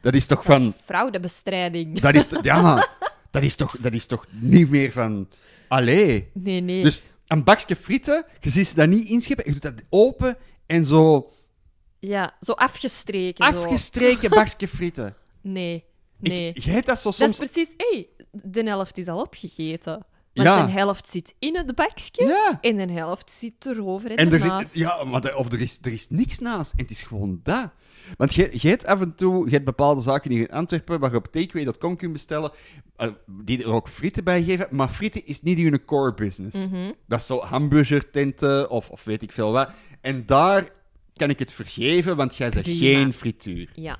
Dat 0.00 0.14
is 0.14 0.26
toch 0.26 0.42
Dat 0.44 0.56
van... 0.58 0.68
is 0.68 0.74
fraudebestrijding. 0.74 2.00
Dat 2.00 2.14
is, 2.14 2.28
ja, 2.42 2.88
dat 3.30 3.42
is, 3.42 3.56
toch, 3.56 3.76
dat 3.78 3.92
is 3.92 4.06
toch 4.06 4.26
niet 4.30 4.70
meer 4.70 4.92
van... 4.92 5.28
Allee. 5.68 6.30
Nee, 6.34 6.60
nee. 6.60 6.82
Dus 6.82 7.02
een 7.26 7.44
bakje 7.44 7.76
frieten, 7.76 8.24
je 8.40 8.50
ziet 8.50 8.66
ze 8.66 8.74
dat 8.74 8.88
niet 8.88 9.08
inscheppen, 9.08 9.44
je 9.46 9.52
doet 9.52 9.62
dat 9.62 9.82
open 9.88 10.36
en 10.66 10.84
zo 10.84 11.30
Ja, 11.98 12.36
zo 12.40 12.52
afgestreken. 12.52 13.52
zo. 13.52 13.62
afgestreken 13.62 14.30
bakje 14.40 14.68
frieten. 14.68 15.16
Nee, 15.40 15.84
nee. 16.18 16.48
Ik, 16.48 16.58
jij 16.58 16.74
hebt 16.74 16.86
dat 16.86 16.98
zo 17.00 17.10
Dat 17.10 17.28
is 17.28 17.36
soms... 17.36 17.50
precies... 17.50 17.74
Hé, 17.76 18.06
de 18.30 18.62
helft 18.62 18.98
is 18.98 19.08
al 19.08 19.20
opgegeten. 19.20 20.06
Want 20.34 20.48
Ja. 20.48 20.62
een 20.62 20.70
helft 20.70 21.08
zit 21.08 21.34
in 21.38 21.56
het 21.56 21.74
bakje 21.74 22.24
Ja. 22.26 22.58
en 22.60 22.78
een 22.78 22.90
helft 22.90 23.30
zit 23.30 23.66
erover 23.66 24.10
en, 24.10 24.16
En 24.16 24.32
er 24.32 24.40
zit, 24.40 24.74
ja, 24.74 25.04
maar 25.04 25.36
of 25.36 25.52
er 25.52 25.60
is, 25.60 25.78
er 25.82 25.92
is 25.92 26.10
niks 26.10 26.38
naast. 26.38 26.72
En 26.72 26.78
het 26.82 26.90
is 26.90 27.02
gewoon 27.02 27.40
dat. 27.42 27.70
Want 28.16 28.34
je, 28.34 28.48
je 28.52 28.68
hebt 28.68 28.86
af 28.86 29.00
en 29.00 29.14
toe 29.14 29.44
je 29.44 29.50
hebt 29.50 29.64
bepaalde 29.64 30.00
zaken 30.00 30.30
hier 30.30 30.40
in 30.40 30.50
Antwerpen 30.54 31.00
waar 31.00 31.10
je 31.10 31.16
op 31.16 31.26
takeaway.com 31.32 31.96
kunt 31.96 32.12
bestellen, 32.12 32.52
eh, 32.96 33.08
die 33.26 33.62
er 33.62 33.72
ook 33.72 33.88
frieten 33.88 34.24
bij 34.24 34.42
geven. 34.42 34.68
Maar 34.70 34.88
frieten 34.88 35.26
is 35.26 35.42
niet 35.42 35.58
hun 35.58 35.84
core 35.84 36.14
business. 36.14 36.56
Mhm. 36.56 36.92
Dat 37.06 37.20
is 37.20 37.26
zo 37.26 37.40
hamburgertenten 37.40 38.70
of, 38.70 38.90
of 38.90 39.04
weet 39.04 39.22
ik 39.22 39.32
veel 39.32 39.52
wat. 39.52 39.70
En 40.00 40.26
daar 40.26 40.68
kan 41.14 41.30
ik 41.30 41.38
het 41.38 41.52
vergeven, 41.52 42.16
want 42.16 42.36
jij 42.36 42.50
zegt 42.50 42.68
geen 42.68 43.12
frituur. 43.12 43.70
Ja. 43.74 43.98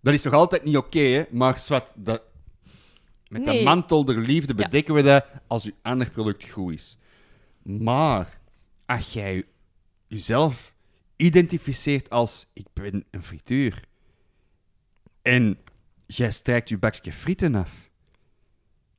Dat 0.00 0.14
is 0.14 0.22
toch 0.22 0.32
altijd 0.32 0.64
niet 0.64 0.76
oké, 0.76 0.98
hè? 1.00 1.22
Maar 1.30 1.58
zwart, 1.58 1.94
dat... 1.96 2.22
met 3.34 3.44
de 3.44 3.50
Nee. 3.50 3.64
mantel 3.64 4.04
der 4.04 4.18
liefde 4.18 4.54
Ja. 4.56 4.64
bedekken 4.64 4.94
we 4.94 5.02
dat 5.02 5.26
als 5.46 5.62
je 5.62 5.74
ander 5.82 6.10
product 6.10 6.50
goed 6.50 6.72
is. 6.72 6.98
Maar 7.62 8.38
als 8.86 9.12
jij 9.12 9.44
jezelf 10.06 10.74
identificeert 11.16 12.10
als 12.10 12.46
ik 12.52 12.66
ben 12.72 13.04
een 13.10 13.22
frituur 13.22 13.84
en 15.22 15.58
jij 16.06 16.30
strijkt 16.30 16.68
je 16.68 16.78
bakje 16.78 17.12
frieten 17.12 17.54
af. 17.54 17.90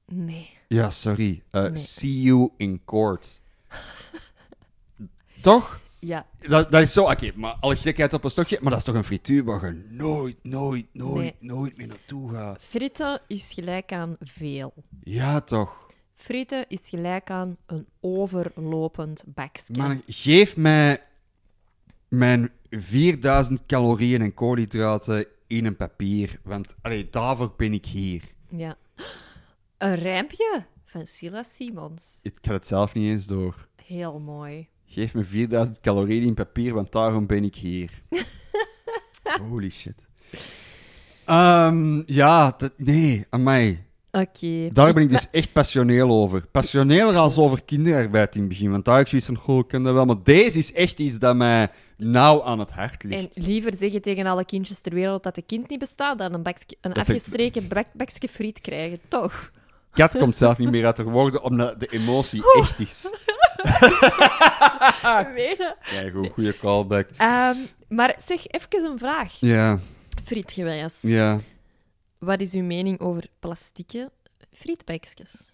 Nee. 0.05 0.49
Ja, 0.67 0.89
sorry. 0.89 1.43
Eh, 1.51 1.61
Nee. 1.61 1.75
See 1.75 2.21
you 2.21 2.49
in 2.57 2.81
court. 2.86 3.41
Toch? 5.41 5.79
Ja. 6.00 6.26
Dat, 6.39 6.72
dat 6.72 6.82
is 6.82 6.93
zo, 6.93 7.04
oké, 7.04 7.32
maar 7.36 7.56
alle 7.60 7.76
gekheid 7.76 8.14
op 8.14 8.24
een 8.24 8.30
stokje, 8.30 8.58
maar 8.62 8.70
dat 8.70 8.80
is 8.80 8.86
toch 8.86 8.96
een 8.96 9.04
frituur 9.04 9.43
waar 9.43 9.66
je 9.66 9.86
nooit, 9.89 10.38
nooit, 10.43 10.86
nooit, 10.93 11.16
Nee. 11.24 11.36
nooit 11.39 11.78
meer 11.78 11.88
naartoe 11.88 12.32
gaat. 12.34 12.62
Fritten 12.62 13.22
is 13.28 13.52
gelijk 13.54 13.91
aan 13.91 14.16
veel. 14.20 14.74
Ja, 15.04 15.41
toch. 15.41 15.88
Fritten 16.16 16.66
is 16.68 16.89
gelijk 16.89 17.30
aan 17.30 17.58
een 17.66 17.88
overlopend 18.00 19.24
bakje. 19.28 19.74
Maar 19.78 19.98
geef 20.08 20.58
mij 20.58 21.04
mijn 22.08 22.52
4000 22.70 23.66
calorieën 23.66 24.22
en 24.22 24.34
koolhydraten 24.34 25.26
in 25.48 25.66
een 25.66 25.76
papier, 25.76 26.39
want 26.43 26.76
allee, 26.82 27.10
daarvoor 27.10 27.54
ben 27.58 27.74
ik 27.74 27.86
hier. 27.86 28.22
Ja. 28.50 28.78
Een 29.78 29.96
rijmpje 29.96 30.66
van 30.86 31.06
Silas 31.06 31.56
Simons. 31.56 32.20
Ik 32.22 32.38
ga 32.41 32.54
het 32.54 32.68
zelf 32.68 32.93
niet 32.93 33.10
eens 33.10 33.26
door. 33.26 33.68
Heel 33.86 34.20
mooi. 34.20 34.68
Geef 34.88 35.13
me 35.13 35.23
4000 35.23 35.79
calorieën 35.79 36.23
in 36.23 36.33
papier, 36.33 36.73
want 36.73 36.91
daarom 36.91 37.25
ben 37.27 37.43
ik 37.43 37.55
hier. 37.55 37.89
Holy 39.49 39.69
shit. 39.69 40.07
Ehm, 41.25 42.01
ja, 42.05 42.53
dat, 42.57 42.71
nee, 42.77 43.25
aan 43.29 43.43
mij. 43.43 43.86
Oké. 44.11 44.69
Daar 44.73 44.93
ben 44.93 45.03
ik 45.03 45.09
dus 45.09 45.27
echt 45.31 45.51
passioneel 45.51 46.09
over. 46.09 46.45
Passioneler 46.51 47.15
als 47.15 47.38
over 47.38 47.63
kinderarbeid 47.63 48.36
in 48.36 48.39
het 48.41 48.49
begin. 48.49 48.71
Want 48.71 48.86
daar 48.86 48.93
heb 48.95 49.03
ik 49.03 49.09
zoiets 49.09 49.27
van, 49.27 49.38
goh, 49.38 49.59
ik 49.59 49.83
dat 49.83 49.93
wel. 49.93 50.05
Maar 50.05 50.23
deze 50.23 50.57
is 50.57 50.73
echt 50.73 50.99
iets 50.99 51.17
dat 51.19 51.36
mij 51.36 51.69
nauw 51.97 52.43
aan 52.43 52.59
het 52.59 52.71
hart 52.71 53.03
En 53.03 53.09
ligt. 53.09 53.38
liever 53.38 53.73
zeggen 53.77 54.01
tegen 54.01 54.25
alle 54.25 54.45
kindjes 54.45 54.79
ter 54.79 54.93
wereld 54.93 55.23
dat 55.23 55.36
de 55.36 55.41
kind 55.41 55.69
niet 55.69 55.79
bestaat 55.79 56.17
dan 56.17 56.33
een, 56.33 56.43
bakje, 56.43 56.77
een 56.81 56.91
ik- 56.91 56.97
afgestreken 56.97 57.67
bak, 57.67 57.86
bakje 57.93 58.27
friet 58.27 58.61
krijgen. 58.61 58.99
Toch? 59.07 59.51
Kat 59.91 60.17
komt 60.17 60.38
zelf 60.38 60.57
niet 60.57 60.69
meer 60.71 60.86
uit 60.86 60.97
haar 60.97 61.09
woorden, 61.09 61.43
omdat 61.43 61.79
de 61.79 61.88
emotie 61.88 62.43
echt 62.57 62.79
is. 62.79 63.09
Weet 65.36 65.57
je? 65.57 65.76
Ja, 65.91 66.09
goed, 66.09 66.30
goede 66.34 66.57
callback. 66.57 67.09
Ehm, 67.18 67.57
maar 67.88 68.16
zeg, 68.26 68.47
even 68.47 68.91
een 68.91 68.97
vraag. 68.97 69.34
Ja, 69.39 69.80
Frietgewijs. 70.24 71.01
ja. 71.01 71.39
Wat 72.20 72.41
is 72.41 72.53
uw 72.53 72.63
mening 72.63 72.99
over 72.99 73.28
plastieke 73.39 74.11
frietbakjes? 74.51 75.53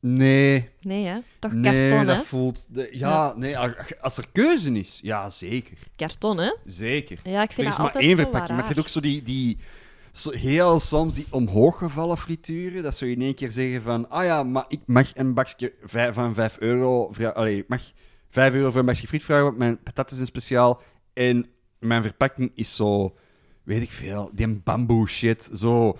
Nee, 0.00 0.70
Nee, 0.80 1.04
hè? 1.04 1.18
Toch 1.38 1.52
nee, 1.52 1.88
karton, 1.88 2.06
dat 2.06 2.16
hè? 2.16 2.22
voelt... 2.22 2.66
De, 2.74 2.88
ja, 2.92 3.34
nee, 3.36 3.58
als 4.00 4.16
er 4.16 4.24
keuze 4.32 4.72
is, 4.72 4.98
ja, 5.02 5.30
zeker. 5.30 5.78
Karton, 5.96 6.38
hè? 6.38 6.54
Zeker. 6.64 7.18
Ja, 7.22 7.42
ik 7.42 7.48
Er 7.48 7.54
vind 7.54 7.68
is 7.68 7.72
dat 7.72 7.82
maar 7.84 7.86
altijd 7.86 8.04
één 8.04 8.16
verpakking, 8.16 8.50
maar 8.50 8.60
je 8.60 8.66
hebt 8.66 8.78
ook 8.78 8.88
zo 8.88 9.00
die... 9.00 9.22
die 9.22 9.58
zo 10.16 10.30
heel 10.30 10.80
soms 10.80 11.14
die 11.14 11.26
omhooggevallen 11.30 12.16
frituren, 12.16 12.82
dat 12.82 12.94
zou 12.96 13.10
je 13.10 13.16
in 13.16 13.22
één 13.22 13.34
keer 13.34 13.50
zeggen 13.50 13.82
van, 13.82 14.10
ah 14.10 14.24
ja, 14.24 14.42
maar 14.42 14.64
ik 14.68 14.80
mag 14.86 15.16
een 15.16 15.34
bakje 15.34 15.72
van 16.12 16.34
5 16.34 16.58
euro, 16.58 17.10
allee, 17.34 17.58
ik 17.58 17.68
mag 17.68 17.82
5 18.28 18.54
euro 18.54 18.70
voor 18.70 18.80
een 18.80 18.86
bakje 18.86 19.06
friet 19.06 19.24
vragen, 19.24 19.44
want 19.44 19.58
mijn 19.58 19.82
patat 19.82 20.10
is 20.10 20.18
een 20.18 20.26
speciaal 20.26 20.80
en 21.12 21.46
mijn 21.78 22.02
verpakking 22.02 22.50
is 22.54 22.76
zo, 22.76 23.14
weet 23.62 23.82
ik 23.82 23.90
veel, 23.90 24.30
die 24.34 24.60
bamboe 24.60 25.08
shit, 25.08 25.50
zo, 25.54 25.98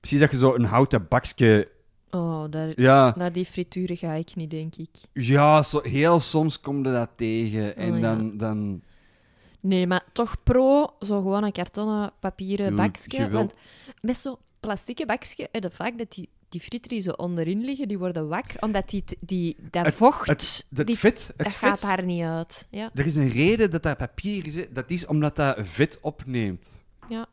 precies 0.00 0.20
dat 0.20 0.30
je 0.30 0.36
zo 0.36 0.54
een 0.54 0.64
houten 0.64 1.06
bakje, 1.08 1.70
Oh, 2.14 2.44
daar, 2.50 2.72
ja, 2.80 3.14
naar 3.16 3.32
die 3.32 3.46
frituren 3.46 3.96
ga 3.96 4.12
ik 4.12 4.36
niet, 4.36 4.50
denk 4.50 4.74
ik. 4.76 4.88
ja, 5.12 5.62
zo, 5.62 5.80
heel 5.82 6.20
soms 6.20 6.60
kom 6.60 6.76
je 6.76 6.82
dat 6.92 7.10
tegen 7.16 7.76
en 7.76 7.92
Oh, 7.92 8.00
ja. 8.00 8.00
dan, 8.00 8.36
dan, 8.36 8.82
Nee, 9.62 9.86
maar 9.86 10.04
toch 10.12 10.42
pro, 10.42 10.94
zo 11.00 11.20
gewoon 11.20 11.44
een 11.44 11.52
kartonnen 11.52 12.12
papieren 12.20 12.76
Dude, 12.76 12.76
bakje. 12.76 13.30
Want 13.30 13.54
met 14.00 14.16
zo'n 14.16 14.36
plastieke 14.60 15.06
bakje 15.06 15.48
heb 15.52 15.62
je 15.62 15.70
vaak 15.70 15.98
dat 15.98 16.12
die 16.12 16.28
die 16.80 17.00
zo 17.00 17.10
onderin 17.10 17.64
liggen, 17.64 17.88
die 17.88 17.98
worden 17.98 18.28
wak, 18.28 18.54
omdat 18.60 18.88
die, 18.90 19.04
die, 19.20 19.56
dat 19.70 19.84
Het- 19.84 19.94
vocht, 19.94 20.26
Het, 20.26 20.66
het 20.74 20.86
die, 20.86 20.98
vet, 20.98 21.26
het 21.26 21.36
dat 21.36 21.52
vet, 21.52 21.68
gaat 21.68 21.80
daar 21.80 22.04
niet 22.04 22.22
uit. 22.22 22.66
Ja. 22.70 22.90
Er 22.94 23.06
is 23.06 23.16
een 23.16 23.28
reden 23.28 23.70
dat 23.70 23.82
dat 23.82 23.96
papier 23.96 24.46
is. 24.46 24.66
Dat 24.70 24.90
is 24.90 25.06
omdat 25.06 25.36
dat 25.36 25.56
vet 25.60 25.98
opneemt. 26.00 26.84
Ja. 27.08 27.26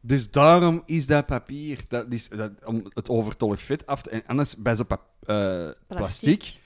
Dus 0.00 0.30
daarom 0.30 0.82
is 0.86 1.06
dat 1.06 1.26
papier. 1.26 1.80
Dat 1.88 2.12
is, 2.12 2.28
dat, 2.28 2.52
om 2.64 2.82
het 2.88 3.08
overtollig 3.08 3.62
vet 3.62 3.86
af 3.86 4.02
te... 4.02 4.10
En 4.10 4.26
anders, 4.26 4.56
bij 4.56 4.76
zo'n 4.76 4.86
eh, 5.26 5.70
plastic... 5.86 6.58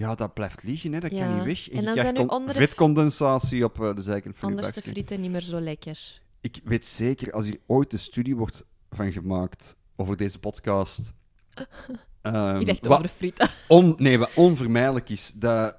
Ja, 0.00 0.14
dat 0.14 0.34
blijft 0.34 0.62
liggen, 0.62 0.92
hè. 0.92 1.00
dat 1.00 1.10
kan 1.10 1.34
niet 1.34 1.44
weg. 1.44 1.70
En 1.70 1.76
je 1.78 1.84
dan 1.84 1.92
krijgt 1.94 2.00
zijn 2.00 2.16
uw 2.16 2.26
con- 2.26 2.36
andere- 2.40 2.58
vetcondensatie 2.58 3.64
op 3.64 3.82
eh, 3.82 3.94
de 3.94 4.02
zijkant 4.02 4.38
van 4.38 4.48
je 4.50 4.54
Anders 4.56 4.74
de 4.74 4.82
frieten 4.82 5.20
niet 5.20 5.30
meer 5.30 5.40
zo 5.40 5.60
lekker. 5.60 6.20
Ik 6.40 6.60
weet 6.64 6.86
zeker, 6.86 7.32
als 7.32 7.44
hier 7.44 7.60
ooit 7.66 7.92
een 7.92 7.98
studie 7.98 8.36
wordt 8.36 8.64
van 8.90 9.12
gemaakt 9.12 9.76
over 9.96 10.16
deze 10.16 10.38
podcast... 10.38 11.12
ehm, 12.20 12.56
Ik 12.60 12.66
dacht 12.66 12.86
wat 12.86 12.98
over 12.98 13.08
frieten. 13.08 13.50
on, 13.68 13.94
nee, 13.96 14.18
wat 14.18 14.34
onvermijdelijk 14.34 15.08
is, 15.08 15.32
dat 15.36 15.76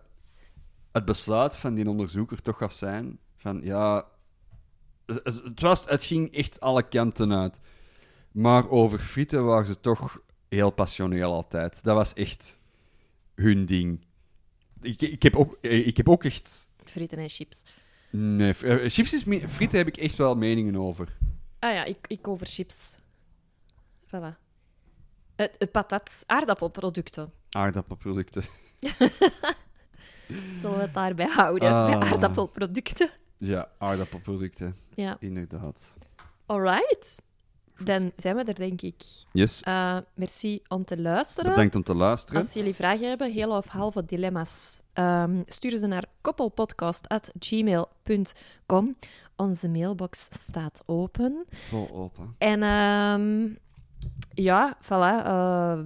het 0.91 1.05
besluit 1.05 1.55
van 1.55 1.73
die 1.73 1.89
onderzoeker 1.89 2.41
toch 2.41 2.57
gaat 2.57 2.73
zijn 2.73 3.19
van, 3.37 3.59
ja... 3.63 4.05
Het, 5.05 5.59
was, 5.61 5.85
het 5.85 6.03
ging 6.03 6.33
echt 6.33 6.59
alle 6.59 6.87
kanten 6.87 7.33
uit. 7.33 7.59
Maar 8.31 8.69
over 8.69 8.99
frieten 8.99 9.45
waren 9.45 9.65
ze 9.67 9.79
toch 9.79 10.19
heel 10.49 10.71
passioneel 10.71 11.33
altijd. 11.33 11.83
Dat 11.83 11.95
was 11.95 12.13
echt 12.13 12.59
hun 13.35 13.65
Ik, 14.81 15.01
ik, 15.01 15.23
heb, 15.23 15.35
ook, 15.35 15.57
eh, 15.61 15.87
ik 15.87 15.97
heb 15.97 16.09
ook 16.09 16.23
echt... 16.23 16.69
Frieten 16.83 17.17
en 17.17 17.29
chips. 17.29 17.61
Nee, 18.09 18.53
eh, 18.53 18.89
chips 18.89 19.13
is... 19.13 19.23
me- 19.23 19.49
Frieten 19.49 19.77
heb 19.77 19.87
ik 19.87 19.97
echt 19.97 20.15
wel 20.15 20.35
meningen 20.35 20.75
over. 20.75 21.17
Ah 21.59 21.73
ja, 21.73 21.83
ik, 21.83 21.97
ik 22.07 22.27
over 22.27 22.47
chips. 22.47 22.97
Voilà. 24.05 24.37
Het, 25.35 25.51
het 25.57 25.71
patat, 25.71 26.23
aardappelproducten. 26.25 27.31
Aardappelproducten. 27.49 28.43
Zullen 30.59 30.75
we 30.75 30.81
het 30.81 30.93
daarbij 30.93 31.25
houden? 31.27 31.69
Ah. 31.69 31.99
Bij 31.99 32.09
aardappelproducten. 32.09 33.09
Ja, 33.37 33.71
aardappelproducten. 33.77 34.75
Ja. 34.95 35.17
Inderdaad. 35.19 35.97
Alright. 36.45 37.21
Dan 37.83 38.11
zijn 38.15 38.35
we 38.35 38.43
er, 38.43 38.55
denk 38.55 38.81
ik. 38.81 39.01
Yes. 39.31 39.61
Eh, 39.61 39.97
merci 40.13 40.61
om 40.67 40.83
te 40.85 41.01
luisteren. 41.01 41.49
Bedankt 41.49 41.75
om 41.75 41.83
te 41.83 41.95
luisteren. 41.95 42.41
Als 42.41 42.53
jullie 42.53 42.75
vragen 42.75 43.07
hebben, 43.09 43.31
hele 43.31 43.57
of 43.57 43.65
halve 43.65 44.05
dilemma's, 44.05 44.81
ehm, 44.93 45.41
stuur 45.45 45.77
ze 45.77 45.87
naar 45.87 46.05
koppelpodcast.gmail.com. 46.21 48.95
Onze 49.35 49.69
mailbox 49.69 50.27
staat 50.47 50.83
open. 50.85 51.45
Zo 51.51 51.87
open. 51.91 52.35
En 52.37 52.63
ehm, 52.63 53.49
ja, 54.33 54.77
voilà. 54.83 55.25
eh, 55.25 55.79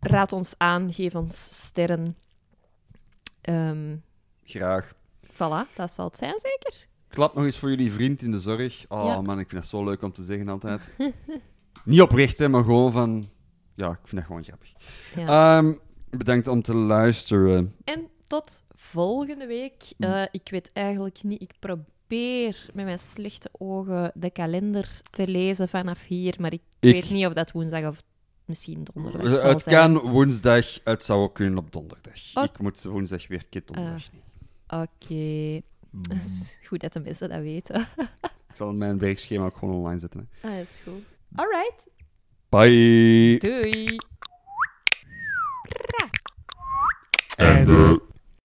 raad 0.00 0.32
ons 0.32 0.54
aan, 0.56 0.92
geef 0.92 1.14
ons 1.14 1.64
sterren. 1.66 2.16
Ehm, 3.40 3.96
Graag. 4.44 4.92
voilà, 5.26 5.72
dat 5.74 5.90
zal 5.92 6.06
het 6.06 6.16
zijn, 6.16 6.34
zeker? 6.38 6.88
Klap 7.10 7.34
nog 7.34 7.44
eens 7.44 7.58
voor 7.58 7.68
jullie 7.70 7.92
vriend 7.92 8.22
in 8.22 8.30
de 8.30 8.38
zorg. 8.40 8.84
Oh 8.88 9.04
Ja. 9.04 9.20
man, 9.20 9.38
ik 9.38 9.48
vind 9.48 9.60
dat 9.60 9.70
zo 9.70 9.84
leuk 9.84 10.02
om 10.02 10.12
te 10.12 10.24
zeggen 10.24 10.48
altijd. 10.48 10.90
Niet 11.84 12.00
oprecht, 12.00 12.38
hè, 12.38 12.48
maar 12.48 12.64
gewoon 12.64 12.92
van... 12.92 13.24
Ja, 13.74 13.90
ik 13.90 13.98
vind 14.02 14.14
dat 14.16 14.24
gewoon 14.24 14.44
grappig. 14.44 14.72
Ja. 15.16 15.58
Ehm, 15.58 15.72
bedankt 16.10 16.46
om 16.46 16.62
te 16.62 16.74
luisteren. 16.74 17.74
En 17.84 18.06
tot 18.26 18.62
volgende 18.74 19.46
week. 19.46 19.82
Hm. 19.96 20.02
Eh, 20.04 20.22
ik 20.30 20.48
weet 20.50 20.70
eigenlijk 20.72 21.22
niet. 21.22 21.42
Ik 21.42 21.52
probeer 21.58 22.66
met 22.74 22.84
mijn 22.84 22.98
slechte 22.98 23.48
ogen 23.52 24.10
de 24.14 24.30
kalender 24.30 25.00
te 25.10 25.28
lezen 25.28 25.68
vanaf 25.68 26.06
hier. 26.06 26.34
Maar 26.40 26.52
ik, 26.52 26.62
Ik- 26.80 26.92
weet 26.92 27.10
niet 27.10 27.26
of 27.26 27.32
dat 27.32 27.52
woensdag 27.52 27.84
of 27.86 28.02
misschien 28.44 28.84
donderdag 28.92 29.26
zal 29.28 29.38
Eh, 29.42 29.48
Het 29.48 29.62
kan 29.62 29.98
woensdag, 29.98 30.66
het 30.84 31.04
zou 31.04 31.22
ook 31.22 31.34
kunnen 31.34 31.58
op 31.58 31.72
donderdag. 31.72 32.34
Ik 32.44 32.58
moet 32.58 32.82
woensdag 32.82 33.28
werken, 33.28 33.62
donderdag 33.64 34.02
Ah. 34.06 34.12
niet. 34.12 34.88
Oké. 34.90 35.60
Dat 35.90 36.16
is 36.16 36.58
goed 36.66 36.80
dat 36.80 36.92
de 36.92 37.00
mensen 37.00 37.28
dat 37.28 37.40
weten. 37.40 37.80
Ik 38.50 38.56
zal 38.56 38.72
mijn 38.72 38.98
werkschema 38.98 39.44
ook 39.44 39.56
gewoon 39.56 39.74
online 39.74 39.98
zetten. 39.98 40.28
hè. 40.40 40.48
Ah, 40.48 40.56
dat 40.56 40.68
is 40.68 40.78
goed. 40.84 41.02
Alright. 41.34 41.86
Bye! 42.48 43.38
Doei. 43.38 43.96
Einde. 47.36 48.00